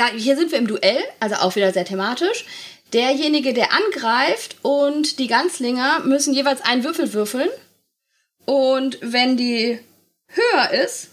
da, 0.00 0.06
hier 0.06 0.36
sind 0.36 0.50
wir 0.50 0.58
im 0.58 0.66
Duell, 0.66 0.98
also 1.20 1.36
auch 1.36 1.56
wieder 1.56 1.72
sehr 1.72 1.84
thematisch. 1.84 2.46
Derjenige, 2.92 3.52
der 3.52 3.68
angreift 3.72 4.56
und 4.62 5.18
die 5.18 5.26
Ganzlinger 5.26 6.00
müssen 6.00 6.32
jeweils 6.32 6.62
einen 6.62 6.84
Würfel 6.84 7.12
würfeln. 7.12 7.48
Und 8.46 8.98
wenn 9.02 9.36
die 9.36 9.78
höher 10.28 10.70
ist 10.82 11.10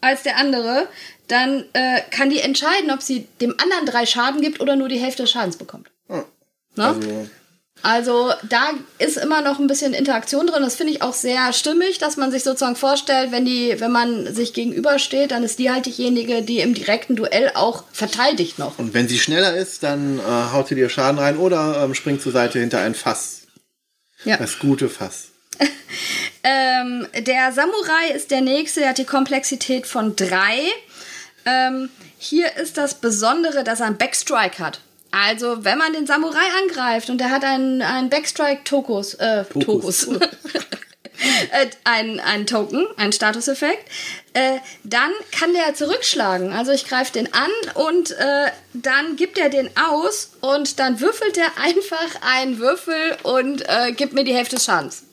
als 0.00 0.22
der 0.22 0.36
andere, 0.36 0.86
dann 1.28 1.64
äh, 1.72 2.02
kann 2.10 2.30
die 2.30 2.40
entscheiden, 2.40 2.90
ob 2.90 3.02
sie 3.02 3.26
dem 3.40 3.54
anderen 3.58 3.86
drei 3.86 4.06
Schaden 4.06 4.40
gibt 4.40 4.60
oder 4.60 4.76
nur 4.76 4.88
die 4.88 4.98
Hälfte 4.98 5.22
des 5.22 5.30
Schadens 5.30 5.56
bekommt. 5.56 5.90
Hm. 6.08 6.24
Ne? 6.76 6.86
Also, 6.86 7.30
Also 7.82 8.32
da 8.48 8.70
ist 8.98 9.16
immer 9.16 9.40
noch 9.40 9.58
ein 9.58 9.66
bisschen 9.66 9.94
Interaktion 9.94 10.46
drin. 10.46 10.62
Das 10.62 10.76
finde 10.76 10.92
ich 10.92 11.02
auch 11.02 11.14
sehr 11.14 11.52
stimmig, 11.52 11.98
dass 11.98 12.16
man 12.16 12.30
sich 12.30 12.42
sozusagen 12.42 12.76
vorstellt, 12.76 13.32
wenn 13.32 13.44
die, 13.44 13.76
wenn 13.78 13.92
man 13.92 14.32
sich 14.34 14.52
gegenübersteht, 14.52 15.30
dann 15.30 15.42
ist 15.42 15.58
die 15.58 15.70
halt 15.70 15.86
diejenige, 15.86 16.42
die 16.42 16.60
im 16.60 16.74
direkten 16.74 17.16
Duell 17.16 17.52
auch 17.54 17.84
verteidigt 17.92 18.58
noch. 18.58 18.78
und 18.78 18.94
wenn 18.94 19.08
sie 19.08 19.18
schneller 19.18 19.54
ist, 19.54 19.82
dann 19.82 20.18
äh, 20.18 20.22
haut 20.22 20.68
sie 20.68 20.74
dir 20.74 20.88
Schaden 20.88 21.18
rein 21.18 21.36
oder 21.38 21.82
ähm, 21.84 21.94
springt 21.94 22.22
zur 22.22 22.32
Seite 22.32 22.58
hinter 22.58 22.80
ein 22.80 22.94
Fass. 22.94 23.42
Ja. 24.24 24.36
Das 24.36 24.58
gute 24.58 24.88
Fass. 24.88 25.28
Ähm, 26.42 27.06
der 27.14 27.52
Samurai 27.52 28.12
ist 28.14 28.30
der 28.30 28.40
nächste, 28.40 28.80
der 28.80 28.90
hat 28.90 28.98
die 28.98 29.04
Komplexität 29.04 29.86
von 29.86 30.16
drei. 30.16 30.58
Ähm, 31.44 31.90
hier 32.18 32.56
ist 32.56 32.78
das 32.78 32.94
Besondere, 32.94 33.62
dass 33.62 33.80
er 33.80 33.86
einen 33.86 33.98
Backstrike 33.98 34.58
hat. 34.58 34.80
Also, 35.10 35.64
wenn 35.64 35.78
man 35.78 35.92
den 35.92 36.06
Samurai 36.06 36.46
angreift 36.62 37.10
und 37.10 37.18
der 37.18 37.30
hat 37.30 37.44
einen, 37.44 37.82
einen 37.82 38.10
Backstrike-Tokus, 38.10 39.14
äh, 39.14 39.44
Tokus. 39.44 40.06
Tokus. 40.06 40.20
äh, 41.52 41.66
ein, 41.84 42.20
ein 42.20 42.46
Token, 42.46 42.86
ein 42.96 43.12
Statuseffekt, 43.12 43.88
äh, 44.34 44.58
dann 44.84 45.10
kann 45.32 45.52
der 45.52 45.74
zurückschlagen. 45.74 46.52
Also 46.52 46.72
ich 46.72 46.86
greife 46.86 47.12
den 47.12 47.32
an 47.34 47.50
und 47.74 48.12
äh, 48.12 48.50
dann 48.72 49.16
gibt 49.16 49.38
er 49.38 49.48
den 49.48 49.70
aus 49.76 50.32
und 50.40 50.78
dann 50.78 51.00
würfelt 51.00 51.36
er 51.36 51.58
einfach 51.58 52.08
einen 52.22 52.58
Würfel 52.58 53.16
und 53.22 53.68
äh, 53.68 53.92
gibt 53.92 54.12
mir 54.12 54.24
die 54.24 54.34
Hälfte 54.34 54.56
des 54.56 54.64
Schadens. 54.64 55.04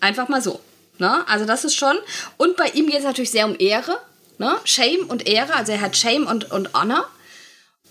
Einfach 0.00 0.28
mal 0.28 0.42
so. 0.42 0.60
Ne? 0.98 1.26
Also 1.28 1.44
das 1.44 1.64
ist 1.64 1.74
schon. 1.74 1.96
Und 2.36 2.56
bei 2.56 2.68
ihm 2.68 2.86
geht 2.86 2.98
es 2.98 3.04
natürlich 3.04 3.30
sehr 3.30 3.46
um 3.46 3.56
Ehre. 3.58 3.98
Ne? 4.38 4.56
Shame 4.64 5.06
und 5.08 5.26
Ehre. 5.26 5.54
Also 5.54 5.72
er 5.72 5.80
hat 5.80 5.96
Shame 5.96 6.26
und, 6.26 6.50
und 6.50 6.72
Honor. 6.74 7.08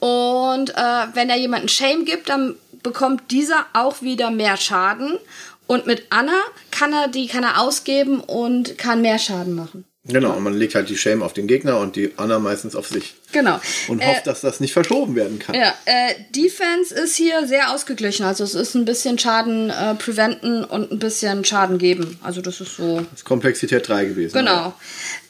Und 0.06 0.70
äh, 0.70 1.08
wenn 1.16 1.32
er 1.32 1.36
jemanden 1.38 1.68
Shame 1.68 2.06
gibt, 2.06 2.30
dann 2.30 2.54
bekommt 2.84 3.32
dieser 3.32 3.66
auch 3.74 4.04
wieder 4.04 4.30
mehr 4.30 4.56
Schaden. 4.56 5.18
Und 5.66 5.88
mit 5.88 6.06
Anna 6.12 6.38
kann 6.70 6.94
er 6.94 7.08
die 7.08 7.26
kann 7.26 7.44
er 7.44 7.60
ausgeben 7.60 8.20
und 8.20 8.78
kann 8.78 9.02
mehr 9.02 9.18
Schaden 9.18 9.56
machen. 9.56 9.84
Genau, 10.08 10.34
und 10.34 10.44
man 10.44 10.54
legt 10.54 10.76
halt 10.76 10.90
die 10.90 10.98
Shame 10.98 11.24
auf 11.24 11.34
den 11.34 11.48
Gegner 11.48 11.80
und 11.80 11.96
die 11.96 12.12
Anna 12.18 12.38
meistens 12.38 12.76
auf 12.76 12.88
sich. 12.88 13.16
Genau. 13.32 13.60
Und 13.88 14.00
Äh, 14.00 14.06
hofft, 14.06 14.28
dass 14.28 14.42
das 14.42 14.60
nicht 14.60 14.74
verschoben 14.74 15.16
werden 15.16 15.40
kann. 15.40 15.56
Ja, 15.56 15.74
äh, 15.86 16.14
Defense 16.30 16.94
ist 16.94 17.16
hier 17.16 17.48
sehr 17.48 17.72
ausgeglichen. 17.72 18.28
Also 18.28 18.44
es 18.44 18.54
ist 18.54 18.76
ein 18.76 18.86
bisschen 18.86 19.18
Schaden 19.18 19.72
äh, 19.72 19.96
preventen 19.96 20.64
und 20.64 20.92
ein 20.92 21.00
bisschen 21.00 21.44
Schaden 21.44 21.80
geben. 21.80 22.20
Also 22.22 22.42
das 22.42 22.62
ist 22.62 22.76
so. 22.76 22.98
Das 22.98 23.22
ist 23.22 23.26
Komplexität 23.26 23.88
3 23.90 24.06
gewesen. 24.06 24.38
Genau. 24.38 24.76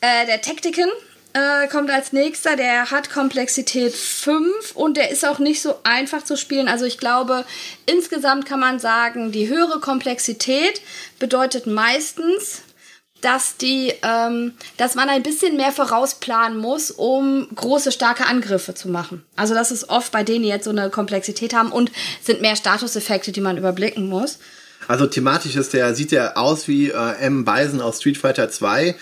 Äh, 0.01 0.25
der 0.25 0.41
Tactican 0.41 0.89
äh, 1.35 1.67
kommt 1.67 1.91
als 1.91 2.13
nächster. 2.13 2.55
Der 2.55 2.91
hat 2.91 3.09
Komplexität 3.09 3.93
5 3.93 4.71
und 4.73 4.95
der 4.95 5.11
ist 5.11 5.27
auch 5.27 5.39
nicht 5.39 5.61
so 5.61 5.75
einfach 5.83 6.23
zu 6.23 6.37
spielen. 6.37 6.67
Also 6.67 6.85
ich 6.85 6.97
glaube, 6.97 7.45
insgesamt 7.85 8.45
kann 8.45 8.61
man 8.61 8.79
sagen, 8.79 9.31
die 9.31 9.49
höhere 9.49 9.81
Komplexität 9.81 10.81
bedeutet 11.19 11.67
meistens, 11.67 12.61
dass 13.19 13.57
die, 13.57 13.93
ähm, 14.03 14.53
dass 14.77 14.95
man 14.95 15.09
ein 15.09 15.23
bisschen 15.23 15.57
mehr 15.57 15.71
vorausplanen 15.71 16.57
muss, 16.57 16.91
um 16.91 17.47
große, 17.53 17.91
starke 17.91 18.27
Angriffe 18.27 18.73
zu 18.73 18.87
machen. 18.87 19.25
Also 19.35 19.53
das 19.53 19.71
ist 19.71 19.89
oft 19.89 20.11
bei 20.11 20.23
denen, 20.23 20.43
die 20.43 20.49
jetzt 20.49 20.65
so 20.65 20.69
eine 20.69 20.89
Komplexität 20.89 21.53
haben 21.53 21.71
und 21.71 21.91
sind 22.21 22.41
mehr 22.41 22.55
Statuseffekte, 22.55 23.31
die 23.31 23.41
man 23.41 23.57
überblicken 23.57 24.07
muss. 24.07 24.39
Also 24.87 25.07
thematisch 25.07 25.55
ist 25.55 25.73
der, 25.73 25.95
sieht 25.95 26.11
der 26.11 26.37
aus 26.37 26.67
wie 26.67 26.91
äh, 26.91 27.15
M. 27.19 27.43
Bison 27.43 27.81
aus 27.81 27.97
Street 27.97 28.17
Fighter 28.17 28.49
2 28.49 28.95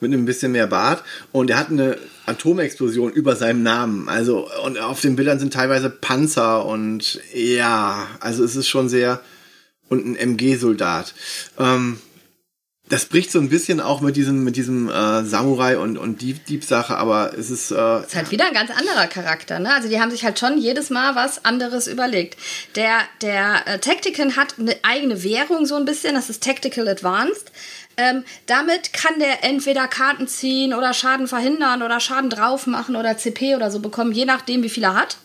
mit 0.00 0.12
einem 0.12 0.24
bisschen 0.24 0.52
mehr 0.52 0.66
Bart 0.66 1.02
und 1.32 1.50
er 1.50 1.58
hat 1.58 1.70
eine 1.70 1.98
Atomexplosion 2.26 3.12
über 3.12 3.36
seinem 3.36 3.62
Namen. 3.62 4.08
Also 4.08 4.48
und 4.64 4.78
auf 4.78 5.00
den 5.00 5.16
Bildern 5.16 5.38
sind 5.38 5.52
teilweise 5.52 5.90
Panzer 5.90 6.64
und 6.64 7.20
ja, 7.34 8.06
also 8.20 8.44
es 8.44 8.56
ist 8.56 8.68
schon 8.68 8.88
sehr 8.88 9.20
und 9.88 10.06
ein 10.06 10.16
MG-Soldat. 10.16 11.14
Ähm, 11.58 11.98
das 12.88 13.04
bricht 13.04 13.30
so 13.30 13.38
ein 13.38 13.50
bisschen 13.50 13.80
auch 13.80 14.00
mit 14.00 14.16
diesem 14.16 14.44
mit 14.44 14.56
diesem 14.56 14.88
äh, 14.88 15.24
Samurai 15.24 15.78
und 15.78 15.98
und 15.98 16.22
Dieb 16.22 16.46
Dieb 16.46 16.64
Sache, 16.64 16.96
aber 16.96 17.32
es 17.36 17.50
ist 17.50 17.70
äh, 17.70 18.00
ist 18.00 18.14
halt 18.14 18.30
wieder 18.30 18.46
ein 18.46 18.54
ganz 18.54 18.70
anderer 18.70 19.06
Charakter, 19.06 19.58
ne? 19.58 19.74
Also 19.74 19.88
die 19.88 20.00
haben 20.00 20.10
sich 20.10 20.24
halt 20.24 20.38
schon 20.38 20.58
jedes 20.58 20.90
Mal 20.90 21.14
was 21.14 21.44
anderes 21.44 21.86
überlegt. 21.86 22.38
Der 22.76 23.00
der 23.20 23.66
äh, 23.66 23.78
Tactican 23.78 24.36
hat 24.36 24.54
eine 24.58 24.76
eigene 24.82 25.22
Währung 25.22 25.66
so 25.66 25.76
ein 25.76 25.84
bisschen, 25.84 26.14
das 26.14 26.30
ist 26.30 26.42
Tactical 26.42 26.88
Advanced. 26.88 27.52
Ähm, 27.98 28.24
damit 28.46 28.92
kann 28.94 29.18
der 29.18 29.44
entweder 29.44 29.88
Karten 29.88 30.26
ziehen 30.28 30.72
oder 30.72 30.94
Schaden 30.94 31.26
verhindern 31.28 31.82
oder 31.82 32.00
Schaden 32.00 32.30
drauf 32.30 32.66
machen 32.66 32.96
oder 32.96 33.18
CP 33.18 33.56
oder 33.56 33.70
so 33.70 33.80
bekommen, 33.80 34.12
je 34.12 34.24
nachdem, 34.24 34.62
wie 34.62 34.68
viel 34.70 34.84
er 34.84 34.94
hat. 34.94 35.18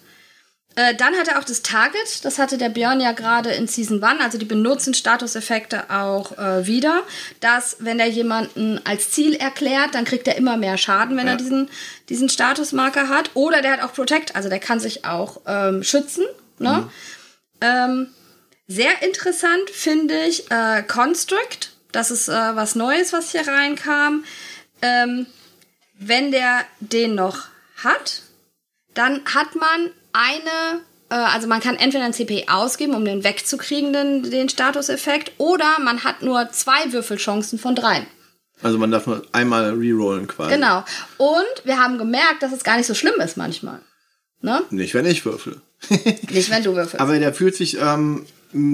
Äh, 0.76 0.96
dann 0.96 1.14
hat 1.16 1.28
er 1.28 1.38
auch 1.38 1.44
das 1.44 1.62
Target, 1.62 2.26
das 2.26 2.40
hatte 2.40 2.58
der 2.58 2.70
Björn 2.70 3.00
ja 3.00 3.12
gerade 3.12 3.52
in 3.52 3.68
Season 3.68 4.04
1, 4.04 4.22
also 4.24 4.40
die 4.40 4.46
benutzen 4.46 4.96
Statuseffekte 4.96 5.92
auch 5.92 6.36
äh, 6.40 6.66
wieder, 6.66 7.04
dass 7.42 7.78
wenn 7.80 8.00
er 8.00 8.08
jemanden 8.08 8.82
als 8.84 9.12
Ziel 9.12 9.36
erklärt, 9.36 9.94
dann 9.94 10.04
kriegt 10.04 10.28
er 10.28 10.36
immer 10.36 10.58
mehr 10.58 10.80
Schaden, 10.80 11.16
wenn 11.16 11.28
Ja. 11.28 11.34
er 11.34 11.38
diesen, 11.38 11.70
diesen 12.10 12.28
Statusmarker 12.28 13.08
hat. 13.08 13.30
Oder 13.36 13.62
der 13.62 13.74
hat 13.74 13.84
auch 13.84 13.94
Protect, 13.94 14.36
also 14.36 14.50
der 14.50 14.58
kann 14.60 14.80
sich 14.80 15.06
auch 15.06 15.42
ähm, 15.46 15.84
schützen. 15.84 16.26
Ne? 16.58 16.90
Ähm, 17.62 18.08
sehr 18.68 19.04
interessant 19.04 19.70
finde 19.72 20.24
ich 20.24 20.50
äh, 20.50 20.82
Construct, 20.82 21.73
das 21.94 22.12
ist 22.12 22.28
äh, 22.28 22.56
was 22.56 22.76
Neues, 22.76 23.14
was 23.14 23.32
hier 23.32 23.48
reinkam. 23.48 24.26
Ähm, 24.82 25.26
wenn 25.98 26.32
der 26.32 26.66
den 26.82 27.16
noch 27.16 27.46
hat, 27.84 28.24
dann 28.94 29.22
hat 29.26 29.56
man 29.56 29.92
eine, 30.12 30.82
äh, 31.10 31.16
also 31.16 31.48
man 31.48 31.62
kann 31.62 31.78
entweder 31.78 32.04
ein 32.04 32.14
CP 32.14 32.48
ausgeben, 32.50 32.94
um 32.94 33.06
den 33.06 33.24
wegzukriegen, 33.24 33.94
den, 33.94 34.30
den 34.30 34.50
Statuseffekt, 34.50 35.32
oder 35.38 35.80
man 35.80 36.04
hat 36.04 36.22
nur 36.22 36.50
zwei 36.52 36.92
Würfelchancen 36.92 37.58
von 37.60 37.76
dreien. 37.76 38.06
also 38.62 38.78
man 38.78 38.92
darf 38.92 39.08
nur 39.08 39.26
einmal 39.32 39.74
rerollen 39.74 40.28
quasi. 40.28 40.54
Genau. 40.54 40.84
Und 41.18 41.66
wir 41.66 41.80
haben 41.80 41.98
gemerkt, 41.98 42.42
dass 42.42 42.52
es 42.52 42.64
gar 42.64 42.78
nicht 42.78 42.88
so 42.88 42.94
schlimm 42.94 43.20
ist 43.22 43.38
manchmal. 43.38 43.80
Ne? 44.42 44.62
Nicht 44.72 44.94
wenn 44.94 45.06
ich 45.06 45.26
würfel. 45.26 45.62
Nicht, 46.30 46.50
wenn 46.50 46.64
du 46.64 46.76
würfelst. 46.76 47.00
Aber 47.00 47.18
der 47.18 47.34
fühlt 47.34 47.56
sich 47.56 47.78
ähm, 47.80 48.26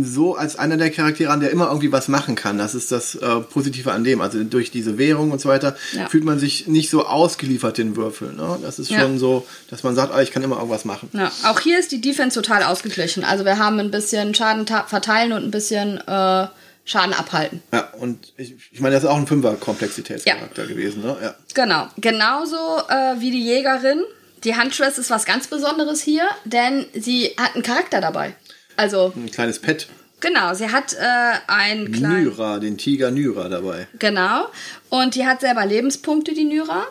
so 0.03 0.36
als 0.36 0.57
einer 0.57 0.77
der 0.77 0.89
Charaktere 0.91 1.32
an, 1.32 1.39
der 1.39 1.51
immer 1.51 1.67
irgendwie 1.67 1.91
was 1.91 2.07
machen 2.07 2.36
kann. 2.36 2.57
Das 2.57 2.75
ist 2.75 2.91
das 2.91 3.15
äh, 3.15 3.39
Positive 3.41 3.91
an 3.91 4.03
dem. 4.03 4.21
Also 4.21 4.43
durch 4.43 4.71
diese 4.71 4.97
Währung 4.97 5.32
und 5.32 5.39
so 5.39 5.47
weiter 5.49 5.75
Ja. 5.93 6.07
fühlt 6.09 6.23
man 6.23 6.38
sich 6.39 6.67
nicht 6.67 6.89
so 6.89 7.05
ausgeliefert 7.05 7.77
den 7.77 7.95
Würfeln. 7.95 8.36
Ne? 8.36 8.59
Das 8.61 8.80
ist 8.80 8.91
Ja. 8.91 8.99
schon 9.01 9.17
so, 9.19 9.45
dass 9.69 9.84
man 9.84 9.95
sagt, 9.95 10.13
ah, 10.13 10.21
ich 10.21 10.32
kann 10.32 10.43
immer 10.43 10.57
irgendwas 10.57 10.86
machen. 10.86 11.09
Ja, 11.13 11.32
auch 11.45 11.59
hier 11.61 11.80
ist 11.80 11.91
die 11.91 12.01
Defense 12.01 12.36
total 12.41 12.63
ausgeglichen. 12.63 13.23
Also 13.23 13.45
wir 13.45 13.57
haben 13.57 13.80
ein 13.80 13.91
bisschen 13.91 14.36
Schaden 14.36 14.65
verteilen 14.67 15.32
und 15.34 15.43
ein 15.43 15.51
bisschen 15.51 15.97
äh, 16.05 16.47
Schaden 16.86 17.13
abhalten. 17.13 17.61
Ja, 17.71 17.89
und 17.99 18.34
ich, 18.38 18.55
ich 18.71 18.80
meine, 18.82 18.95
das 18.95 19.03
ist 19.03 19.09
auch 19.09 19.17
ein 19.17 19.27
Fünfer-Komplexitätscharakter 19.27 20.65
gewesen. 20.67 21.03
Ne? 21.03 21.15
Ja. 21.21 21.36
Genau. 21.53 21.88
Genauso 21.97 22.55
äh, 22.89 23.19
wie 23.19 23.32
die 23.32 23.43
Jägerin. 23.43 24.01
Die 24.43 24.55
Huntress 24.55 24.97
ist 24.97 25.09
was 25.09 25.25
ganz 25.25 25.47
Besonderes 25.47 26.01
hier, 26.01 26.23
denn 26.45 26.86
sie 26.93 27.32
hat 27.38 27.55
einen 27.55 27.63
Charakter 27.63 27.99
dabei. 27.99 28.34
Also, 28.80 29.11
Ein 29.15 29.30
kleines 29.30 29.59
Pet. 29.59 29.88
genau, 30.21 30.53
sie 30.53 30.69
hat 30.69 30.93
äh, 30.93 31.38
einen 31.47 31.91
kleinen. 31.91 32.23
Nyra, 32.23 32.59
den 32.59 32.77
Tiger 32.77 33.11
Nyra 33.11 33.49
dabei. 33.49 33.88
Genau. 33.99 34.45
Und 34.89 35.15
die 35.15 35.25
hat 35.27 35.41
selber 35.41 35.65
Lebenspunkte, 35.65 36.34
die 36.34 36.45
Nyra. 36.45 36.86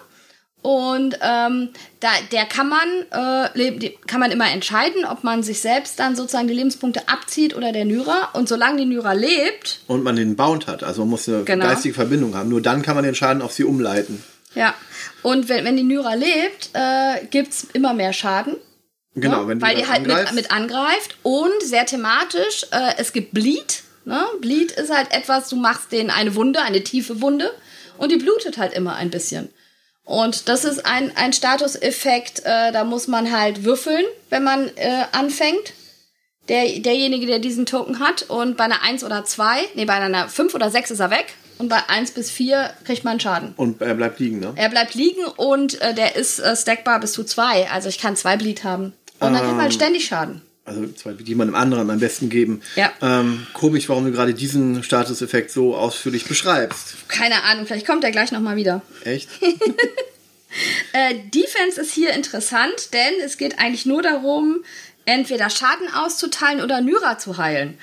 Und 0.61 1.17
ähm, 1.23 1.71
da, 2.01 2.09
der 2.33 2.45
kann 2.45 2.69
man, 2.69 2.89
äh, 3.11 3.91
kann 4.07 4.21
man 4.21 4.33
immer 4.33 4.51
entscheiden, 4.51 5.05
ob 5.05 5.23
man 5.25 5.43
sich 5.43 5.61
selbst 5.61 5.99
dann 6.01 6.17
sozusagen 6.17 6.49
die 6.49 6.55
Lebenspunkte 6.55 7.09
abzieht 7.09 7.57
oder 7.57 7.73
der 7.73 7.85
Nyra. 7.85 8.31
Und 8.35 8.49
solange 8.49 8.77
die 8.79 8.85
Nyra 8.85 9.13
lebt, 9.13 9.81
Und 9.87 10.03
man 10.03 10.17
den 10.17 10.35
Bound 10.37 10.67
hat. 10.67 10.83
Also 10.83 11.03
man 11.03 11.11
muss 11.11 11.29
eine 11.29 11.45
Genau. 11.45 11.65
geistige 11.65 11.95
Verbindung 11.95 12.35
haben. 12.35 12.49
Nur 12.51 12.61
dann 12.61 12.83
kann 12.83 12.97
man 12.97 13.05
den 13.05 13.15
Schaden 13.15 13.41
auf 13.41 13.53
sie 13.53 13.65
umleiten. 13.65 14.23
ja. 14.55 14.75
Und 15.23 15.49
wenn, 15.49 15.65
wenn 15.65 15.77
die 15.77 15.83
Nyra 15.85 16.15
lebt, 16.15 16.71
äh, 16.75 17.25
gibt's 17.31 17.67
immer 17.73 17.95
mehr 17.95 18.13
Schaden. 18.13 18.57
Genau, 19.15 19.43
ne? 19.43 19.49
wenn 19.49 19.61
Weil 19.61 19.77
die 19.77 19.87
halt 19.87 20.03
mit, 20.03 20.11
angreifst. 20.11 20.35
mit 20.35 20.51
angreift. 20.51 21.17
Und 21.23 21.63
sehr 21.63 21.87
thematisch, 21.87 22.67
äh, 22.71 22.95
es 22.99 23.13
gibt 23.13 23.33
Bleed. 23.35 23.83
Ne? 24.05 24.25
Bleed 24.41 24.73
ist 24.73 24.91
halt 24.91 25.13
etwas, 25.13 25.49
du 25.49 25.57
machst 25.57 25.93
denen 25.93 26.11
eine 26.11 26.35
Wunde, 26.35 26.63
eine 26.63 26.83
tiefe 26.83 27.21
Wunde. 27.21 27.53
Und 27.99 28.13
die 28.13 28.17
blutet 28.17 28.59
halt 28.59 28.73
immer 28.73 28.95
ein 28.95 29.11
bisschen. 29.11 29.53
Und 30.05 30.49
das 30.49 30.65
ist 30.65 30.87
ein, 30.87 31.15
ein 31.17 31.35
Statuseffekt, 31.35 32.41
äh, 32.45 32.73
da 32.73 32.85
muss 32.85 33.09
man 33.09 33.31
halt 33.31 33.65
würfeln, 33.65 34.05
wenn 34.31 34.43
man 34.43 34.69
äh, 34.77 35.05
anfängt. 35.13 35.75
Der, 36.49 36.67
derjenige, 36.79 37.27
der 37.27 37.41
diesen 37.41 37.67
Token 37.67 37.99
hat. 37.99 38.23
Und 38.23 38.57
bei 38.57 38.65
einer 38.65 38.83
1 38.83 39.05
oder 39.05 39.27
2, 39.27 39.69
nee, 39.75 39.85
bei 39.85 39.93
einer 39.93 40.31
5 40.31 40.55
oder 40.55 40.71
6 40.71 40.93
ist 40.93 41.01
er 41.01 41.11
weg. 41.11 41.35
Und 41.59 41.69
bei 41.69 41.89
1 41.89 42.13
bis 42.13 42.31
4 42.31 42.73
kriegt 42.85 43.05
man 43.05 43.21
Schaden. 43.21 43.53
Und 43.57 43.81
er 43.81 43.95
bleibt 43.95 44.21
liegen, 44.21 44.39
ne? 44.39 44.53
Er 44.57 44.69
bleibt 44.69 44.95
liegen 44.95 45.25
und 45.37 45.81
äh, 45.81 45.95
der 45.95 46.17
ist 46.17 46.39
äh, 46.39 46.57
stackbar 46.57 47.01
bis 47.01 47.13
zu 47.13 47.25
2. 47.25 47.71
Also 47.71 47.89
ich 47.89 47.99
kann 47.99 48.17
zwei 48.17 48.37
Bleed 48.37 48.65
haben. 48.65 48.93
Und 49.21 49.33
dann 49.33 49.43
kriegt 49.43 49.57
man 49.57 49.73
ständig 49.73 50.07
Schaden. 50.07 50.43
Also 50.65 50.87
zwei, 50.89 51.13
die 51.13 51.35
man 51.35 51.49
dem 51.49 51.55
anderen 51.55 51.91
am 51.91 51.99
besten 51.99 52.29
geben. 52.29 52.61
Ja. 52.77 52.93
Ähm, 53.01 53.47
komisch, 53.55 53.89
warum 53.89 54.05
du 54.05 54.13
gerade 54.13 54.35
diesen 54.35 54.83
Statuseffekt 54.83 55.51
so 55.51 55.75
ausführlich 55.75 56.27
beschreibst. 56.27 57.09
Keine 57.09 57.43
Ahnung, 57.45 57.67
vielleicht 57.67 57.87
kommt 57.87 58.05
er 58.05 58.11
gleich 58.11 58.33
nochmal 58.33 58.57
wieder. 58.57 58.83
Echt? 59.05 59.29
Äh, 60.95 61.15
Defense 61.35 61.79
ist 61.79 61.93
hier 61.93 62.15
interessant, 62.15 62.95
denn 62.95 63.13
es 63.23 63.37
geht 63.37 63.59
eigentlich 63.59 63.85
nur 63.85 64.01
darum, 64.01 64.65
entweder 65.05 65.51
Schaden 65.51 65.93
auszuteilen 65.93 66.63
oder 66.63 66.81
Nyra 66.81 67.19
zu 67.19 67.37
heilen. 67.37 67.79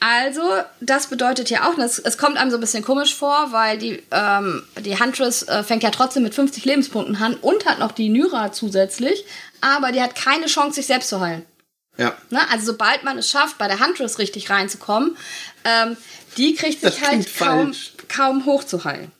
Also, 0.00 0.42
das 0.80 1.06
bedeutet 1.08 1.48
ja 1.50 1.68
auch, 1.68 1.78
es, 1.78 1.98
es 1.98 2.18
kommt 2.18 2.36
einem 2.36 2.50
so 2.50 2.56
ein 2.58 2.60
bisschen 2.60 2.84
komisch 2.84 3.14
vor, 3.14 3.52
weil 3.52 3.78
die, 3.78 4.02
ähm, 4.10 4.62
die 4.80 4.98
Huntress 4.98 5.42
äh, 5.44 5.62
fängt 5.62 5.82
ja 5.82 5.90
trotzdem 5.90 6.22
mit 6.22 6.34
50 6.34 6.64
Lebenspunkten 6.64 7.16
an 7.16 7.34
und 7.34 7.64
hat 7.66 7.78
noch 7.78 7.92
die 7.92 8.08
Nyra 8.08 8.52
zusätzlich, 8.52 9.24
aber 9.60 9.92
die 9.92 10.02
hat 10.02 10.14
keine 10.14 10.46
Chance, 10.46 10.76
sich 10.76 10.86
selbst 10.86 11.08
zu 11.08 11.20
heilen. 11.20 11.44
Ja. 11.96 12.14
Ne? 12.30 12.40
Also 12.50 12.66
sobald 12.66 13.04
man 13.04 13.16
es 13.18 13.30
schafft, 13.30 13.58
bei 13.58 13.68
der 13.68 13.80
Huntress 13.80 14.18
richtig 14.18 14.50
reinzukommen, 14.50 15.16
ähm, 15.64 15.96
die 16.36 16.54
kriegt 16.54 16.82
sich 16.82 16.98
Das 17.00 17.08
halt 17.08 17.36
kaum, 17.38 17.72
falsch. 17.72 17.92
kaum 18.08 18.44
hochzuheilen. 18.44 19.10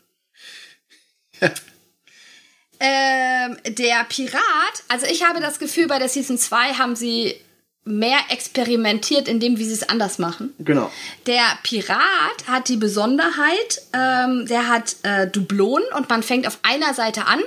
Ähm, 2.78 3.56
der 3.66 4.04
Pirat, 4.04 4.42
also 4.88 5.06
ich 5.06 5.24
habe 5.24 5.40
das 5.40 5.58
Gefühl, 5.58 5.86
bei 5.86 5.98
der 5.98 6.10
Season 6.10 6.36
2 6.36 6.74
haben 6.74 6.94
sie 6.94 7.34
mehr 7.86 8.18
experimentiert 8.30 9.28
in 9.28 9.38
dem, 9.40 9.58
wie 9.58 9.64
sie 9.64 9.72
es 9.72 9.88
anders 9.88 10.18
machen. 10.18 10.52
Genau. 10.58 10.90
Der 11.26 11.44
Pirat 11.62 12.46
hat 12.48 12.68
die 12.68 12.76
Besonderheit, 12.76 13.82
ähm, 13.92 14.46
der 14.46 14.68
hat 14.68 14.96
äh, 15.04 15.28
Dublonen 15.28 15.86
und 15.96 16.10
man 16.10 16.22
fängt 16.22 16.46
auf 16.46 16.58
einer 16.62 16.92
Seite 16.94 17.26
an. 17.26 17.40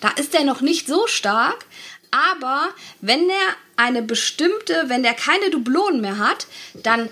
Da 0.00 0.10
ist 0.10 0.34
der 0.34 0.44
noch 0.44 0.60
nicht 0.60 0.88
so 0.88 1.06
stark, 1.06 1.64
aber 2.10 2.68
wenn 3.00 3.28
der 3.28 3.36
eine 3.76 4.02
bestimmte, 4.02 4.84
wenn 4.88 5.02
der 5.02 5.14
keine 5.14 5.50
Dublonen 5.50 6.00
mehr 6.00 6.18
hat, 6.18 6.46
dann 6.82 7.08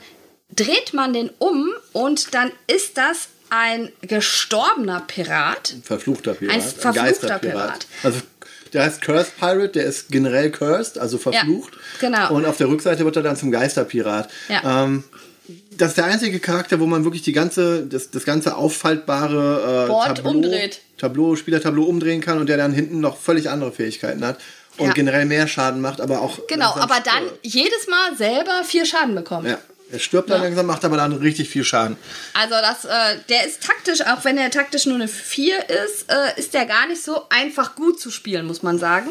dreht 0.50 0.94
man 0.94 1.12
den 1.12 1.30
um 1.38 1.72
und 1.92 2.34
dann 2.34 2.50
ist 2.66 2.98
das 2.98 3.28
ein 3.50 3.92
gestorbener 4.02 5.00
Pirat. 5.00 5.76
Verfluchter 5.84 6.34
Pirat. 6.34 6.54
Ein 6.54 6.60
verfluchter 6.60 7.38
Pirat. 7.38 7.86
Also 8.02 8.20
der 8.74 8.84
heißt 8.84 9.00
Cursed 9.00 9.38
Pirate, 9.38 9.68
der 9.68 9.84
ist 9.84 10.10
generell 10.10 10.50
cursed, 10.50 10.98
also 10.98 11.16
verflucht. 11.18 11.74
Ja, 12.00 12.08
genau. 12.08 12.34
Und 12.34 12.44
auf 12.44 12.56
der 12.56 12.68
Rückseite 12.68 13.04
wird 13.04 13.16
er 13.16 13.22
dann 13.22 13.36
zum 13.36 13.50
Geisterpirat. 13.50 14.28
Ja. 14.48 14.84
Ähm, 14.84 15.04
das 15.76 15.90
ist 15.90 15.98
der 15.98 16.06
einzige 16.06 16.38
Charakter, 16.40 16.80
wo 16.80 16.86
man 16.86 17.04
wirklich 17.04 17.22
die 17.22 17.32
ganze, 17.32 17.86
das, 17.86 18.10
das 18.10 18.24
ganze 18.24 18.56
auffaltbare 18.56 19.84
äh, 19.84 19.88
Board 19.88 20.16
Tableau, 20.16 20.30
umdreht. 20.30 20.80
Tableau, 20.98 21.36
Spielertableau 21.36 21.84
umdrehen 21.84 22.20
kann 22.20 22.38
und 22.38 22.48
der 22.48 22.56
dann 22.56 22.72
hinten 22.72 23.00
noch 23.00 23.16
völlig 23.18 23.50
andere 23.50 23.72
Fähigkeiten 23.72 24.24
hat 24.24 24.38
und 24.78 24.88
Ja. 24.88 24.92
generell 24.92 25.26
mehr 25.26 25.46
Schaden 25.46 25.80
macht, 25.80 26.00
aber 26.00 26.20
auch 26.20 26.38
Genau, 26.48 26.74
aber 26.74 26.96
dann 27.04 27.22
jedes 27.42 27.86
Mal 27.88 28.16
selber 28.16 28.64
vier 28.64 28.86
Schaden 28.86 29.14
bekommt. 29.14 29.48
Ja. 29.48 29.58
Er 29.94 30.00
stirbt 30.00 30.28
dann 30.28 30.38
Ja. 30.38 30.44
langsam, 30.48 30.66
macht 30.66 30.84
aber 30.84 30.96
dann 30.96 31.12
richtig 31.12 31.48
viel 31.48 31.62
Schaden. 31.62 31.96
Also 32.32 32.54
das, 32.60 32.84
äh, 32.84 33.18
der 33.28 33.46
ist 33.46 33.62
taktisch, 33.62 34.00
auch 34.02 34.24
wenn 34.24 34.36
er 34.36 34.50
taktisch 34.50 34.86
nur 34.86 34.96
eine 34.96 35.06
4 35.06 35.70
ist, 35.70 36.10
äh, 36.10 36.36
ist 36.38 36.52
der 36.52 36.66
gar 36.66 36.88
nicht 36.88 37.00
so 37.02 37.28
einfach 37.30 37.76
gut 37.76 38.00
zu 38.00 38.10
spielen, 38.10 38.44
muss 38.46 38.64
man 38.64 38.78
sagen. 38.80 39.10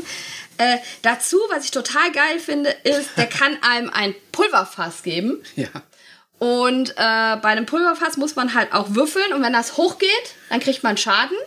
Äh, 0.57 0.77
dazu, 1.01 1.37
was 1.49 1.63
ich 1.63 1.71
total 1.71 2.11
geil 2.11 2.37
finde, 2.37 2.69
ist, 2.83 3.11
der 3.15 3.27
kann 3.39 3.57
einem 3.61 3.89
ein 3.91 4.13
Pulverfass 4.33 5.03
geben. 5.03 5.41
Ja. 5.55 5.69
Und 6.39 6.89
äh, 6.91 6.95
bei 6.97 7.43
einem 7.49 7.65
Pulverfass 7.65 8.17
muss 8.17 8.35
man 8.35 8.53
halt 8.53 8.73
auch 8.73 8.87
würfeln. 8.93 9.31
Und 9.31 9.41
wenn 9.41 9.53
das 9.53 9.77
hochgeht, 9.77 10.09
dann 10.49 10.59
kriegt 10.59 10.83
man 10.83 10.97
Schaden. 10.97 11.37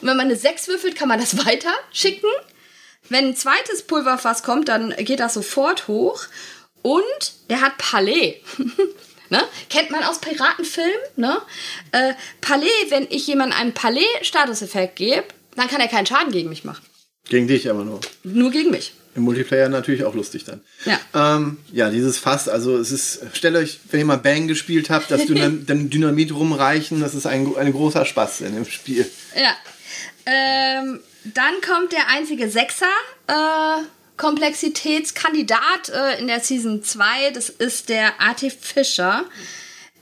Und 0.00 0.08
wenn 0.08 0.16
man 0.16 0.26
eine 0.28 0.36
6 0.36 0.68
würfelt, 0.68 0.96
kann 0.96 1.08
man 1.08 1.20
das 1.20 1.36
weiter 1.46 1.74
schicken. 1.92 2.30
Wenn 3.10 3.26
ein 3.26 3.36
zweites 3.36 3.82
Pulverfass 3.82 4.42
kommt, 4.42 4.68
dann 4.68 4.90
geht 4.96 5.20
das 5.20 5.34
sofort 5.34 5.86
hoch. 5.86 6.22
Und 6.86 7.50
der 7.50 7.62
hat 7.62 7.78
Palais. 7.78 8.36
ne? 9.28 9.42
Kennt 9.68 9.90
man 9.90 10.04
aus 10.04 10.20
Piratenfilmen. 10.20 10.94
Ne? 11.16 11.36
Äh, 11.90 12.12
Palais, 12.40 12.68
wenn 12.90 13.08
ich 13.10 13.26
jemandem 13.26 13.58
einen 13.58 13.74
Palais-Statuseffekt 13.74 14.94
gebe, 14.94 15.24
dann 15.56 15.66
kann 15.66 15.80
er 15.80 15.88
keinen 15.88 16.06
Schaden 16.06 16.30
gegen 16.30 16.48
mich 16.48 16.62
machen. 16.62 16.86
Gegen 17.28 17.48
dich 17.48 17.68
aber 17.68 17.84
nur. 17.84 17.98
Nur 18.22 18.52
gegen 18.52 18.70
mich. 18.70 18.92
Im 19.16 19.24
Multiplayer 19.24 19.68
natürlich 19.68 20.04
auch 20.04 20.14
lustig 20.14 20.44
dann. 20.44 20.60
Ja. 20.84 21.00
Ähm, 21.12 21.56
ja, 21.72 21.90
dieses 21.90 22.18
Fass, 22.18 22.48
also 22.48 22.76
es 22.76 22.92
ist, 22.92 23.20
stellt 23.32 23.56
euch, 23.56 23.80
wenn 23.90 23.98
ihr 23.98 24.06
mal 24.06 24.18
Bang 24.18 24.46
gespielt 24.46 24.88
habt, 24.88 25.10
das 25.10 25.26
Dynam 25.26 25.66
dann 25.66 25.90
Dynamit 25.90 26.32
rumreichen, 26.32 27.00
das 27.00 27.16
ist 27.16 27.26
ein, 27.26 27.56
ein 27.56 27.72
großer 27.72 28.04
Spaß 28.04 28.42
in 28.42 28.54
dem 28.54 28.64
Spiel. 28.64 29.10
Ja. 29.34 29.56
Ähm, 30.24 31.00
dann 31.24 31.54
kommt 31.66 31.90
der 31.90 32.06
einzige 32.10 32.48
Sechser. 32.48 32.86
Äh, 33.26 33.82
Komplexitätskandidat 34.16 35.88
äh, 35.88 36.18
in 36.18 36.26
der 36.26 36.40
Season 36.40 36.82
2, 36.82 37.30
das 37.32 37.48
ist 37.48 37.88
der 37.88 38.20
Artificer. 38.20 39.24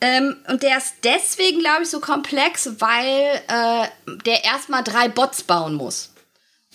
Ähm, 0.01 0.37
und 0.49 0.63
der 0.63 0.79
ist 0.79 0.95
deswegen, 1.03 1.61
glaube 1.61 1.83
ich, 1.83 1.89
so 1.89 2.01
komplex, 2.01 2.71
weil 2.79 3.41
äh, 3.49 3.87
der 4.27 4.45
erstmal 4.45 4.85
drei 4.85 5.09
Bots 5.09 5.43
bauen 5.43 5.75
muss. 5.75 6.11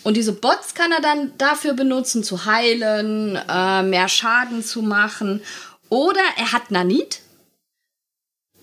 Und 0.02 0.16
diese 0.16 0.32
Bots 0.32 0.74
kann 0.74 0.92
er 0.92 1.00
dann 1.00 1.32
dafür 1.38 1.74
benutzen, 1.74 2.24
zu 2.24 2.46
heilen, 2.46 3.36
äh, 3.36 3.82
mehr 3.82 4.08
Schaden 4.08 4.64
zu 4.64 4.82
machen. 4.82 5.42
Oder 5.90 6.22
er 6.36 6.52
hat 6.52 6.70
Nanit. 6.70 7.20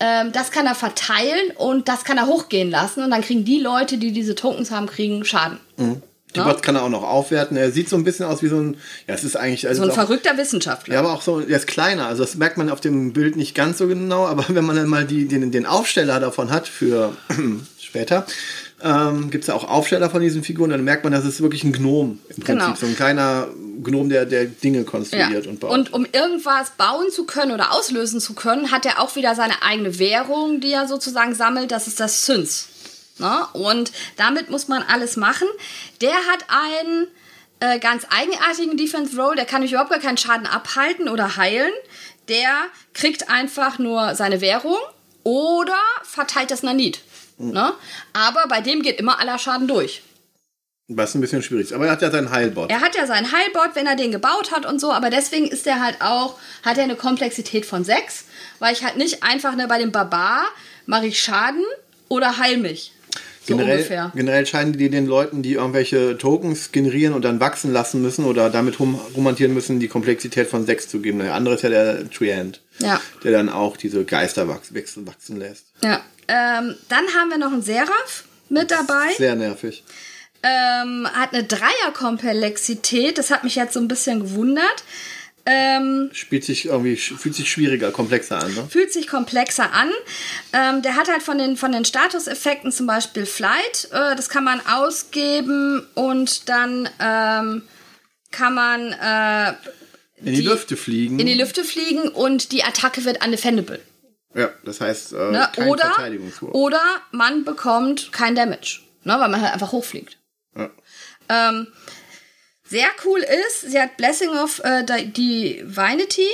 Ähm, 0.00 0.32
das 0.32 0.50
kann 0.50 0.66
er 0.66 0.74
verteilen 0.74 1.50
und 1.56 1.88
das 1.88 2.04
kann 2.04 2.18
er 2.18 2.26
hochgehen 2.26 2.70
lassen. 2.70 3.02
Und 3.02 3.10
dann 3.10 3.22
kriegen 3.22 3.44
die 3.44 3.60
Leute, 3.60 3.98
die 3.98 4.12
diese 4.12 4.34
Tokens 4.34 4.70
haben, 4.70 4.86
kriegen 4.86 5.24
Schaden. 5.24 5.60
Die 5.78 6.07
Ja. 6.36 6.44
Bots 6.44 6.60
kann 6.62 6.76
er 6.76 6.82
auch 6.82 6.88
noch 6.90 7.02
aufwerten. 7.02 7.56
Er 7.56 7.72
sieht 7.72 7.88
so 7.88 7.96
ein 7.96 8.04
bisschen 8.04 8.26
aus 8.26 8.42
wie 8.42 8.48
so 8.48 8.56
ein, 8.58 8.76
ja, 9.06 9.14
es 9.14 9.24
ist 9.24 9.36
eigentlich, 9.36 9.66
also 9.66 9.80
So 9.82 9.84
ein 9.88 9.90
auch, 9.90 9.94
verrückter 9.94 10.36
Wissenschaftler. 10.36 10.94
ja, 10.94 11.00
aber 11.00 11.12
auch 11.12 11.22
so, 11.22 11.40
er 11.40 11.56
ist 11.56 11.66
kleiner. 11.66 12.06
Also 12.06 12.22
das 12.22 12.34
merkt 12.34 12.58
man 12.58 12.68
auf 12.70 12.80
dem 12.80 13.12
Bild 13.14 13.36
nicht 13.36 13.54
ganz 13.54 13.78
so 13.78 13.86
genau, 13.88 14.26
aber 14.26 14.44
wenn 14.54 14.64
man 14.64 14.76
dann 14.76 14.88
mal 14.88 15.04
die, 15.06 15.26
den, 15.26 15.50
den 15.50 15.66
Aufsteller 15.66 16.20
davon 16.20 16.50
hat 16.50 16.68
für 16.68 17.16
später, 17.80 18.26
ähm, 18.82 19.30
gibt 19.30 19.42
es 19.44 19.48
ja 19.48 19.54
auch 19.54 19.64
Aufsteller 19.68 20.08
von 20.10 20.20
diesen 20.20 20.44
Figuren, 20.44 20.70
dann 20.70 20.84
merkt 20.84 21.02
man, 21.02 21.12
das 21.12 21.24
ist 21.24 21.40
wirklich 21.40 21.64
ein 21.64 21.72
Gnom 21.72 22.18
im 22.28 22.36
Prinzip. 22.36 22.46
Genau. 22.46 22.74
So 22.76 22.86
ein 22.86 22.94
kleiner 22.94 23.48
Gnom, 23.82 24.08
der, 24.08 24.24
der 24.26 24.44
Dinge 24.44 24.78
Ja. 24.78 24.84
konstruiert 24.84 25.46
und 25.48 25.58
baut. 25.60 25.70
Und 25.72 25.92
um 25.92 26.04
irgendwas 26.12 26.70
bauen 26.76 27.10
zu 27.10 27.24
können 27.24 27.50
oder 27.52 27.72
auslösen 27.72 28.20
zu 28.20 28.34
können, 28.34 28.70
hat 28.70 28.86
er 28.86 29.00
auch 29.00 29.16
wieder 29.16 29.34
seine 29.34 29.62
eigene 29.62 29.98
Währung, 29.98 30.60
die 30.60 30.70
er 30.72 30.86
sozusagen 30.86 31.34
sammelt. 31.34 31.72
Das 31.72 31.88
ist 31.88 31.98
das 31.98 32.24
Syns. 32.24 32.67
Ne? 33.18 33.46
Und 33.52 33.92
damit 34.16 34.50
muss 34.50 34.68
man 34.68 34.82
alles 34.82 35.16
machen. 35.16 35.48
Der 36.00 36.14
hat 36.14 36.44
einen 36.48 37.08
äh, 37.60 37.78
ganz 37.78 38.06
eigenartigen 38.10 38.76
Defense 38.76 39.20
Roll. 39.20 39.36
Der 39.36 39.44
kann 39.44 39.60
nämlich 39.60 39.72
überhaupt 39.72 39.90
gar 39.90 40.00
keinen 40.00 40.18
Schaden 40.18 40.46
abhalten 40.46 41.08
oder 41.08 41.36
heilen. 41.36 41.72
Der 42.28 42.66
kriegt 42.94 43.30
einfach 43.30 43.78
nur 43.78 44.14
seine 44.14 44.40
Währung 44.40 44.78
oder 45.24 45.78
verteilt 46.02 46.50
das 46.50 46.62
Nanit. 46.62 47.00
Ne? 47.38 47.72
Aber 48.12 48.46
bei 48.48 48.60
dem 48.60 48.82
geht 48.82 48.98
immer 48.98 49.20
aller 49.20 49.38
Schaden 49.38 49.68
durch. 49.68 50.02
Was 50.90 51.14
ein 51.14 51.20
bisschen 51.20 51.42
schwierig 51.42 51.66
ist. 51.66 51.72
Aber 51.72 51.86
er 51.86 51.92
hat 51.92 52.02
ja 52.02 52.10
seinen 52.10 52.30
Heilbot. 52.30 52.70
Er 52.70 52.80
hat 52.80 52.96
ja 52.96 53.06
seinen 53.06 53.30
Heilbot, 53.30 53.74
wenn 53.74 53.86
er 53.86 53.94
den 53.94 54.10
gebaut 54.10 54.52
hat 54.52 54.64
und 54.64 54.80
so, 54.80 54.90
aber 54.90 55.10
deswegen 55.10 55.46
ist 55.46 55.66
er 55.66 55.82
halt 55.82 56.00
auch, 56.00 56.38
hat 56.64 56.78
er 56.78 56.84
eine 56.84 56.96
Komplexität 56.96 57.66
von 57.66 57.84
6, 57.84 58.24
weil 58.58 58.72
ich 58.72 58.82
halt 58.82 58.96
nicht 58.96 59.22
einfach 59.22 59.54
ne, 59.54 59.68
bei 59.68 59.78
dem 59.78 59.92
Barbar 59.92 60.44
mache 60.86 61.06
ich 61.06 61.20
Schaden 61.20 61.64
oder 62.08 62.38
heil 62.38 62.56
mich. 62.56 62.92
So 63.48 63.56
generell, 63.56 63.78
ungefähr. 63.78 64.12
generell 64.14 64.46
scheinen 64.46 64.72
die 64.74 64.90
den 64.90 65.06
Leuten, 65.06 65.42
die 65.42 65.54
irgendwelche 65.54 66.16
Tokens 66.18 66.70
generieren 66.70 67.14
und 67.14 67.22
dann 67.24 67.40
wachsen 67.40 67.72
lassen 67.72 68.00
müssen 68.02 68.24
oder 68.24 68.50
damit 68.50 68.78
rum 68.78 69.00
romantieren 69.16 69.52
müssen, 69.54 69.80
die 69.80 69.88
Komplexität 69.88 70.46
von 70.48 70.64
6 70.66 70.88
zu 70.88 71.00
geben. 71.00 71.18
Der 71.18 71.34
andere 71.34 71.54
ist 71.56 71.62
ja 71.62 71.70
der 71.70 72.08
Treant, 72.10 72.60
Ja. 72.78 73.00
der 73.24 73.32
dann 73.32 73.48
auch 73.48 73.76
diese 73.76 74.04
Geister 74.04 74.46
wachs 74.48 74.72
wechseln, 74.74 75.06
wachsen 75.06 75.38
lässt. 75.38 75.64
Ja. 75.82 76.00
Ähm, 76.28 76.76
dann 76.88 77.04
haben 77.18 77.30
wir 77.30 77.38
noch 77.38 77.52
einen 77.52 77.62
Seraph 77.62 78.24
mit 78.50 78.70
dabei. 78.70 79.12
Sehr 79.16 79.34
nervig. 79.34 79.82
Ähm, 80.42 81.08
hat 81.14 81.32
eine 81.34 81.42
Dreierkomplexität. 81.44 83.18
Das 83.18 83.30
hat 83.30 83.44
mich 83.44 83.56
jetzt 83.56 83.74
so 83.74 83.80
ein 83.80 83.88
bisschen 83.88 84.20
gewundert. 84.20 84.84
Ähm, 85.50 86.10
Spielt 86.12 86.44
sich 86.44 86.66
irgendwie, 86.66 86.96
fühlt 86.96 87.34
sich 87.34 87.50
schwieriger, 87.50 87.90
komplexer 87.90 88.38
an. 88.42 88.52
Ne? 88.54 88.66
fühlt 88.68 88.92
sich 88.92 89.06
komplexer 89.06 89.72
an. 89.72 89.90
Ähm, 90.52 90.82
der 90.82 90.96
hat 90.96 91.08
halt 91.08 91.22
von 91.22 91.38
den, 91.38 91.56
von 91.56 91.72
den 91.72 91.86
Statuseffekten 91.86 92.70
zum 92.70 92.86
Beispiel 92.86 93.24
Flight. 93.24 93.88
Äh, 93.92 94.14
das 94.14 94.28
kann 94.28 94.44
man 94.44 94.60
ausgeben 94.66 95.86
und 95.94 96.48
dann 96.50 96.88
ähm, 97.00 97.62
kann 98.30 98.54
man 98.54 98.92
äh, 98.92 99.50
In 100.16 100.26
die, 100.34 100.42
Die- 100.42 100.48
Lüfte 100.48 100.76
fliegen. 100.76 101.18
in 101.18 101.26
die 101.26 101.34
Lüfte 101.34 101.64
fliegen 101.64 102.08
und 102.08 102.52
die 102.52 102.62
Attacke 102.64 103.04
wird 103.06 103.24
undefendable. 103.24 103.80
ja, 104.34 104.50
das 104.64 104.82
heißt, 104.82 105.14
äh, 105.14 105.30
Ne? 105.30 105.48
kein 105.54 105.68
Oder, 105.68 105.86
Verteidigungswurf. 105.86 106.52
oder 106.54 106.82
man 107.10 107.44
bekommt 107.44 108.12
kein 108.12 108.34
Damage, 108.34 108.80
ne? 109.04 109.16
weil 109.18 109.28
man 109.30 109.40
halt 109.40 109.54
einfach 109.54 109.72
hochfliegt. 109.72 110.18
Ja. 110.54 110.70
Ähm, 111.30 111.68
sehr 112.68 112.88
cool 113.04 113.20
ist, 113.20 113.70
sie 113.70 113.80
hat 113.80 113.96
Blessing 113.96 114.30
of 114.30 114.60
äh, 114.64 114.84
die 114.84 115.12
Divinity. 115.12 116.28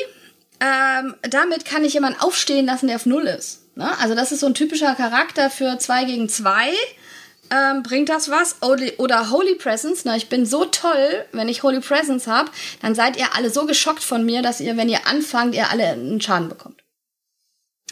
Ähm, 0.61 1.15
damit 1.23 1.65
kann 1.65 1.85
ich 1.85 1.95
jemanden 1.95 2.21
aufstehen 2.21 2.67
lassen, 2.67 2.87
der 2.87 2.97
auf 2.97 3.07
Null 3.07 3.27
ist. 3.27 3.77
Ne? 3.77 3.97
Also 3.99 4.15
das 4.15 4.33
ist 4.33 4.41
so 4.41 4.47
ein 4.47 4.55
typischer 4.55 4.95
Charakter 4.95 5.51
für 5.51 5.79
2 5.79 6.05
gegen 6.05 6.29
2. 6.29 6.71
Ähm, 7.51 7.83
bringt 7.83 8.09
das 8.09 8.31
was? 8.31 8.57
Oder- 8.63 9.31
Holy 9.31 9.55
Presence. 9.57 10.05
Ne? 10.05 10.17
Ich 10.17 10.29
bin 10.29 10.47
so 10.47 10.65
toll, 10.65 11.25
wenn 11.33 11.49
ich 11.49 11.63
Holy 11.63 11.81
Presence 11.81 12.27
habe, 12.27 12.51
dann 12.81 12.95
seid 12.95 13.17
ihr 13.17 13.35
alle 13.35 13.51
so 13.51 13.67
geschockt 13.67 14.03
von 14.03 14.25
mir, 14.25 14.43
dass 14.43 14.61
ihr, 14.61 14.77
wenn 14.77 14.89
ihr 14.89 15.07
anfangt, 15.07 15.55
ihr 15.55 15.71
alle 15.71 15.87
einen 15.89 16.21
Schaden 16.21 16.49
bekommt. 16.49 16.83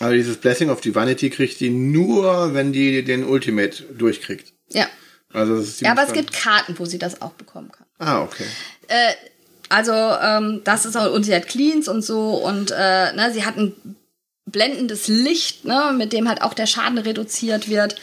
Aber 0.01 0.15
dieses 0.15 0.39
Blessing 0.39 0.71
of 0.71 0.81
Divinity 0.81 1.31
kriegt 1.31 1.61
die 1.61 1.71
nur, 1.71 2.55
wenn 2.55 2.73
die 2.73 3.05
den 3.05 3.25
Ultimate 3.25 3.83
durchkriegt. 3.83 4.53
Ja. 4.69 4.87
Also 5.33 5.57
das 5.57 5.69
ist 5.69 5.81
Ja, 5.83 5.93
aber 5.93 6.05
es 6.05 6.13
gibt 6.13 6.33
Karten, 6.33 6.79
wo 6.79 6.85
sie 6.87 6.99
das 6.99 7.21
auch 7.23 7.33
bekommen 7.33 7.71
kann. 7.71 7.82
Ah, 8.03 8.23
okay. 8.23 8.45
Äh, 8.89 9.13
also, 9.69 9.93
ähm, 9.93 10.61
das 10.65 10.85
ist 10.85 10.97
auch, 10.97 11.13
und 11.13 11.25
sie 11.25 11.35
hat 11.35 11.49
Cleans 11.49 11.89
und 11.89 12.03
so 12.03 12.35
und 12.35 12.71
äh, 12.71 13.13
ne, 13.15 13.31
sie 13.33 13.45
hat 13.45 13.57
ein 13.57 13.73
blendendes 14.45 15.09
Licht, 15.09 15.65
ne, 15.65 15.95
mit 15.97 16.13
dem 16.13 16.29
halt 16.29 16.43
auch 16.43 16.53
der 16.53 16.67
Schaden 16.67 16.99
reduziert 16.99 17.69
wird. 17.69 17.97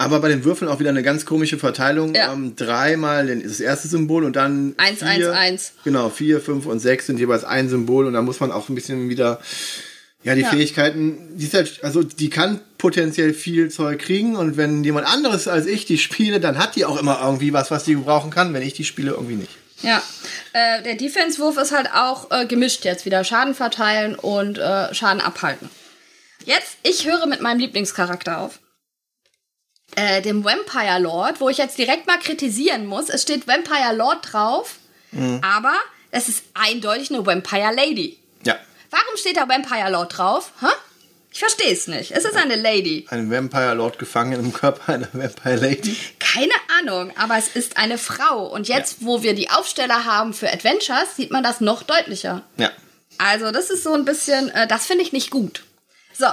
Aber 0.00 0.20
bei 0.20 0.28
den 0.28 0.44
Würfeln 0.44 0.70
auch 0.70 0.78
wieder 0.78 0.90
eine 0.90 1.02
ganz 1.02 1.26
komische 1.26 1.58
Verteilung. 1.58 2.14
Ja. 2.14 2.32
Ähm, 2.32 2.54
dreimal 2.54 3.26
das 3.40 3.58
erste 3.58 3.88
Symbol 3.88 4.24
und 4.24 4.36
dann 4.36 4.74
Eins, 4.76 5.00
vier, 5.00 5.08
eins, 5.08 5.26
eins. 5.26 5.72
Genau, 5.82 6.08
vier, 6.08 6.40
fünf 6.40 6.66
und 6.66 6.78
sechs 6.78 7.06
sind 7.06 7.18
jeweils 7.18 7.42
ein 7.42 7.68
Symbol 7.68 8.06
und 8.06 8.12
da 8.12 8.22
muss 8.22 8.38
man 8.38 8.52
auch 8.52 8.68
ein 8.68 8.76
bisschen 8.76 9.08
wieder 9.08 9.40
ja 10.28 10.34
die 10.34 10.42
Ja. 10.42 10.50
Fähigkeiten, 10.50 11.36
die 11.38 11.46
ist 11.46 11.54
halt, 11.54 11.82
also 11.82 12.02
die 12.02 12.28
kann 12.30 12.60
potenziell 12.76 13.32
viel 13.32 13.70
Zeug 13.70 13.98
kriegen 14.00 14.36
und 14.36 14.56
wenn 14.56 14.84
jemand 14.84 15.06
anderes 15.06 15.48
als 15.48 15.66
ich 15.66 15.86
die 15.86 15.98
spiele, 15.98 16.38
dann 16.38 16.58
hat 16.58 16.76
die 16.76 16.84
auch 16.84 16.98
immer 16.98 17.20
irgendwie 17.22 17.52
was, 17.52 17.70
was 17.70 17.84
die 17.84 17.96
brauchen 17.96 18.30
kann. 18.30 18.52
Wenn 18.52 18.62
ich 18.62 18.74
die 18.74 18.84
spiele, 18.84 19.12
irgendwie 19.12 19.36
nicht. 19.36 19.50
Ja, 19.82 20.02
äh, 20.52 20.82
der 20.82 20.96
Defense-Wurf 20.96 21.56
ist 21.56 21.72
halt 21.72 21.90
auch 21.94 22.30
äh, 22.30 22.46
gemischt 22.46 22.84
jetzt 22.84 23.06
wieder. 23.06 23.24
Schaden 23.24 23.54
verteilen 23.54 24.16
und 24.16 24.58
äh, 24.58 24.92
Schaden 24.94 25.20
abhalten. 25.20 25.70
Jetzt, 26.44 26.76
ich 26.82 27.06
höre 27.06 27.26
mit 27.26 27.40
meinem 27.40 27.60
Lieblingscharakter 27.60 28.38
auf. 28.40 28.58
Äh, 29.96 30.20
dem 30.20 30.44
Vampire 30.44 31.00
Lord, 31.00 31.40
wo 31.40 31.48
ich 31.48 31.58
jetzt 31.58 31.78
direkt 31.78 32.06
mal 32.06 32.18
kritisieren 32.18 32.86
muss. 32.86 33.08
Es 33.08 33.22
steht 33.22 33.46
Vampire 33.46 33.94
Lord 33.96 34.18
drauf, 34.32 34.76
aber 35.40 35.74
es 36.10 36.28
ist 36.28 36.44
eindeutig 36.52 37.10
eine 37.10 37.24
Vampire 37.24 37.72
Lady. 37.74 38.18
Ja. 39.18 39.20
Steht 39.20 39.36
da 39.36 39.48
Vampire 39.48 39.90
Lord 39.90 40.16
drauf? 40.16 40.52
Hä? 40.60 40.66
Ich 41.32 41.40
verstehe 41.40 41.72
es 41.72 41.86
nicht. 41.86 42.12
Es 42.12 42.24
ist 42.24 42.36
eine 42.36 42.56
Lady. 42.56 43.06
Ein 43.10 43.30
Vampire 43.30 43.74
Lord 43.74 43.98
gefangen 43.98 44.32
im 44.32 44.52
Körper 44.52 44.94
einer 44.94 45.08
Vampire 45.12 45.56
Lady. 45.56 45.96
Keine 46.18 46.54
Ahnung, 46.80 47.12
aber 47.16 47.36
es 47.36 47.48
ist 47.48 47.76
eine 47.76 47.98
Frau. 47.98 48.46
Und 48.46 48.66
jetzt, 48.68 49.04
wo 49.04 49.22
wir 49.22 49.34
die 49.34 49.50
Aufsteller 49.50 50.04
haben 50.04 50.32
für 50.32 50.50
Adventures, 50.50 51.16
sieht 51.16 51.30
man 51.30 51.42
das 51.42 51.60
noch 51.60 51.82
deutlicher. 51.82 52.42
Ja. 52.56 52.70
Also, 53.18 53.50
das 53.50 53.70
ist 53.70 53.82
so 53.82 53.92
ein 53.92 54.04
bisschen, 54.04 54.48
äh, 54.50 54.66
das 54.66 54.86
finde 54.86 55.02
ich 55.02 55.12
nicht 55.12 55.30
gut. 55.30 55.64
So, 56.16 56.26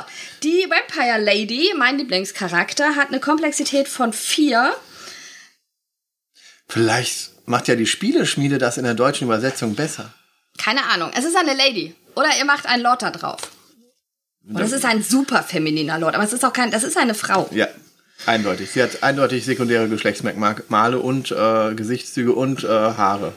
die 0.43 0.67
Vampire 0.69 1.19
Lady, 1.19 1.73
mein 1.77 1.97
Lieblingscharakter, 1.97 2.95
hat 2.95 3.09
eine 3.09 3.19
Komplexität 3.19 3.87
von 3.87 4.13
vier. 4.13 4.75
Vielleicht 6.67 7.47
macht 7.47 7.67
ja 7.67 7.75
die 7.75 7.85
Spieleschmiede 7.85 8.57
das 8.57 8.77
in 8.77 8.85
der 8.85 8.95
deutschen 8.95 9.25
Übersetzung 9.25 9.75
besser. 9.75 10.13
Keine 10.57 10.85
Ahnung. 10.85 11.11
Es 11.15 11.25
ist 11.25 11.35
eine 11.35 11.53
Lady. 11.53 11.93
Oder 12.15 12.29
ihr 12.37 12.45
macht 12.45 12.65
einen 12.65 12.83
Lord 12.83 13.01
da 13.01 13.11
drauf. 13.11 13.41
Und 14.47 14.59
es 14.59 14.71
ist 14.71 14.85
ein 14.85 15.01
super 15.01 15.41
femininer 15.41 15.97
Lord, 15.97 16.15
aber 16.15 16.23
es 16.23 16.33
ist 16.33 16.45
auch 16.45 16.53
kein, 16.53 16.69
das 16.69 16.83
ist 16.83 16.97
eine 16.97 17.15
Frau. 17.15 17.49
Ja, 17.51 17.67
eindeutig. 18.25 18.71
Sie 18.71 18.81
hat 18.81 19.01
eindeutig 19.01 19.43
sekundäre 19.43 19.89
Geschlechtsmerkmale 19.89 20.99
und 20.99 21.31
äh, 21.31 21.73
Gesichtszüge 21.73 22.33
und 22.33 22.63
äh, 22.63 22.67
Haare. 22.67 23.33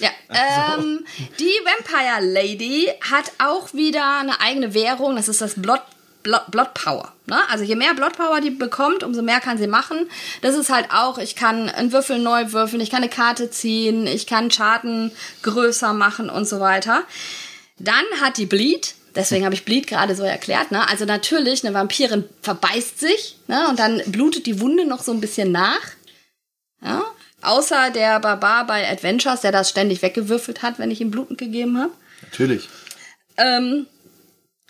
Ja, 0.00 0.10
ähm, 0.28 1.04
die 1.38 1.52
Vampire 1.64 2.32
Lady 2.32 2.88
hat 3.10 3.32
auch 3.38 3.74
wieder 3.74 4.18
eine 4.20 4.40
eigene 4.40 4.74
Währung. 4.74 5.16
Das 5.16 5.28
ist 5.28 5.40
das 5.40 5.54
Blood, 5.54 5.82
Blood, 6.22 6.50
Blood 6.50 6.74
Power. 6.74 7.12
Ne? 7.26 7.36
Also 7.48 7.64
je 7.64 7.76
mehr 7.76 7.94
Blood 7.94 8.16
Power 8.16 8.40
die 8.40 8.50
bekommt, 8.50 9.02
umso 9.02 9.22
mehr 9.22 9.40
kann 9.40 9.58
sie 9.58 9.66
machen. 9.66 10.08
Das 10.42 10.54
ist 10.54 10.70
halt 10.70 10.88
auch, 10.92 11.18
ich 11.18 11.36
kann 11.36 11.68
einen 11.68 11.92
Würfel 11.92 12.18
neu 12.18 12.52
würfeln, 12.52 12.80
ich 12.80 12.90
kann 12.90 13.02
eine 13.02 13.10
Karte 13.10 13.50
ziehen, 13.50 14.06
ich 14.06 14.26
kann 14.26 14.50
Schaden 14.50 15.12
größer 15.42 15.92
machen 15.92 16.30
und 16.30 16.48
so 16.48 16.60
weiter. 16.60 17.04
Dann 17.80 18.04
hat 18.20 18.36
die 18.36 18.46
Bleed. 18.46 18.94
Deswegen 19.14 19.44
habe 19.44 19.54
ich 19.54 19.64
Bleed 19.64 19.88
gerade 19.88 20.14
so 20.14 20.22
erklärt. 20.22 20.70
Ne? 20.70 20.88
Also 20.88 21.04
natürlich, 21.04 21.64
eine 21.64 21.74
Vampirin 21.74 22.24
verbeißt 22.42 23.00
sich 23.00 23.38
ne? 23.48 23.68
und 23.68 23.78
dann 23.78 24.00
blutet 24.06 24.46
die 24.46 24.60
Wunde 24.60 24.86
noch 24.86 25.02
so 25.02 25.10
ein 25.10 25.20
bisschen 25.20 25.50
nach. 25.50 25.82
Ja? 26.84 27.02
Außer 27.42 27.90
der 27.90 28.20
Barbar 28.20 28.66
bei 28.66 28.88
Adventures, 28.88 29.40
der 29.40 29.50
das 29.50 29.70
ständig 29.70 30.02
weggewürfelt 30.02 30.62
hat, 30.62 30.78
wenn 30.78 30.90
ich 30.90 31.00
ihm 31.00 31.10
blutend 31.10 31.38
gegeben 31.38 31.78
habe. 31.78 31.92
Natürlich. 32.22 32.68
Ähm, 33.36 33.86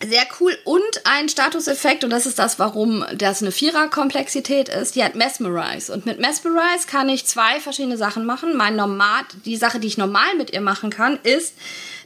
sehr 0.03 0.27
cool. 0.39 0.57
Und 0.65 1.03
ein 1.05 1.29
Statuseffekt, 1.29 2.05
und 2.05 2.11
das 2.11 2.25
ist 2.25 2.39
das, 2.39 2.59
warum 2.59 3.05
das 3.15 3.43
eine 3.43 3.53
Vierer-Komplexität 3.53 4.71
ist, 4.71 4.95
die 4.95 5.05
hat 5.05 5.17
Mesmerize. 5.17 5.93
Und 5.93 6.07
mit 6.07 6.21
Mesmerize 6.21 6.87
kann 6.87 7.11
ich 7.11 7.27
zwei 7.27 7.61
verschiedene 7.61 7.99
Sachen 7.99 8.25
machen. 8.25 8.57
Mein 8.57 8.77
Normal, 8.77 9.25
die 9.45 9.57
Sache, 9.57 9.79
die 9.79 9.89
ich 9.89 9.99
normal 9.99 10.37
mit 10.39 10.53
ihr 10.53 10.63
machen 10.63 10.89
kann, 10.89 11.19
ist, 11.23 11.55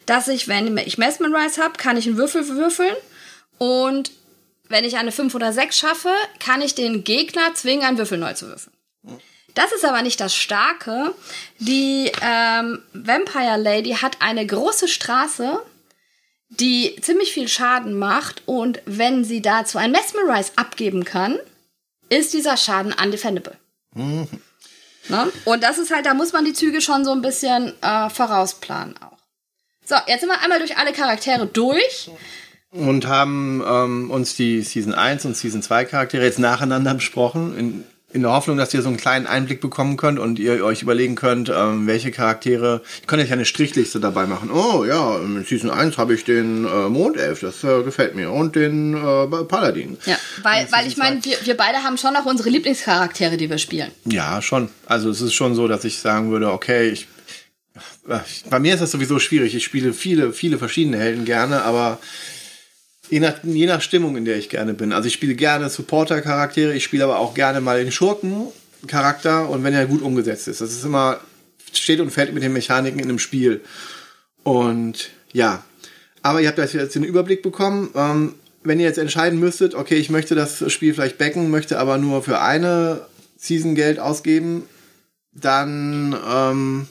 dass 0.06 0.28
ich, 0.28 0.48
wenn 0.48 0.76
ich 0.78 0.98
Mesmerize 0.98 1.62
habe, 1.62 1.76
kann 1.76 1.96
ich 1.96 2.06
einen 2.06 2.16
Würfel 2.16 2.46
würfeln. 2.48 2.94
Und 3.58 4.10
wenn 4.68 4.84
ich 4.84 4.96
eine 4.96 5.12
5 5.12 5.34
oder 5.34 5.52
6 5.52 5.76
schaffe, 5.76 6.12
kann 6.38 6.62
ich 6.62 6.74
den 6.74 7.04
Gegner 7.04 7.54
zwingen, 7.54 7.84
einen 7.84 7.98
Würfel 7.98 8.18
neu 8.18 8.34
zu 8.34 8.48
würfeln. 8.48 8.74
Das 9.54 9.72
ist 9.72 9.84
aber 9.84 10.02
nicht 10.02 10.20
das 10.20 10.34
Starke. 10.34 11.14
Die 11.58 12.10
ähm, 12.22 12.82
Vampire 12.92 13.56
Lady 13.56 13.92
hat 13.92 14.16
eine 14.20 14.44
große 14.44 14.88
Straße, 14.88 15.62
die 16.48 16.96
ziemlich 17.00 17.32
viel 17.32 17.48
Schaden 17.48 17.96
macht. 17.96 18.42
Und 18.46 18.80
wenn 18.84 19.24
sie 19.24 19.42
dazu 19.42 19.78
ein 19.78 19.92
Mesmerize 19.92 20.52
abgeben 20.56 21.04
kann, 21.04 21.38
ist 22.08 22.32
dieser 22.32 22.56
Schaden 22.56 22.92
undefendable. 22.92 23.56
Ne? 25.08 25.32
Und 25.44 25.62
das 25.62 25.78
ist 25.78 25.92
halt, 25.92 26.06
da 26.06 26.14
muss 26.14 26.32
man 26.32 26.44
die 26.44 26.52
Züge 26.52 26.80
schon 26.80 27.04
so 27.04 27.12
ein 27.12 27.22
bisschen 27.22 27.74
äh, 27.82 28.10
vorausplanen 28.10 28.96
auch. 28.98 29.13
So, 29.84 29.96
jetzt 30.06 30.20
sind 30.20 30.30
wir 30.30 30.40
einmal 30.40 30.58
durch 30.58 30.76
alle 30.78 30.92
Charaktere 30.92 31.46
durch. 31.46 32.10
Und 32.70 33.06
haben 33.06 33.62
ähm, 33.66 34.10
uns 34.10 34.34
die 34.34 34.62
Season 34.62 34.94
1 34.94 35.24
und 35.26 35.36
Season 35.36 35.62
2 35.62 35.84
Charaktere 35.84 36.24
jetzt 36.24 36.38
nacheinander 36.38 36.94
besprochen. 36.94 37.56
In, 37.56 37.84
in 38.12 38.22
der 38.22 38.32
Hoffnung, 38.32 38.56
dass 38.56 38.72
ihr 38.72 38.80
so 38.80 38.88
einen 38.88 38.96
kleinen 38.96 39.26
Einblick 39.26 39.60
bekommen 39.60 39.96
könnt 39.96 40.18
und 40.18 40.38
ihr 40.38 40.64
euch 40.64 40.82
überlegen 40.82 41.16
könnt, 41.16 41.52
ähm, 41.54 41.86
welche 41.86 42.10
Charaktere. 42.10 42.80
Ihr 43.02 43.06
könnt 43.06 43.22
euch 43.22 43.32
eine 43.32 43.44
Strichliste 43.44 44.00
dabei 44.00 44.26
machen. 44.26 44.50
Oh 44.50 44.84
ja, 44.84 45.18
in 45.18 45.44
Season 45.44 45.70
1 45.70 45.98
habe 45.98 46.14
ich 46.14 46.24
den 46.24 46.64
äh, 46.64 46.88
Mondelf, 46.88 47.40
das 47.40 47.62
äh, 47.62 47.82
gefällt 47.82 48.14
mir. 48.14 48.30
Und 48.30 48.56
den 48.56 48.94
äh, 48.94 49.44
Paladin. 49.44 49.98
Ja, 50.06 50.16
weil, 50.42 50.66
weil 50.72 50.86
ich 50.86 50.96
meine, 50.96 51.22
wir, 51.24 51.36
wir 51.44 51.56
beide 51.56 51.78
haben 51.82 51.98
schon 51.98 52.16
auch 52.16 52.24
unsere 52.24 52.48
Lieblingscharaktere, 52.48 53.36
die 53.36 53.50
wir 53.50 53.58
spielen. 53.58 53.90
Ja, 54.06 54.40
schon. 54.40 54.70
Also 54.86 55.10
es 55.10 55.20
ist 55.20 55.34
schon 55.34 55.54
so, 55.54 55.68
dass 55.68 55.84
ich 55.84 55.98
sagen 55.98 56.30
würde, 56.30 56.50
okay, 56.50 56.88
ich, 56.88 57.06
bei 58.50 58.58
mir 58.58 58.74
ist 58.74 58.80
das 58.80 58.90
sowieso 58.90 59.18
schwierig. 59.18 59.54
Ich 59.54 59.64
spiele 59.64 59.92
viele, 59.92 60.32
viele 60.32 60.58
verschiedene 60.58 60.98
Helden 60.98 61.24
gerne, 61.24 61.62
aber 61.62 61.98
je 63.08 63.20
nach, 63.20 63.42
je 63.42 63.66
nach 63.66 63.80
Stimmung, 63.80 64.16
in 64.16 64.24
der 64.24 64.36
ich 64.36 64.48
gerne 64.48 64.74
bin. 64.74 64.92
Also 64.92 65.08
ich 65.08 65.14
spiele 65.14 65.34
gerne 65.34 65.70
Supporter-Charaktere, 65.70 66.74
ich 66.74 66.84
spiele 66.84 67.04
aber 67.04 67.18
auch 67.18 67.34
gerne 67.34 67.60
mal 67.60 67.82
den 67.82 67.92
Schurken-Charakter 67.92 69.48
und 69.48 69.64
wenn 69.64 69.74
er 69.74 69.86
gut 69.86 70.02
umgesetzt 70.02 70.48
ist. 70.48 70.60
Das 70.60 70.72
ist 70.72 70.84
immer, 70.84 71.20
steht 71.72 72.00
und 72.00 72.10
fällt 72.10 72.34
mit 72.34 72.42
den 72.42 72.52
Mechaniken 72.52 73.00
in 73.00 73.08
einem 73.08 73.18
Spiel. 73.18 73.62
Und 74.42 75.10
ja, 75.32 75.64
aber 76.22 76.40
ihr 76.40 76.48
habt 76.48 76.58
jetzt 76.58 76.94
den 76.94 77.04
Überblick 77.04 77.42
bekommen. 77.42 77.90
Ähm, 77.94 78.34
wenn 78.62 78.80
ihr 78.80 78.86
jetzt 78.86 78.98
entscheiden 78.98 79.38
müsstet, 79.38 79.74
okay, 79.74 79.96
ich 79.96 80.10
möchte 80.10 80.34
das 80.34 80.70
Spiel 80.72 80.94
vielleicht 80.94 81.18
backen, 81.18 81.50
möchte 81.50 81.78
aber 81.78 81.98
nur 81.98 82.22
für 82.22 82.40
eine 82.40 83.02
Season 83.36 83.74
Geld 83.74 83.98
ausgeben, 83.98 84.64
dann 85.32 86.16
ähm, 86.26 86.88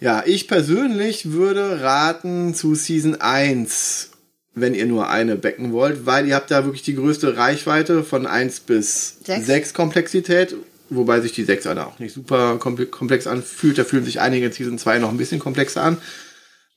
ja, 0.00 0.22
ich 0.26 0.48
persönlich 0.48 1.32
würde 1.32 1.80
raten 1.82 2.54
zu 2.54 2.74
Season 2.74 3.20
1, 3.20 4.10
wenn 4.54 4.74
ihr 4.74 4.86
nur 4.86 5.08
eine 5.08 5.36
backen 5.36 5.72
wollt, 5.72 6.06
weil 6.06 6.26
ihr 6.26 6.34
habt 6.34 6.50
da 6.50 6.64
wirklich 6.64 6.82
die 6.82 6.94
größte 6.96 7.36
Reichweite 7.36 8.02
von 8.04 8.26
1 8.26 8.60
bis 8.60 9.18
Sechs. 9.24 9.46
6 9.46 9.74
Komplexität, 9.74 10.54
wobei 10.90 11.20
sich 11.20 11.32
die 11.32 11.44
6 11.44 11.66
alle 11.66 11.86
auch 11.86 11.98
nicht 11.98 12.14
super 12.14 12.56
komple- 12.60 12.86
komplex 12.86 13.26
anfühlt. 13.26 13.78
Da 13.78 13.84
fühlen 13.84 14.04
sich 14.04 14.20
einige 14.20 14.46
in 14.46 14.52
Season 14.52 14.78
2 14.78 14.98
noch 14.98 15.10
ein 15.10 15.18
bisschen 15.18 15.40
komplexer 15.40 15.82
an. 15.82 15.98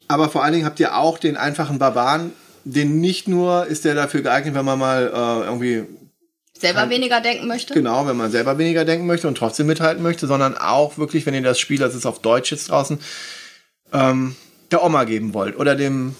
Aber 0.08 0.30
vor 0.30 0.44
allen 0.44 0.54
Dingen 0.54 0.66
habt 0.66 0.80
ihr 0.80 0.96
auch 0.98 1.20
den 1.20 1.38
einfachen 1.38 1.78
Barbaren, 1.80 2.32
den 2.64 3.00
nicht 3.00 3.28
nur 3.28 3.68
ist 3.68 3.86
der 3.86 3.96
dafür 3.96 4.22
geeignet, 4.22 4.56
wenn 4.56 4.66
man 4.66 4.80
mal 4.80 5.04
äh, 5.08 5.46
irgendwie 5.46 5.84
Selber 6.60 6.90
weniger 6.90 7.22
denken 7.22 7.48
möchte. 7.48 7.74
Genau, 7.74 8.06
wenn 8.06 8.18
man 8.18 8.32
selber 8.32 8.58
weniger 8.58 8.84
denken 8.84 9.08
möchte 9.08 9.28
und 9.28 9.38
trotzdem 9.38 9.68
mithalten 9.68 10.04
möchte, 10.04 10.28
sondern 10.28 10.58
auch 10.58 10.98
wirklich, 10.98 11.26
wenn 11.26 11.34
ihr 11.34 11.42
das 11.42 11.60
Spiel, 11.60 11.80
das 11.80 11.96
ist 11.96 12.06
auf 12.06 12.20
Deutsch 12.20 12.52
jetzt 12.52 12.70
draußen, 12.70 13.00
ähm, 13.94 14.36
der 14.72 14.84
Oma 14.84 15.06
geben 15.06 15.34
wollt 15.34 15.58
oder 15.58 15.76
dem 15.76 16.16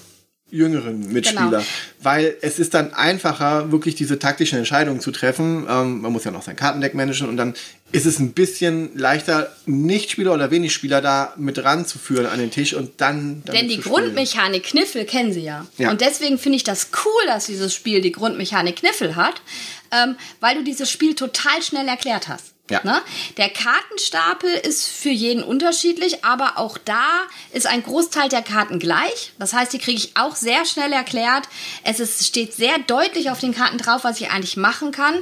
jüngeren 0.50 1.12
Mitspieler. 1.12 1.50
Genau. 1.50 1.62
Weil 2.02 2.36
es 2.40 2.58
ist 2.58 2.74
dann 2.74 2.92
einfacher, 2.92 3.70
wirklich 3.70 3.94
diese 3.94 4.18
taktischen 4.18 4.58
Entscheidungen 4.58 5.00
zu 5.00 5.10
treffen. 5.12 5.66
Ähm, 5.68 6.00
man 6.00 6.12
muss 6.12 6.24
ja 6.24 6.30
noch 6.30 6.42
sein 6.42 6.56
Kartendeck 6.56 6.94
managen 6.94 7.28
und 7.28 7.36
dann 7.36 7.54
ist 7.92 8.06
es 8.06 8.18
ein 8.18 8.32
bisschen 8.32 8.96
leichter, 8.96 9.54
Nichtspieler 9.66 10.32
oder 10.32 10.50
wenig 10.50 10.72
Spieler 10.72 11.00
da 11.00 11.34
mit 11.36 11.62
ranzuführen 11.62 12.26
an 12.26 12.38
den 12.38 12.50
Tisch 12.50 12.74
und 12.74 13.00
dann. 13.00 13.42
Denn 13.44 13.68
die. 13.68 13.80
Grundmechanik 13.80 14.64
Kniffel 14.64 15.04
kennen 15.04 15.32
sie 15.32 15.42
ja. 15.42 15.66
Ja. 15.78 15.90
Und 15.90 16.00
deswegen 16.00 16.38
finde 16.38 16.56
ich 16.56 16.64
das 16.64 16.88
cool, 17.04 17.26
dass 17.26 17.46
dieses 17.46 17.74
Spiel 17.74 18.00
die 18.00 18.12
Grundmechanik 18.12 18.76
Kniffel 18.76 19.16
hat, 19.16 19.42
ähm, 19.90 20.16
weil 20.40 20.56
du 20.56 20.62
dieses 20.62 20.90
Spiel 20.90 21.14
total 21.14 21.62
schnell 21.62 21.88
erklärt 21.88 22.28
hast. 22.28 22.52
Ja. 22.70 22.80
Ne? 22.84 23.00
Der 23.36 23.48
Kartenstapel 23.50 24.50
ist 24.52 24.86
für 24.88 25.10
jeden 25.10 25.42
unterschiedlich, 25.42 26.24
aber 26.24 26.58
auch 26.58 26.78
da 26.78 27.04
ist 27.52 27.66
ein 27.66 27.82
Großteil 27.82 28.28
der 28.28 28.42
Karten 28.42 28.78
gleich. 28.78 29.32
Das 29.38 29.52
heißt, 29.52 29.72
die 29.72 29.78
kriege 29.78 29.98
ich 29.98 30.16
auch 30.16 30.36
sehr 30.36 30.64
schnell 30.64 30.92
erklärt. 30.92 31.48
Es 31.84 32.00
ist, 32.00 32.24
steht 32.26 32.54
sehr 32.54 32.78
deutlich 32.86 33.30
auf 33.30 33.40
den 33.40 33.54
Karten 33.54 33.78
drauf, 33.78 34.04
was 34.04 34.20
ich 34.20 34.30
eigentlich 34.30 34.56
machen 34.56 34.92
kann. 34.92 35.14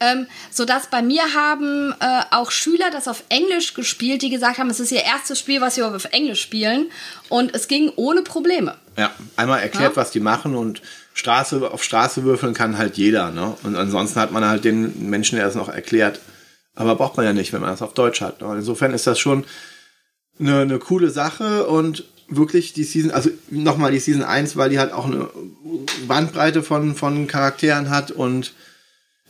Ähm, 0.00 0.26
sodass 0.50 0.88
bei 0.88 1.02
mir 1.02 1.22
haben 1.34 1.94
äh, 2.00 2.22
auch 2.30 2.50
Schüler 2.50 2.90
das 2.90 3.08
auf 3.08 3.22
Englisch 3.28 3.74
gespielt, 3.74 4.22
die 4.22 4.30
gesagt 4.30 4.58
haben, 4.58 4.68
es 4.70 4.80
ist 4.80 4.92
ihr 4.92 5.02
erstes 5.02 5.38
Spiel, 5.38 5.60
was 5.60 5.74
sie 5.76 5.82
auf 5.82 6.04
Englisch 6.12 6.42
spielen. 6.42 6.90
Und 7.28 7.54
es 7.54 7.68
ging 7.68 7.92
ohne 7.96 8.22
Probleme. 8.22 8.76
Ja, 8.96 9.10
einmal 9.36 9.60
erklärt, 9.60 9.92
Ja. 9.92 9.96
was 9.96 10.10
die 10.10 10.20
machen 10.20 10.54
und 10.54 10.82
Straße 11.14 11.70
auf 11.70 11.82
Straße 11.82 12.24
würfeln 12.24 12.52
kann 12.52 12.76
halt 12.76 12.96
jeder, 12.98 13.30
ne? 13.30 13.56
Und 13.62 13.74
ansonsten 13.76 14.20
hat 14.20 14.32
man 14.32 14.44
halt 14.44 14.64
den 14.64 15.08
Menschen, 15.08 15.36
der 15.36 15.46
das 15.46 15.54
noch 15.54 15.68
erklärt. 15.70 16.20
Aber 16.76 16.94
braucht 16.94 17.16
man 17.16 17.26
ja 17.26 17.32
nicht, 17.32 17.52
wenn 17.52 17.60
man 17.62 17.70
das 17.70 17.82
auf 17.82 17.94
Deutsch 17.94 18.20
hat. 18.20 18.40
Ne? 18.40 18.54
Insofern 18.56 18.92
ist 18.94 19.06
das 19.06 19.18
schon 19.18 19.44
eine, 20.38 20.60
eine 20.60 20.78
coole 20.78 21.10
Sache 21.10 21.66
und 21.66 22.04
wirklich 22.28 22.72
die 22.72 22.84
Season, 22.84 23.10
also 23.10 23.30
nochmal 23.50 23.92
die 23.92 23.98
Season 23.98 24.22
1, 24.22 24.56
weil 24.56 24.70
die 24.70 24.78
halt 24.78 24.92
auch 24.92 25.06
eine 25.06 25.28
Bandbreite 26.06 26.62
von, 26.62 26.94
von 26.94 27.26
Charakteren 27.26 27.88
hat 27.90 28.10
und 28.10 28.52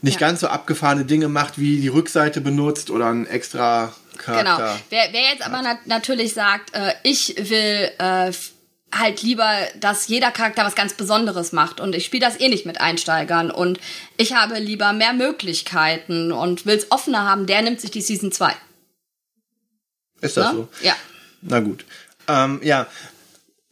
nicht 0.03 0.21
Ja. 0.21 0.27
ganz 0.27 0.41
so 0.41 0.49
abgefahrene 0.49 1.05
Dinge 1.05 1.29
macht, 1.29 1.59
wie 1.59 1.81
die 1.81 1.89
Rückseite 1.89 2.41
benutzt 2.41 2.91
oder 2.91 3.07
ein 3.07 3.27
extra 3.27 3.95
Charakter. 4.19 4.57
Genau. 4.57 4.77
Wer, 4.91 5.13
wer 5.13 5.33
jetzt 5.33 5.45
aber 5.47 5.63
nat 5.63 5.87
natürlich 5.87 6.35
sagt, 6.35 6.75
äh, 6.75 6.93
ich 7.03 7.35
will 7.39 7.91
äh, 7.99 8.33
halt 8.99 9.23
lieber, 9.23 9.51
dass 9.81 10.09
jeder 10.09 10.31
Charakter 10.31 10.65
was 10.65 10.75
ganz 10.75 10.95
Besonderes 10.95 11.53
macht 11.53 11.81
und 11.81 11.95
ich 11.95 12.05
spiele 12.05 12.25
das 12.27 12.41
eh 12.41 12.49
nicht 12.49 12.67
mit 12.67 12.81
Einsteigern 12.81 13.51
und 13.51 13.79
ich 14.17 14.35
habe 14.35 14.59
lieber 14.59 14.93
mehr 14.93 15.13
Möglichkeiten 15.13 16.33
und 16.33 16.67
will 16.67 16.77
es 16.77 16.91
offener 16.91 17.29
haben, 17.29 17.47
der 17.47 17.63
nimmt 17.63 17.81
sich 17.81 17.91
die 17.91 18.03
Season 18.03 18.33
2. 18.33 18.55
Ist 20.21 20.37
das 20.37 20.53
Ne? 20.53 20.59
so? 20.59 20.69
Ja. 20.83 20.95
Na 21.43 21.61
gut. 21.61 21.85
Ähm, 22.29 22.61
ja. 22.63 22.87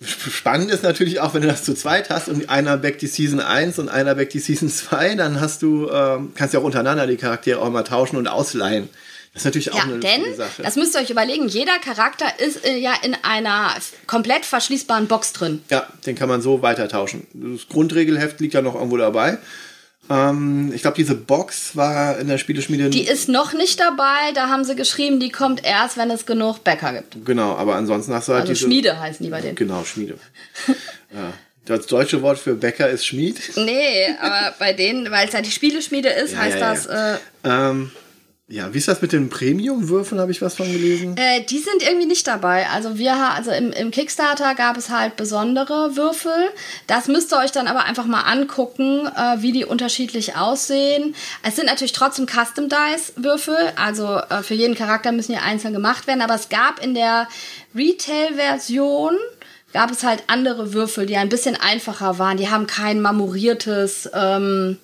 Spannend 0.02 0.70
ist 0.70 0.82
natürlich 0.82 1.20
auch, 1.20 1.32
wenn 1.32 1.42
du 1.42 1.48
das 1.48 1.64
zu 1.64 1.74
zweit 1.74 2.10
hast 2.10 2.28
und 2.28 2.50
einer 2.50 2.76
backt 2.76 3.00
die 3.00 3.06
Season 3.06 3.40
1 3.40 3.78
und 3.78 3.88
einer 3.88 4.14
backt 4.14 4.34
die 4.34 4.40
Season 4.40 4.68
2, 4.68 5.14
dann 5.14 5.40
hast 5.40 5.62
du, 5.62 5.88
ähm, 5.88 6.32
kannst 6.34 6.52
ja 6.52 6.60
auch 6.60 6.64
untereinander 6.64 7.06
die 7.06 7.16
Charaktere 7.16 7.60
auch 7.60 7.70
mal 7.70 7.84
tauschen 7.84 8.16
und 8.16 8.26
ausleihen. 8.28 8.90
Das 9.34 9.42
ist 9.42 9.44
natürlich 9.46 9.72
auch 9.72 9.76
Ja, 9.78 9.82
eine 9.84 9.98
denn, 9.98 10.34
Sache. 10.36 10.62
das 10.62 10.76
müsst 10.76 10.94
ihr 10.94 11.00
euch 11.00 11.10
überlegen, 11.10 11.48
jeder 11.48 11.78
Charakter 11.80 12.26
ist 12.38 12.64
äh, 12.64 12.76
ja 12.78 12.94
in 13.02 13.16
einer 13.22 13.74
komplett 14.06 14.46
verschließbaren 14.46 15.06
Box 15.08 15.32
drin. 15.32 15.62
Ja, 15.70 15.86
den 16.06 16.14
kann 16.14 16.28
man 16.28 16.40
so 16.40 16.62
weiter 16.62 16.88
tauschen. 16.88 17.26
Das 17.34 17.68
Grundregelheft 17.68 18.40
liegt 18.40 18.54
ja 18.54 18.62
noch 18.62 18.74
irgendwo 18.76 18.96
dabei. 18.96 19.38
Ähm, 20.10 20.70
ich 20.74 20.82
glaube, 20.82 20.96
diese 20.96 21.14
Box 21.14 21.74
war 21.76 22.18
in 22.18 22.28
der 22.28 22.38
Spieleschmiede. 22.38 22.90
Die 22.90 23.06
ist 23.06 23.28
noch 23.28 23.54
nicht 23.54 23.80
dabei, 23.80 24.32
da 24.34 24.48
haben 24.48 24.62
sie 24.64 24.76
geschrieben, 24.76 25.18
die 25.18 25.30
kommt 25.30 25.64
erst, 25.64 25.96
wenn 25.96 26.10
es 26.10 26.26
genug 26.26 26.62
Bäcker 26.62 26.92
gibt. 26.92 27.24
genau, 27.24 27.56
aber 27.56 27.74
ansonsten 27.76 28.12
hast 28.14 28.28
du 28.28 28.32
halt 28.34 28.42
Also 28.42 28.52
diese. 28.52 28.66
Schmiede 28.66 29.00
heißen 29.00 29.24
die 29.24 29.30
bei 29.30 29.40
denen. 29.40 29.56
Genau, 29.56 29.82
Schmiede. 29.84 30.16
ja. 31.12 31.32
Das 31.66 31.86
deutsche 31.86 32.20
Wort 32.20 32.38
für 32.38 32.54
Bäcker 32.54 32.90
ist 32.90 33.06
Schmied. 33.06 33.40
Nee, 33.56 34.14
aber 34.20 34.54
bei 34.58 34.74
denen, 34.74 35.10
weil 35.10 35.26
es 35.26 35.32
ja 35.32 35.40
die 35.40 35.50
Spieleschmiede 35.50 36.10
ist, 36.10 36.32
Ja, 36.34 36.38
heißt 36.40 36.58
ja, 36.58 36.74
das. 36.74 36.86
Äh, 36.86 37.16
Ähm, 37.42 37.90
ja, 38.46 38.74
wie 38.74 38.78
ist 38.78 38.88
das 38.88 39.00
mit 39.00 39.12
den 39.12 39.30
Premium-Würfeln? 39.30 40.20
Habe 40.20 40.30
ich 40.30 40.42
was 40.42 40.54
von 40.54 40.70
gelesen? 40.70 41.16
äh, 41.16 41.42
die 41.44 41.58
sind 41.58 41.82
irgendwie 41.82 42.06
nicht 42.06 42.26
dabei. 42.26 42.68
Also 42.68 42.98
wir, 42.98 43.14
also 43.16 43.50
im, 43.50 43.72
im 43.72 43.90
Kickstarter 43.90 44.54
gab 44.54 44.76
es 44.76 44.90
halt 44.90 45.16
besondere 45.16 45.96
Würfel. 45.96 46.50
Das 46.86 47.08
müsst 47.08 47.32
ihr 47.32 47.38
euch 47.38 47.52
dann 47.52 47.68
aber 47.68 47.84
einfach 47.84 48.04
mal 48.04 48.20
angucken, 48.20 49.06
äh, 49.06 49.40
wie 49.40 49.52
die 49.52 49.64
unterschiedlich 49.64 50.36
aussehen. 50.36 51.14
Es 51.42 51.56
sind 51.56 51.66
natürlich 51.66 51.92
trotzdem 51.92 52.26
Custom 52.26 52.68
Dice 52.68 53.14
Würfel, 53.16 53.56
also 53.76 54.18
äh, 54.18 54.42
für 54.42 54.54
jeden 54.54 54.74
Charakter 54.74 55.10
müssen 55.12 55.32
die 55.32 55.38
einzeln 55.38 55.72
gemacht 55.72 56.06
werden. 56.06 56.20
Aber 56.20 56.34
es 56.34 56.50
gab 56.50 56.84
in 56.84 56.92
der 56.94 57.28
Retail-Version 57.74 59.16
gab 59.72 59.90
es 59.90 60.04
halt 60.04 60.22
andere 60.26 60.74
Würfel, 60.74 61.06
die 61.06 61.16
ein 61.16 61.30
bisschen 61.30 61.56
einfacher 61.56 62.18
waren. 62.18 62.36
Die 62.36 62.50
haben 62.50 62.66
kein 62.66 63.00
marmoriertes 63.00 64.08
ähm, 64.14 64.78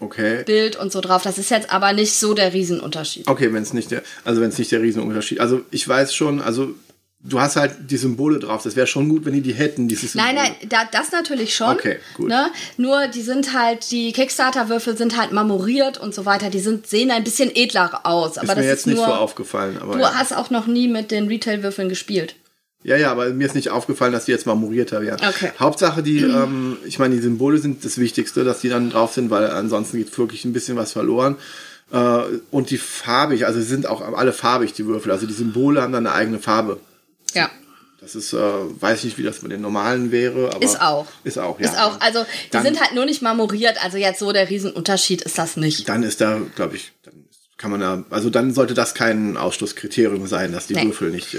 Okay. 0.00 0.42
Bild 0.44 0.76
und 0.76 0.92
so 0.92 1.00
drauf. 1.00 1.22
Das 1.22 1.38
ist 1.38 1.50
jetzt 1.50 1.70
aber 1.70 1.92
nicht 1.92 2.14
so 2.14 2.34
der 2.34 2.52
Riesenunterschied. 2.52 3.28
Okay, 3.28 3.52
wenn 3.52 3.62
es 3.62 3.72
nicht 3.72 3.90
der, 3.90 4.02
also 4.24 4.40
wenn 4.40 4.48
es 4.48 4.58
nicht 4.58 4.72
der 4.72 4.82
Riesenunterschied. 4.82 5.40
Also 5.40 5.62
ich 5.70 5.86
weiß 5.86 6.14
schon, 6.14 6.40
also 6.40 6.74
du 7.20 7.40
hast 7.40 7.56
halt 7.56 7.90
die 7.90 7.96
Symbole 7.96 8.38
drauf. 8.38 8.62
Das 8.62 8.76
wäre 8.76 8.86
schon 8.86 9.08
gut, 9.08 9.24
wenn 9.24 9.32
die 9.32 9.40
die 9.40 9.54
hätten, 9.54 9.88
dieses 9.88 10.12
Symbol. 10.12 10.32
Nein, 10.32 10.54
nein, 10.60 10.68
da, 10.68 10.84
das 10.90 11.10
natürlich 11.12 11.54
schon. 11.54 11.70
Okay, 11.70 11.98
gut. 12.14 12.28
Ne? 12.28 12.50
Nur 12.76 13.08
die 13.08 13.22
sind 13.22 13.54
halt, 13.54 13.90
die 13.90 14.12
Kickstarter-Würfel 14.12 14.96
sind 14.96 15.16
halt 15.16 15.32
marmoriert 15.32 15.98
und 15.98 16.14
so 16.14 16.24
weiter. 16.26 16.50
Die 16.50 16.60
sind, 16.60 16.86
sehen 16.86 17.10
ein 17.10 17.24
bisschen 17.24 17.50
edler 17.54 18.00
aus. 18.04 18.36
Aber 18.36 18.52
ist 18.52 18.58
mir 18.58 18.64
jetzt 18.64 18.78
ist 18.80 18.86
nicht 18.86 18.96
nur. 18.96 19.06
so 19.06 19.12
aufgefallen. 19.12 19.78
Aber 19.80 19.94
du 19.94 20.00
ja. 20.00 20.14
hast 20.14 20.36
auch 20.36 20.50
noch 20.50 20.66
nie 20.66 20.88
mit 20.88 21.10
den 21.10 21.28
Retail-Würfeln 21.28 21.88
gespielt. 21.88 22.36
Ja, 22.84 22.96
ja, 22.96 23.10
aber 23.10 23.30
mir 23.30 23.46
ist 23.46 23.54
nicht 23.56 23.70
aufgefallen, 23.70 24.12
dass 24.12 24.26
die 24.26 24.30
jetzt 24.32 24.46
marmorierter 24.46 25.02
wären. 25.02 25.18
Okay. 25.26 25.50
Hauptsache 25.58 26.02
die, 26.02 26.20
ähm, 26.20 26.76
ich 26.86 26.98
meine, 27.00 27.16
die 27.16 27.20
Symbole 27.22 27.58
sind 27.58 27.84
das 27.84 27.98
Wichtigste, 27.98 28.44
dass 28.44 28.60
die 28.60 28.68
dann 28.68 28.90
drauf 28.90 29.12
sind, 29.14 29.30
weil 29.30 29.46
ansonsten 29.50 29.96
geht 29.98 30.16
wirklich 30.16 30.44
ein 30.44 30.52
bisschen 30.52 30.76
was 30.76 30.92
verloren. 30.92 31.36
Äh, 31.92 32.18
und 32.50 32.70
die 32.70 32.78
farbig, 32.78 33.46
also 33.46 33.58
sie 33.58 33.66
sind 33.66 33.86
auch 33.86 34.00
alle 34.16 34.32
farbig, 34.32 34.72
die 34.74 34.86
Würfel. 34.86 35.10
Also 35.12 35.26
die 35.26 35.32
Symbole 35.34 35.82
haben 35.82 35.92
dann 35.92 36.06
eine 36.06 36.14
eigene 36.14 36.38
Farbe. 36.38 36.78
Ja. 37.34 37.50
Das 38.00 38.14
ist, 38.14 38.34
äh, 38.34 38.36
weiß 38.38 38.98
ich 38.98 39.04
nicht, 39.04 39.18
wie 39.18 39.22
das 39.22 39.38
bei 39.40 39.48
den 39.48 39.62
normalen 39.62 40.12
wäre, 40.12 40.50
aber. 40.54 40.62
Ist 40.62 40.78
auch. 40.80 41.06
Ist 41.24 41.38
auch, 41.38 41.58
ja. 41.58 41.70
Ist 41.70 41.78
auch, 41.78 41.98
also 42.00 42.22
die 42.24 42.50
Dann- 42.50 42.62
sind 42.64 42.80
halt 42.82 42.94
nur 42.94 43.06
nicht 43.06 43.22
marmoriert. 43.22 43.82
Also 43.82 43.96
jetzt 43.96 44.18
so 44.18 44.30
der 44.32 44.50
Riesenunterschied 44.50 45.22
ist 45.22 45.38
das 45.38 45.56
nicht. 45.56 45.88
Dann 45.88 46.02
ist 46.02 46.20
da, 46.20 46.38
glaube 46.54 46.76
ich, 46.76 46.92
dann 47.02 47.14
kann 47.56 47.70
man 47.70 47.80
da, 47.80 48.04
also 48.10 48.28
dann 48.28 48.52
sollte 48.52 48.74
das 48.74 48.92
kein 48.92 49.38
Ausschlusskriterium 49.38 50.26
sein, 50.26 50.52
dass 50.52 50.66
die 50.66 50.74
Nee. 50.74 50.84
Würfel 50.84 51.10
nicht. 51.12 51.34
Äh, 51.34 51.38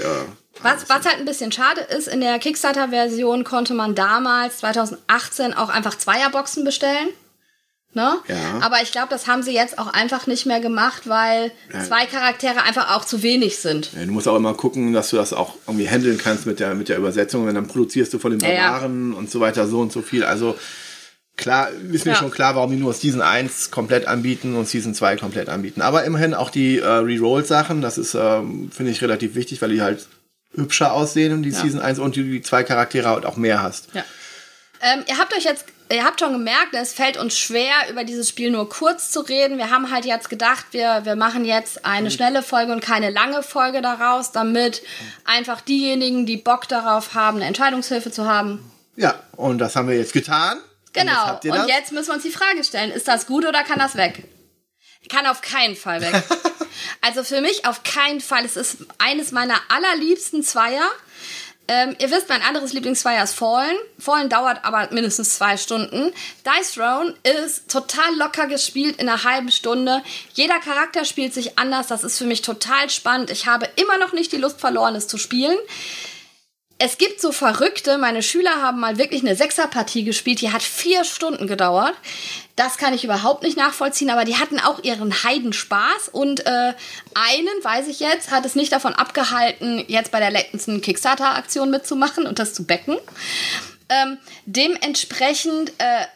Was, 0.62 0.88
was 0.88 1.04
halt 1.06 1.18
ein 1.18 1.24
bisschen 1.24 1.52
schade 1.52 1.80
ist, 1.80 2.08
in 2.08 2.20
der 2.20 2.38
Kickstarter-Version 2.38 3.44
konnte 3.44 3.74
man 3.74 3.94
damals, 3.94 4.58
2018, 4.58 5.54
auch 5.54 5.68
einfach 5.68 5.96
Zweierboxen 5.96 6.64
bestellen. 6.64 7.08
Ne? 7.92 8.14
Ja. 8.28 8.60
Aber 8.60 8.82
ich 8.82 8.92
glaube, 8.92 9.08
das 9.08 9.26
haben 9.26 9.42
sie 9.42 9.52
jetzt 9.54 9.78
auch 9.78 9.86
einfach 9.86 10.26
nicht 10.26 10.44
mehr 10.44 10.60
gemacht, 10.60 11.08
weil 11.08 11.50
Ja. 11.72 11.82
zwei 11.82 12.04
Charaktere 12.04 12.62
einfach 12.62 12.94
auch 12.94 13.06
zu 13.06 13.22
wenig 13.22 13.56
sind. 13.58 13.90
Ja, 13.98 14.04
du 14.04 14.12
musst 14.12 14.28
auch 14.28 14.36
immer 14.36 14.52
gucken, 14.52 14.92
dass 14.92 15.08
du 15.10 15.16
das 15.16 15.32
auch 15.32 15.54
irgendwie 15.66 15.88
handeln 15.88 16.18
kannst 16.18 16.44
mit 16.44 16.60
der, 16.60 16.74
mit 16.74 16.90
der 16.90 16.98
Übersetzung. 16.98 17.46
Und 17.48 17.54
dann 17.54 17.66
produzierst 17.66 18.12
du 18.12 18.18
von 18.18 18.32
den. 18.36 18.40
Barbaren 18.40 19.14
und 19.14 19.30
so 19.30 19.40
weiter 19.40 19.66
so 19.66 19.80
und 19.80 19.92
so 19.92 20.02
viel. 20.02 20.24
Also 20.24 20.58
klar, 21.38 21.70
ist 21.90 22.04
mir 22.04 22.14
schon 22.16 22.30
klar, 22.30 22.54
warum 22.54 22.70
die 22.70 22.76
nur 22.76 22.92
Season 22.92 23.22
1 23.22 23.70
komplett 23.70 24.06
anbieten 24.06 24.56
und 24.56 24.68
Season 24.68 24.94
2 24.94 25.16
komplett 25.16 25.48
anbieten. 25.48 25.80
Aber 25.80 26.04
immerhin 26.04 26.34
auch 26.34 26.50
die 26.50 26.78
äh, 26.78 26.86
Reroll-Sachen, 26.86 27.80
das 27.80 27.96
ist, 27.96 28.14
ähm, 28.14 28.70
finde 28.70 28.92
ich, 28.92 29.00
relativ 29.00 29.34
wichtig, 29.36 29.62
weil 29.62 29.70
die 29.70 29.80
halt 29.80 30.06
hübscher 30.56 30.92
aussehen 30.92 31.32
und 31.32 31.42
die 31.42 31.50
Ja. 31.50 31.60
Season 31.60 31.80
1 31.80 31.98
und 31.98 32.16
die, 32.16 32.22
die 32.24 32.42
zwei 32.42 32.62
Charaktere 32.64 33.08
halt 33.08 33.24
auch 33.26 33.36
mehr 33.36 33.62
hast. 33.62 33.88
Ja. 33.94 34.04
Ähm, 34.82 35.04
ihr 35.06 35.16
habt 35.18 35.34
euch 35.34 35.44
jetzt, 35.44 35.64
ihr 35.90 36.04
habt 36.04 36.20
schon 36.20 36.32
gemerkt, 36.32 36.74
es 36.74 36.92
fällt 36.92 37.16
uns 37.16 37.38
schwer, 37.38 37.72
über 37.90 38.04
dieses 38.04 38.28
Spiel 38.28 38.50
nur 38.50 38.68
kurz 38.68 39.10
zu 39.10 39.20
reden. 39.20 39.56
Wir 39.56 39.70
haben 39.70 39.90
halt 39.90 40.04
jetzt 40.04 40.28
gedacht, 40.28 40.66
wir, 40.72 41.00
wir 41.04 41.16
machen 41.16 41.44
jetzt 41.44 41.84
eine 41.86 42.10
schnelle 42.10 42.42
Folge 42.42 42.72
und 42.72 42.80
keine 42.80 43.10
lange 43.10 43.42
Folge 43.42 43.80
daraus, 43.80 44.32
damit 44.32 44.82
einfach 45.24 45.60
diejenigen, 45.62 46.26
die 46.26 46.36
Bock 46.36 46.68
darauf 46.68 47.14
haben, 47.14 47.36
eine 47.38 47.46
Entscheidungshilfe 47.46 48.10
zu 48.10 48.26
haben, 48.26 48.70
Ja, 48.96 49.14
und 49.36 49.58
das 49.58 49.76
haben 49.76 49.88
wir 49.88 49.96
jetzt 49.96 50.12
getan. 50.12 50.58
Und 50.58 50.62
jetzt 51.04 51.42
Genau. 51.42 51.60
Und 51.62 51.68
jetzt 51.68 51.92
müssen 51.92 52.08
wir 52.08 52.14
uns 52.14 52.22
die 52.22 52.30
Frage 52.30 52.64
stellen, 52.64 52.90
ist 52.90 53.06
das 53.08 53.26
gut 53.26 53.46
oder 53.46 53.62
kann 53.64 53.78
das 53.78 53.96
weg? 53.96 54.24
Kann 55.10 55.26
auf 55.26 55.40
keinen 55.40 55.76
Fall 55.76 56.00
weg. 56.00 56.14
also 57.00 57.24
für 57.24 57.40
mich 57.40 57.64
auf 57.66 57.82
keinen 57.82 58.20
Fall. 58.20 58.44
Es 58.44 58.56
ist 58.56 58.78
eines 58.98 59.32
meiner 59.32 59.60
allerliebsten 59.68 60.42
Zweier. 60.42 60.88
Ähm, 61.68 61.96
ihr 61.98 62.10
wisst, 62.12 62.28
mein 62.28 62.42
anderes 62.42 62.72
Lieblingszweier 62.72 63.24
ist 63.24 63.34
Fallen. 63.34 63.76
Fallen 63.98 64.28
dauert 64.28 64.64
aber 64.64 64.88
mindestens 64.92 65.36
zwei 65.36 65.56
Stunden. 65.56 66.12
Dice 66.44 66.74
Throne 66.74 67.14
ist 67.42 67.68
total 67.68 68.14
locker 68.16 68.46
gespielt 68.46 69.00
in 69.00 69.08
einer 69.08 69.24
halben 69.24 69.50
Stunde. 69.50 70.02
Jeder 70.34 70.60
Charakter 70.60 71.04
spielt 71.04 71.34
sich 71.34 71.58
anders. 71.58 71.88
Das 71.88 72.04
ist 72.04 72.18
für 72.18 72.24
mich 72.24 72.42
total 72.42 72.88
spannend. 72.88 73.30
Ich 73.30 73.46
habe 73.46 73.68
immer 73.74 73.98
noch 73.98 74.12
nicht 74.12 74.30
die 74.30 74.36
Lust 74.36 74.60
verloren, 74.60 74.94
es 74.94 75.08
zu 75.08 75.18
spielen 75.18 75.58
es 76.78 76.98
gibt 76.98 77.20
so 77.20 77.32
Verrückte, 77.32 77.96
meine 77.96 78.22
Schüler 78.22 78.60
haben 78.60 78.80
mal 78.80 78.98
wirklich 78.98 79.22
eine 79.22 79.34
Sechserpartie 79.34 80.04
gespielt, 80.04 80.42
die 80.42 80.52
hat 80.52 80.62
vier 80.62 81.04
Stunden 81.04 81.46
gedauert. 81.46 81.94
Das 82.54 82.76
kann 82.76 82.92
ich 82.92 83.04
überhaupt 83.04 83.42
nicht 83.42 83.56
nachvollziehen, 83.56 84.10
aber 84.10 84.24
die 84.24 84.36
hatten 84.36 84.60
auch 84.60 84.82
ihren 84.82 85.22
Heidenspaß 85.24 86.08
und 86.12 86.44
äh, 86.44 86.74
einen, 87.14 87.62
weiß 87.62 87.88
ich 87.88 88.00
jetzt, 88.00 88.30
hat 88.30 88.44
es 88.44 88.54
nicht 88.54 88.72
davon 88.72 88.94
abgehalten, 88.94 89.84
jetzt 89.88 90.10
bei 90.10 90.20
der 90.20 90.30
letzten 90.30 90.82
Kickstarter-Aktion 90.82 91.70
mitzumachen 91.70 92.26
und 92.26 92.38
das 92.38 92.52
zu 92.52 92.64
becken. 92.64 92.98
Ähm, 93.88 94.18
dementsprechend 94.44 95.70
äh, 95.78 96.06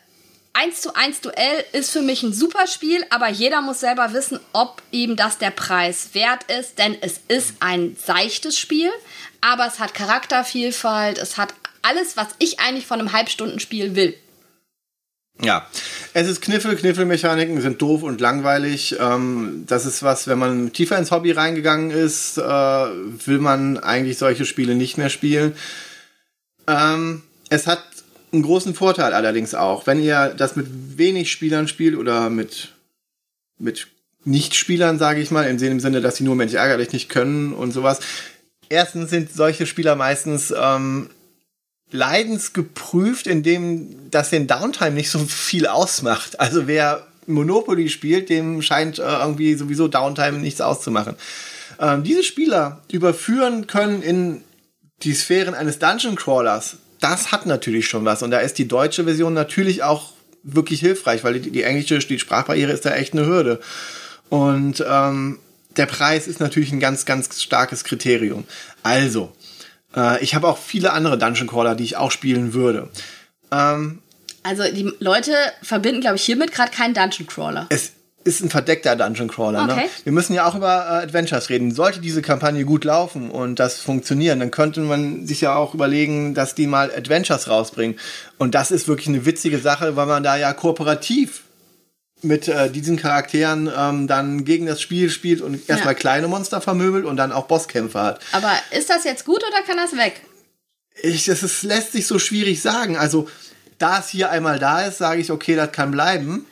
1 0.53 0.81
zu 0.83 0.95
1 0.95 1.21
Duell 1.21 1.65
ist 1.73 1.91
für 1.91 2.03
mich 2.03 2.23
ein 2.23 2.33
super 2.33 2.67
Spiel, 2.67 3.05
aber 3.11 3.29
jeder 3.29 3.63
muss 3.63 3.81
selber 3.81 4.13
wissen, 4.13 4.41
ob 4.53 4.83
ihm 4.91 5.17
das 5.17 5.39
der 5.39 5.51
Preis 5.51 6.11
wert 6.13 6.45
ist, 6.51 6.79
denn 6.79 6.97
es 7.01 7.21
ist 7.29 7.55
ein 7.61 7.97
seichtes 8.05 8.59
Spiel, 8.59 8.91
aber 9.41 9.67
es 9.67 9.79
hat 9.79 9.95
Charaktervielfalt, 9.95 11.19
es 11.19 11.37
hat 11.37 11.55
alles, 11.83 12.17
was 12.17 12.29
ich 12.39 12.61
eigentlich 12.61 12.87
von 12.87 13.01
einem 13.01 13.13
Halbstundenspiel 13.13 13.95
will. 13.95 14.15
Ja, 15.43 15.67
es 16.13 16.29
ist 16.29 16.43
Kniffel, 16.43 16.77
Kniffelmechaniken 16.77 17.61
sind 17.63 17.81
doof 17.81 18.03
und 18.03 18.21
langweilig. 18.21 18.97
Ähm, 19.01 19.65
das 19.67 19.87
ist 19.87 20.03
was, 20.03 20.27
wenn 20.27 20.39
man 20.39 20.73
tiefer 20.73 20.99
ins 20.99 21.11
Hobby 21.11 21.33
reingegangen 21.33 21.91
ist, 21.91 22.37
äh, 22.37 22.43
will 22.43 23.39
man 23.39 23.79
eigentlich 23.79 24.19
solche 24.19 24.45
Spiele 24.45 24.75
nicht 24.75 24.99
mehr 24.99 25.09
spielen. 25.09 25.57
Ähm, 26.67 27.23
es 27.49 27.67
hat 27.67 27.83
einen 28.33 28.43
großen 28.43 28.75
Vorteil 28.75 29.15
allerdings 29.15 29.55
auch, 29.55 29.87
wenn 29.87 30.03
ihr 30.03 30.35
das 30.37 30.57
mit 30.57 30.99
wenig 30.99 31.33
Spielern 31.33 31.69
spielt 31.69 31.97
oder 31.97 32.29
mit, 32.29 32.75
mit 33.59 33.89
Nicht-Spielern, 34.25 34.99
sage 34.99 35.21
ich 35.23 35.31
mal, 35.31 35.45
im 35.45 35.59
Sinne- 35.59 36.03
dass 36.03 36.17
sie 36.17 36.25
nur 36.25 36.37
Mensch 36.37 36.53
ärgerlich 36.53 36.93
nicht 36.93 37.09
können 37.09 37.55
und 37.55 37.73
sowas. 37.73 38.01
Erstens 38.71 39.11
sind 39.11 39.33
solche 39.33 39.67
Spieler 39.67 39.97
meistens 39.97 40.55
ähm, 40.57 41.11
leidensgeprüft, 41.91 43.27
indem 43.27 44.11
das 44.11 44.31
den 44.31 44.47
Downtime 44.47 44.93
nicht 44.93 45.11
so 45.11 45.19
viel 45.19 45.67
ausmacht. 45.67 46.39
Also 46.39 46.67
wer 46.67 47.07
Monopoly 47.27 47.89
spielt, 47.89 48.31
dem 48.31 48.63
scheint 48.63 48.99
äh, 48.99 49.03
irgendwie 49.03 49.55
sowieso 49.55 49.89
Downtime 49.89 50.39
nichts 50.39 50.61
auszumachen. 50.61 51.17
Ähm, 51.81 52.05
diese 52.05 52.23
Spieler 52.23 52.81
überführen 52.93 53.67
können 53.67 54.03
in 54.03 54.43
die 55.03 55.15
Sphären 55.15 55.55
eines 55.55 55.81
Dungeon 55.81 56.15
Crawlers. 56.15 56.77
Das 57.01 57.33
hat 57.33 57.47
natürlich 57.47 57.89
schon 57.89 58.05
was. 58.05 58.23
Und 58.23 58.31
da 58.31 58.39
ist 58.39 58.59
die 58.59 58.69
deutsche 58.69 59.05
Version 59.05 59.35
natürlich 59.35 59.83
auch 59.83 60.13
wirklich 60.43 60.79
hilfreich, 60.81 61.25
weil 61.25 61.41
die, 61.41 61.51
die 61.51 61.65
englische, 61.65 61.99
die 61.99 62.19
Sprachbarriere 62.19 62.73
ist 62.73 62.85
da 62.85 62.95
echt 62.95 63.15
eine 63.15 63.27
Hürde. 63.27 63.61
Und 64.29 64.85
ähm, 64.87 65.41
der 65.77 65.87
Preis 65.87 66.27
ist 66.27 66.41
natürlich 66.41 66.73
ein 66.73 66.81
ganz, 66.81 67.05
ganz 67.05 67.41
starkes 67.43 67.85
Kriterium. 67.85 68.45
Also, 68.83 69.33
äh, 69.97 70.23
ich 70.23 70.35
habe 70.35 70.49
auch 70.49 70.59
viele 70.59 70.93
andere 70.93 71.19
Dungeon 71.19 71.47
Crawler, 71.49 71.75
die 71.75 71.85
ich 71.85 71.97
auch 71.97 72.11
spielen 72.11 72.53
würde. 72.55 72.89
Ähm, 73.53 74.01
Also 74.43 74.65
die 74.65 74.91
Leute 75.01 75.33
verbinden, 75.63 76.01
glaube 76.01 76.17
ich, 76.17 76.23
hiermit 76.25 76.53
gerade 76.53 76.71
keinen 76.71 76.95
Dungeon 76.95 77.27
Crawler. 77.27 77.67
es 77.71 77.93
ist 78.23 78.43
ein 78.43 78.51
verdeckter 78.51 78.97
Dungeon 78.97 79.29
Crawler. 79.29 79.67
Ne? 79.67 79.73
Okay. 79.73 79.89
Wir 80.05 80.13
müssen 80.13 80.35
ja 80.35 80.45
auch 80.47 80.55
über 80.55 80.69
äh, 80.69 81.05
Adventures 81.05 81.49
reden. 81.49 81.75
Sollte 81.75 82.01
diese 82.01 82.21
Kampagne 82.21 82.65
gut 82.67 82.85
laufen 82.85 83.31
und 83.31 83.59
das 83.59 83.79
funktionieren, 83.81 84.41
dann 84.41 84.51
könnte 84.51 84.81
man 84.81 85.27
sich 85.27 85.41
ja 85.41 85.55
auch 85.55 85.73
überlegen, 85.73 86.35
dass 86.35 86.55
die 86.55 86.67
mal 86.67 86.91
Adventures 86.95 87.49
rausbringen. 87.49 87.99
Und 88.37 88.55
das 88.55 88.71
ist 88.73 88.89
wirklich 88.89 89.09
eine 89.09 89.25
witzige 89.25 89.59
Sache, 89.59 89.97
weil 89.97 90.05
man 90.07 90.23
da 90.23 90.37
ja 90.37 90.53
kooperativ 90.53 91.45
mit 92.23 92.49
äh, 92.49 92.71
diesen 92.71 92.97
Charakteren 92.97 93.71
ähm, 93.77 94.07
dann 94.07 94.45
gegen 94.45 94.67
das 94.67 94.81
Spiel 94.81 95.11
spielt 95.11 95.41
und 95.41 95.69
erstmal 95.69 95.95
kleine 95.95 96.29
Monster 96.29 96.61
vermöbelt 96.61 97.05
und 97.05 97.17
dann 97.17 97.33
auch 97.33 97.47
Bosskämpfe 97.47 98.01
hat. 98.01 98.21
Aber 98.33 98.53
ist 98.71 98.91
das 98.91 99.05
jetzt 99.05 99.25
gut 99.25 99.43
oder 99.47 99.63
kann 99.67 99.77
das 99.77 99.97
weg? 99.97 100.21
Ich, 101.03 101.25
das 101.25 101.43
ist, 101.43 101.63
lässt 101.63 101.93
sich 101.93 102.07
so 102.07 102.19
schwierig 102.19 102.61
sagen. 102.61 102.97
Also, 102.97 103.29
da 103.79 104.01
es 104.01 104.09
hier 104.09 104.31
einmal 104.31 104.59
da 104.59 104.83
ist, 104.83 104.99
sage 104.99 105.21
ich, 105.21 105.31
okay, 105.31 105.57
das 105.57 105.73
kann 105.73 105.91
bleiben. 105.91 106.45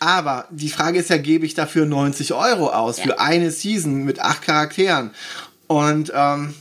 Aber 0.00 0.46
die 0.50 0.68
Frage 0.68 0.98
ist 0.98 1.10
ja, 1.10 1.16
gebe 1.16 1.46
ich 1.46 1.54
dafür 1.54 1.86
90 1.86 2.32
Euro 2.34 2.68
aus 2.68 2.98
Ja. 2.98 3.04
für 3.04 3.20
eine 3.20 3.50
Season 3.50 4.04
mit 4.04 4.20
acht 4.20 4.42
Charakteren? 4.42 5.10
Und 5.66 6.12
ähm, 6.14 6.54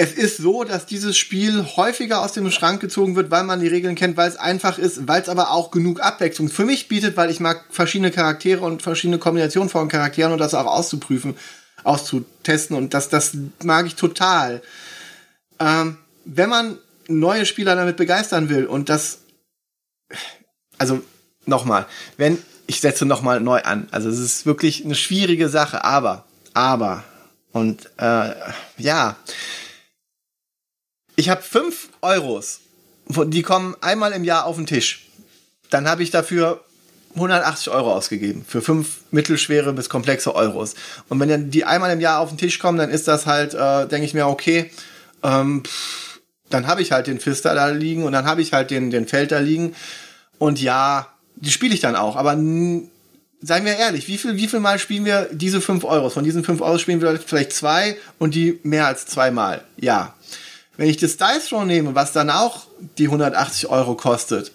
es 0.00 0.12
ist 0.12 0.36
so, 0.36 0.62
dass 0.62 0.86
dieses 0.86 1.18
Spiel 1.18 1.66
häufiger 1.76 2.22
aus 2.22 2.32
dem 2.32 2.52
Schrank 2.52 2.80
gezogen 2.80 3.16
wird, 3.16 3.32
weil 3.32 3.42
man 3.42 3.58
die 3.58 3.66
Regeln 3.66 3.96
kennt, 3.96 4.16
weil 4.16 4.28
es 4.28 4.36
einfach 4.36 4.78
ist, 4.78 5.08
weil 5.08 5.20
es 5.20 5.28
aber 5.28 5.50
auch 5.50 5.72
genug 5.72 6.00
Abwechslung 6.00 6.48
für 6.48 6.64
mich 6.64 6.86
bietet, 6.86 7.16
weil 7.16 7.32
ich 7.32 7.40
mag 7.40 7.64
verschiedene 7.70 8.12
Charaktere 8.12 8.64
und 8.64 8.80
verschiedene 8.80 9.18
Kombinationen 9.18 9.68
von 9.68 9.88
Charakteren 9.88 10.32
und 10.32 10.38
das 10.38 10.54
auch 10.54 10.66
auszuprüfen, 10.66 11.36
auszutesten 11.82 12.76
und 12.76 12.94
das, 12.94 13.08
das 13.08 13.36
mag 13.64 13.86
ich 13.86 13.96
total. 13.96 14.62
Ähm, 15.58 15.98
wenn 16.24 16.48
man 16.48 16.78
neue 17.08 17.44
Spieler 17.44 17.74
damit 17.74 17.96
begeistern 17.96 18.48
will 18.50 18.66
und 18.66 18.88
das, 18.88 19.18
also 20.78 21.02
nochmal, 21.44 21.86
wenn 22.16 22.38
ich 22.68 22.80
setze 22.80 23.04
nochmal 23.04 23.40
neu 23.40 23.62
an, 23.62 23.88
also 23.90 24.08
es 24.08 24.20
ist 24.20 24.46
wirklich 24.46 24.84
eine 24.84 24.94
schwierige 24.94 25.48
Sache, 25.48 25.82
aber, 25.82 26.24
aber 26.54 27.02
und 27.50 27.90
äh, 27.96 28.30
ja, 28.76 29.16
ich 31.18 31.28
habe 31.28 31.42
fünf 31.42 31.88
Euros, 32.00 32.60
die 33.08 33.42
kommen 33.42 33.74
einmal 33.80 34.12
im 34.12 34.22
Jahr 34.22 34.44
auf 34.44 34.54
den 34.54 34.66
Tisch. 34.66 35.08
Dann 35.68 35.88
habe 35.88 36.04
ich 36.04 36.12
dafür 36.12 36.64
180 37.16 37.70
Euro 37.70 37.92
ausgegeben 37.92 38.44
für 38.46 38.62
fünf 38.62 39.00
mittelschwere 39.10 39.72
bis 39.72 39.88
komplexe 39.88 40.32
Euros. 40.36 40.76
Und 41.08 41.18
wenn 41.18 41.28
dann 41.28 41.50
die 41.50 41.64
einmal 41.64 41.90
im 41.90 42.00
Jahr 42.00 42.20
auf 42.20 42.28
den 42.28 42.38
Tisch 42.38 42.60
kommen, 42.60 42.78
dann 42.78 42.90
ist 42.90 43.08
das 43.08 43.26
halt, 43.26 43.52
äh, 43.52 43.88
denke 43.88 44.04
ich 44.04 44.14
mir, 44.14 44.28
okay, 44.28 44.70
ähm, 45.24 45.64
pff, 45.64 46.20
dann 46.50 46.68
habe 46.68 46.82
ich 46.82 46.92
halt 46.92 47.08
den 47.08 47.18
Fister 47.18 47.52
da 47.52 47.66
liegen 47.66 48.04
und 48.04 48.12
dann 48.12 48.24
habe 48.24 48.40
ich 48.40 48.52
halt 48.52 48.70
den, 48.70 48.92
den 48.92 49.08
Feld 49.08 49.32
da 49.32 49.40
liegen. 49.40 49.74
Und 50.38 50.62
ja, 50.62 51.08
die 51.34 51.50
spiele 51.50 51.74
ich 51.74 51.80
dann 51.80 51.96
auch. 51.96 52.14
Aber 52.14 52.34
seien 52.34 53.64
wir 53.64 53.76
ehrlich, 53.76 54.06
wie 54.06 54.18
viel, 54.18 54.36
wie 54.36 54.46
viel 54.46 54.60
Mal 54.60 54.78
spielen 54.78 55.04
wir 55.04 55.28
diese 55.32 55.60
5 55.60 55.82
Euros? 55.82 56.14
Von 56.14 56.22
diesen 56.22 56.44
5 56.44 56.60
Euros 56.60 56.80
spielen 56.80 57.00
wir 57.00 57.18
vielleicht 57.18 57.54
zwei 57.54 57.96
und 58.20 58.36
die 58.36 58.60
mehr 58.62 58.86
als 58.86 59.06
zweimal. 59.06 59.64
Ja. 59.76 60.14
Wenn 60.78 60.88
ich 60.88 60.96
das 60.96 61.16
Dice 61.16 61.52
Roll 61.52 61.66
nehme, 61.66 61.94
was 61.94 62.12
dann 62.12 62.30
auch 62.30 62.66
die 62.96 63.06
180 63.06 63.66
Euro 63.66 63.96
kostet, 63.96 64.52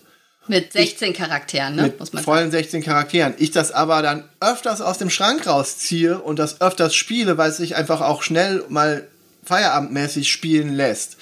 Mit 0.48 0.74
16 0.74 1.14
Charakteren, 1.14 1.76
ne? 1.76 1.84
mit 1.84 2.00
Muss 2.00 2.14
man 2.14 2.24
vollen 2.24 2.50
16 2.50 2.82
Charakteren, 2.82 3.36
ich 3.38 3.52
das 3.52 3.72
aber 3.72 4.02
dann 4.02 4.28
öfters 4.40 4.82
aus 4.82 4.98
dem 4.98 5.10
Schrank 5.10 5.46
rausziehe 5.46 6.18
und 6.18 6.40
das 6.40 6.62
öfters 6.62 6.96
spiele, 6.96 7.38
weil 7.38 7.52
es 7.52 7.58
sich 7.58 7.76
einfach 7.76 8.02
auch 8.02 8.24
schnell 8.24 8.64
mal 8.70 9.08
feierabendmäßig 9.44 10.32
spielen 10.32 10.74
lässt, 10.74 11.18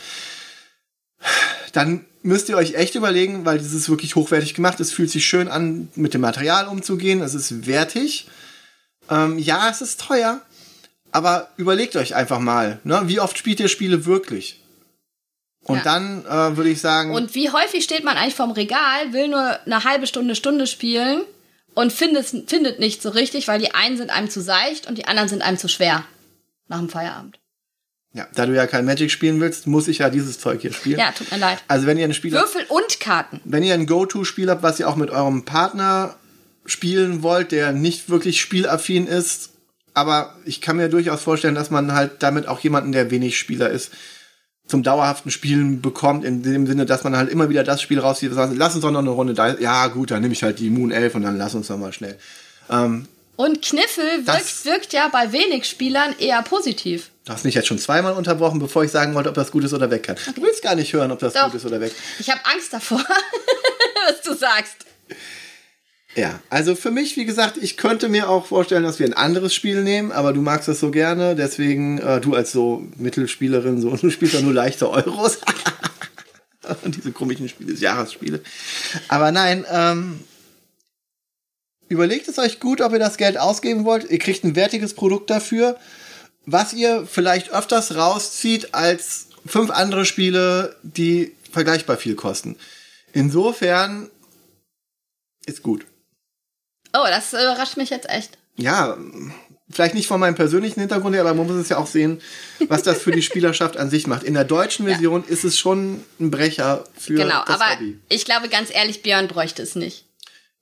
dann 1.74 2.06
müsst 2.22 2.50
ihr 2.50 2.58
euch 2.58 2.76
echt 2.76 2.94
überlegen, 2.94 3.44
weil 3.44 3.58
das 3.58 3.74
ist 3.74 3.90
wirklich 3.90 4.16
hochwertig 4.16 4.54
gemacht. 4.54 4.80
Es 4.80 4.92
fühlt 4.92 5.10
sich 5.10 5.26
schön 5.26 5.48
an, 5.48 5.90
mit 5.96 6.14
dem 6.14 6.22
Material 6.22 6.68
umzugehen. 6.68 7.22
Es 7.22 7.34
ist 7.34 7.66
wertig. 7.66 8.28
Ähm, 9.10 9.40
ja, 9.40 9.68
es 9.70 9.82
ist 9.82 10.00
teuer. 10.00 10.42
Aber 11.12 11.50
überlegt 11.58 11.96
euch 11.96 12.16
einfach 12.16 12.40
mal, 12.40 12.80
ne, 12.84 13.02
wie 13.06 13.20
oft 13.20 13.38
spielt 13.38 13.60
ihr 13.60 13.68
Spiele 13.68 14.06
wirklich? 14.06 14.61
Und 15.72 15.78
Ja. 15.78 15.84
dann 15.84 16.26
äh, 16.26 16.58
würde 16.58 16.70
ich 16.70 16.82
sagen, 16.82 17.14
Und 17.14 17.34
wie 17.36 17.50
häufig 17.50 17.84
steht 17.84 18.04
man 18.04 18.18
eigentlich 18.18 18.36
vorm 18.36 18.52
Regal, 18.52 19.12
will 19.14 19.28
nur 19.28 19.60
eine 19.66 19.84
halbe 19.84 20.08
Stunde, 20.08 20.36
Stunde 20.36 20.68
spielen 20.68 21.22
und 21.74 21.92
findet, 21.94 22.28
findet 22.50 22.80
nicht 22.80 23.02
so 23.02 23.10
richtig, 23.10 23.48
weil 23.48 23.60
die 23.60 23.74
einen 23.74 23.98
sind 23.98 24.10
einem 24.12 24.30
zu 24.30 24.42
seicht 24.42 24.88
und 24.88 24.98
die 24.98 25.06
anderen 25.06 25.30
sind 25.30 25.42
einem 25.42 25.58
zu 25.58 25.68
schwer. 25.68 26.04
Nach 26.68 26.80
dem 26.80 26.90
Feierabend. 26.90 27.38
ja, 28.14 28.28
da 28.34 28.46
du 28.46 28.54
ja 28.56 28.68
kein 28.68 28.86
Magic 28.86 29.10
spielen 29.12 29.40
willst, 29.42 29.68
muss 29.68 29.88
ich 29.88 30.00
ja 30.00 30.10
dieses 30.10 30.40
Zeug 30.40 30.62
hier 30.62 30.74
spielen. 30.74 31.00
Ja, 31.00 31.12
tut 31.12 31.32
mir 31.32 31.38
leid. 31.38 31.60
Also 31.68 31.86
wenn 31.88 31.98
ihr 31.98 32.06
ein 32.06 32.14
Spiel 32.14 32.34
habt, 32.38 32.54
Würfel 32.54 32.66
und 32.70 33.00
Karten. 33.00 33.40
wenn 33.46 33.64
ihr 33.64 33.74
ein 33.74 33.86
Go-To-Spiel 33.88 34.50
habt, 34.50 34.64
was 34.64 34.80
ihr 34.80 34.88
auch 34.90 34.96
mit 34.98 35.10
eurem 35.12 35.44
Partner 35.46 36.16
spielen 36.66 37.24
wollt, 37.24 37.52
der 37.52 37.72
nicht 37.72 38.10
wirklich 38.10 38.40
spielaffin 38.42 39.08
ist, 39.08 39.50
aber 39.94 40.36
ich 40.46 40.62
kann 40.62 40.78
mir 40.78 40.88
durchaus 40.90 41.22
vorstellen, 41.22 41.56
dass 41.56 41.70
man 41.72 41.94
halt 41.94 42.24
damit 42.24 42.48
auch 42.48 42.60
jemanden, 42.60 42.92
der 42.94 43.12
wenig 43.12 43.38
Spieler 43.38 43.70
ist, 43.70 43.92
zum 44.68 44.84
dauerhaften 44.84 45.32
Spielen 45.32 45.82
bekommt, 45.82 46.24
in 46.24 46.44
dem 46.44 46.66
Sinne, 46.66 46.86
dass 46.86 47.04
man 47.04 47.18
halt 47.18 47.30
immer 47.30 47.50
wieder 47.50 47.64
das 47.64 47.82
Spiel 47.82 48.00
rauszieht, 48.00 48.34
sagt, 48.34 48.54
lass 48.56 48.74
uns 48.76 48.84
doch 48.84 48.92
noch 48.92 49.00
eine 49.00 49.10
Runde 49.10 49.34
da. 49.34 49.58
Ja, 49.60 49.88
gut, 49.88 50.12
dann 50.12 50.22
nehme 50.22 50.34
ich 50.34 50.44
halt 50.44 50.60
die 50.60 50.70
Moon 50.70 50.92
11 50.92 51.16
und 51.16 51.24
dann 51.24 51.38
lass 51.38 51.56
uns 51.56 51.68
doch 51.68 51.78
mal 51.78 51.92
schnell. 51.92 52.18
Ähm, 52.70 53.08
Und 53.36 53.62
Kniffel 53.62 54.26
wirkt, 54.26 54.66
wirkt 54.66 54.94
ja 54.94 55.10
bei 55.10 55.32
wenig 55.34 55.66
Spielern 55.66 56.16
eher 56.20 56.42
positiv. 56.44 57.10
du 57.26 57.34
hast 57.34 57.44
mich 57.44 57.56
jetzt 57.56 57.68
schon 57.68 57.80
zweimal 57.80 58.14
unterbrochen, 58.14 58.60
bevor 58.60 58.84
ich 58.86 58.92
sagen 58.92 59.14
wollte, 59.14 59.30
ob 59.30 59.36
das 59.36 59.52
gut 59.52 59.64
ist 59.66 59.74
oder 59.74 59.92
weg 59.92 60.04
kann. 60.04 60.16
Du 60.36 60.42
willst 60.42 60.62
gar 60.64 60.76
nicht 60.76 60.94
hören, 60.94 61.12
ob 61.12 61.20
das 61.20 61.34
Doch. 61.34 61.46
gut 61.46 61.56
ist 61.56 61.66
oder 61.66 61.82
weg. 61.82 61.92
Ich 62.20 62.30
habe 62.30 62.40
Angst 62.54 62.72
davor, 62.72 63.04
was 64.08 64.22
du 64.22 64.34
sagst. 64.36 64.78
Ja, 66.16 66.42
also 66.50 66.76
für 66.76 66.92
mich, 66.92 67.16
wie 67.16 67.26
gesagt, 67.26 67.58
ich 67.58 67.78
könnte 67.78 68.10
mir 68.10 68.30
auch 68.30 68.46
vorstellen, 68.46 68.84
dass 68.84 69.00
wir 69.00 69.06
ein 69.06 69.14
anderes 69.14 69.54
Spiel 69.54 69.82
nehmen, 69.82 70.12
aber 70.12 70.34
du 70.34 70.42
magst 70.42 70.68
das 70.68 70.82
so 70.82 70.92
gerne, 70.92 71.36
deswegen, 71.36 72.00
äh, 72.00 72.20
du 72.20 72.36
als 72.36 72.52
so 72.52 72.86
Mittelspielerin, 72.98 73.80
so, 73.80 73.96
du 73.96 74.10
spielst 74.10 74.34
ja 74.34 74.42
nur 74.42 74.54
leichte 74.54 74.90
Euros. 74.90 75.40
Diese 76.86 77.12
komischen 77.12 77.50
Spiele, 77.50 77.74
Jahresspiele. 77.74 78.42
Aber 79.08 79.32
nein, 79.32 79.66
ähm, 79.72 80.20
überlegt 81.88 82.28
es 82.28 82.38
euch 82.40 82.60
gut, 82.60 82.82
ob 82.82 82.94
ihr 82.94 83.00
das 83.00 83.18
Geld 83.18 83.38
ausgeben 83.38 83.84
wollt. 83.84 84.10
Ihr 84.10 84.20
kriegt 84.20 84.44
ein 84.44 84.56
wertiges 84.56 84.94
Produkt 84.94 85.30
dafür, 85.30 85.78
was 86.46 86.74
ihr 86.74 87.06
vielleicht 87.06 87.52
öfters 87.52 87.96
rauszieht 87.96 88.74
als 88.74 89.28
fünf 89.46 89.72
andere 89.72 90.06
Spiele, 90.06 90.76
die 90.84 91.34
vergleichbar 91.52 91.98
viel 91.98 92.16
kosten. 92.16 92.58
Insofern 93.12 94.10
ist 95.46 95.64
gut. 95.64 95.86
Oh, 96.94 97.06
das 97.08 97.34
überrascht 97.34 97.78
mich 97.78 97.90
jetzt 97.90 98.10
echt. 98.10 98.38
ja, 98.58 98.98
vielleicht 99.74 99.94
nicht 99.96 100.08
von 100.08 100.20
meinem 100.20 100.36
persönlichen 100.36 100.82
Hintergrund 100.82 101.16
her, 101.16 101.22
aber 101.22 101.34
man 101.34 101.48
muss 101.48 101.56
es 101.56 101.70
ja 101.70 101.78
auch 101.78 101.88
sehen, 101.88 102.22
was 102.68 102.84
das 102.84 103.02
für 103.02 103.12
die 103.12 103.22
Spielerschaft 103.22 103.78
an 103.78 103.90
sich 103.90 104.06
macht. 104.06 104.24
In 104.24 104.34
der 104.34 104.44
deutschen 104.44 104.86
Version 104.86 105.24
ist 105.26 105.46
es 105.46 105.58
schon 105.58 106.04
ein 106.20 106.30
Brecher 106.30 106.84
für 106.98 107.14
Genau, 107.16 107.42
das 107.46 107.56
aber 107.62 107.76
Hobby. 107.76 107.98
ich 108.10 108.26
glaube 108.26 108.50
ganz 108.50 108.70
ehrlich, 108.74 109.02
Björn 109.02 109.30
bräuchte 109.30 109.62
es 109.64 109.76
nicht. 109.76 110.04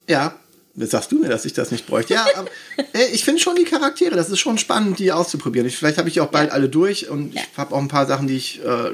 Ja, 0.07 0.35
jetzt 0.75 0.91
sagst 0.91 1.11
du 1.11 1.17
mir, 1.17 1.27
dass 1.29 1.45
ich 1.45 1.53
das 1.53 1.71
nicht 1.71 1.87
bräuchte. 1.87 2.13
Ja, 2.13 2.27
aber 2.35 2.49
äh, 2.93 3.07
ich 3.11 3.23
finde 3.25 3.41
schon 3.41 3.55
die 3.55 3.63
Charaktere, 3.63 4.15
das 4.15 4.29
ist 4.29 4.37
schon 4.39 4.59
spannend, 4.59 4.99
die 4.99 5.11
auszuprobieren. 5.11 5.67
Ich, 5.67 5.75
vielleicht 5.77 5.97
habe 5.97 6.07
ich 6.09 6.21
auch 6.21 6.29
bald 6.29 6.51
alle 6.51 6.69
durch 6.69 7.09
und 7.09 7.33
Ja. 7.33 7.41
ich 7.41 7.57
habe 7.57 7.73
auch 7.73 7.79
ein 7.79 7.87
paar 7.87 8.05
Sachen, 8.05 8.27
die 8.27 8.37
ich 8.37 8.63
äh, 8.63 8.91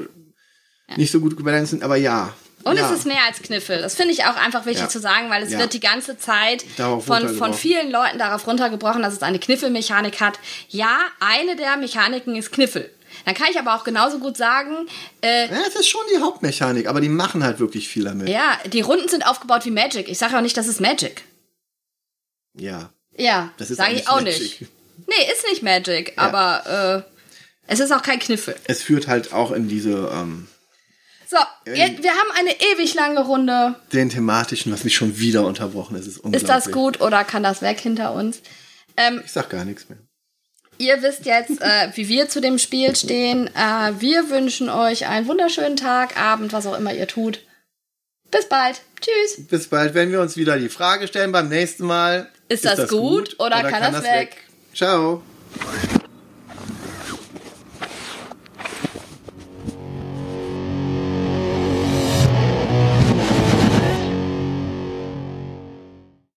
nicht 0.96 1.12
so 1.12 1.20
gut 1.20 1.36
gebalanced 1.36 1.70
sind, 1.72 1.82
aber 1.82 1.96
ja. 1.96 2.32
Und 2.66 2.76
ja. 2.76 2.90
es 2.90 2.98
ist 2.98 3.06
mehr 3.06 3.22
als 3.26 3.40
Kniffel. 3.42 3.80
Das 3.80 3.94
finde 3.94 4.12
ich 4.12 4.24
auch 4.24 4.36
einfach 4.36 4.66
wichtig 4.66 4.82
Ja. 4.82 4.88
zu 4.88 4.98
sagen, 4.98 5.30
weil 5.30 5.42
es 5.42 5.52
Ja. 5.52 5.58
wird 5.60 5.72
die 5.72 5.80
ganze 5.80 6.18
Zeit 6.18 6.64
Darauf 6.76 7.04
von, 7.06 7.28
von 7.36 7.54
vielen 7.54 7.90
Leuten 7.90 8.18
darauf 8.18 8.46
runtergebrochen, 8.46 9.02
dass 9.02 9.12
es 9.14 9.22
eine 9.22 9.38
Kniffelmechanik 9.38 10.20
hat. 10.20 10.38
Ja, 10.68 10.98
eine 11.20 11.54
der 11.56 11.76
Mechaniken 11.76 12.34
ist 12.34 12.50
Kniffel. 12.52 12.90
Dann 13.24 13.34
kann 13.34 13.46
ich 13.50 13.58
aber 13.58 13.74
auch 13.76 13.84
genauso 13.84 14.18
gut 14.18 14.36
sagen, 14.36 14.88
äh, 15.22 15.46
Ja, 15.48 15.60
es 15.66 15.76
ist 15.76 15.88
schon 15.88 16.00
die 16.14 16.20
Hauptmechanik, 16.20 16.86
aber 16.88 17.00
die 17.00 17.08
machen 17.08 17.44
halt 17.44 17.60
wirklich 17.60 17.88
viel 17.88 18.04
damit. 18.04 18.28
ja, 18.28 18.58
die 18.66 18.80
Runden 18.82 19.08
sind 19.08 19.26
aufgebaut 19.26 19.64
wie 19.64 19.70
Magic. 19.70 20.08
Ich 20.08 20.18
sage 20.18 20.36
auch 20.36 20.42
nicht, 20.42 20.56
das 20.56 20.66
ist 20.66 20.80
Magic. 20.80 21.22
Ja, 22.58 22.90
Ja, 23.16 23.52
das 23.58 23.68
sage 23.68 23.94
ich 23.94 24.08
auch 24.08 24.20
Magic. 24.20 24.40
nicht. 24.42 24.60
Nee, 25.06 25.32
ist 25.32 25.44
nicht 25.48 25.62
Magic, 25.62 26.14
aber 26.16 27.04
äh, 27.06 27.72
es 27.72 27.80
ist 27.80 27.92
auch 27.92 28.02
kein 28.02 28.18
Kniffel. 28.18 28.56
Es 28.64 28.82
führt 28.82 29.06
halt 29.06 29.32
auch 29.32 29.52
in 29.52 29.68
diese 29.68 30.10
ähm, 30.12 30.48
So, 31.28 31.36
wir, 31.64 31.74
wir 32.02 32.10
haben 32.12 32.30
eine 32.36 32.52
ewig 32.72 32.94
lange 32.94 33.20
Runde. 33.20 33.74
den 33.92 34.10
thematischen, 34.10 34.72
was 34.72 34.84
mich 34.84 34.94
schon 34.94 35.18
wieder 35.18 35.44
unterbrochen 35.44 35.96
ist. 35.96 36.06
Ist, 36.06 36.18
unglaublich. 36.18 36.42
Ist 36.42 36.48
das 36.48 36.70
gut 36.70 37.00
oder 37.00 37.24
kann 37.24 37.42
das 37.42 37.62
weg 37.62 37.80
hinter 37.80 38.14
uns? 38.14 38.40
Ähm, 38.96 39.22
Ich 39.24 39.32
sag 39.32 39.50
gar 39.50 39.64
nichts 39.64 39.88
mehr. 39.88 39.98
Ihr 40.78 41.02
wisst 41.02 41.26
jetzt, 41.26 41.60
äh, 41.60 41.90
wie 41.94 42.08
wir 42.08 42.28
zu 42.28 42.40
dem 42.40 42.58
Spiel 42.58 42.94
stehen. 42.94 43.48
Äh, 43.48 43.92
wir 43.98 44.30
wünschen 44.30 44.68
euch 44.68 45.06
einen 45.06 45.26
wunderschönen 45.26 45.76
Tag, 45.76 46.16
Abend, 46.16 46.52
was 46.52 46.66
auch 46.66 46.78
immer 46.78 46.94
ihr 46.94 47.08
tut. 47.08 47.40
Bis 48.30 48.48
bald. 48.48 48.80
Tschüss. 49.00 49.46
Bis 49.46 49.68
bald, 49.68 49.94
wenn 49.94 50.10
wir 50.12 50.20
uns 50.20 50.36
wieder 50.36 50.58
die 50.58 50.68
Frage 50.68 51.06
stellen 51.08 51.32
beim 51.32 51.48
nächsten 51.48 51.86
Mal. 51.86 52.28
Ist 52.48 52.64
das 52.64 52.88
gut 52.88 53.36
oder 53.40 53.62
kann 53.62 53.92
das 53.92 54.02
weg? 54.04 54.36
Ciao. 54.74 55.22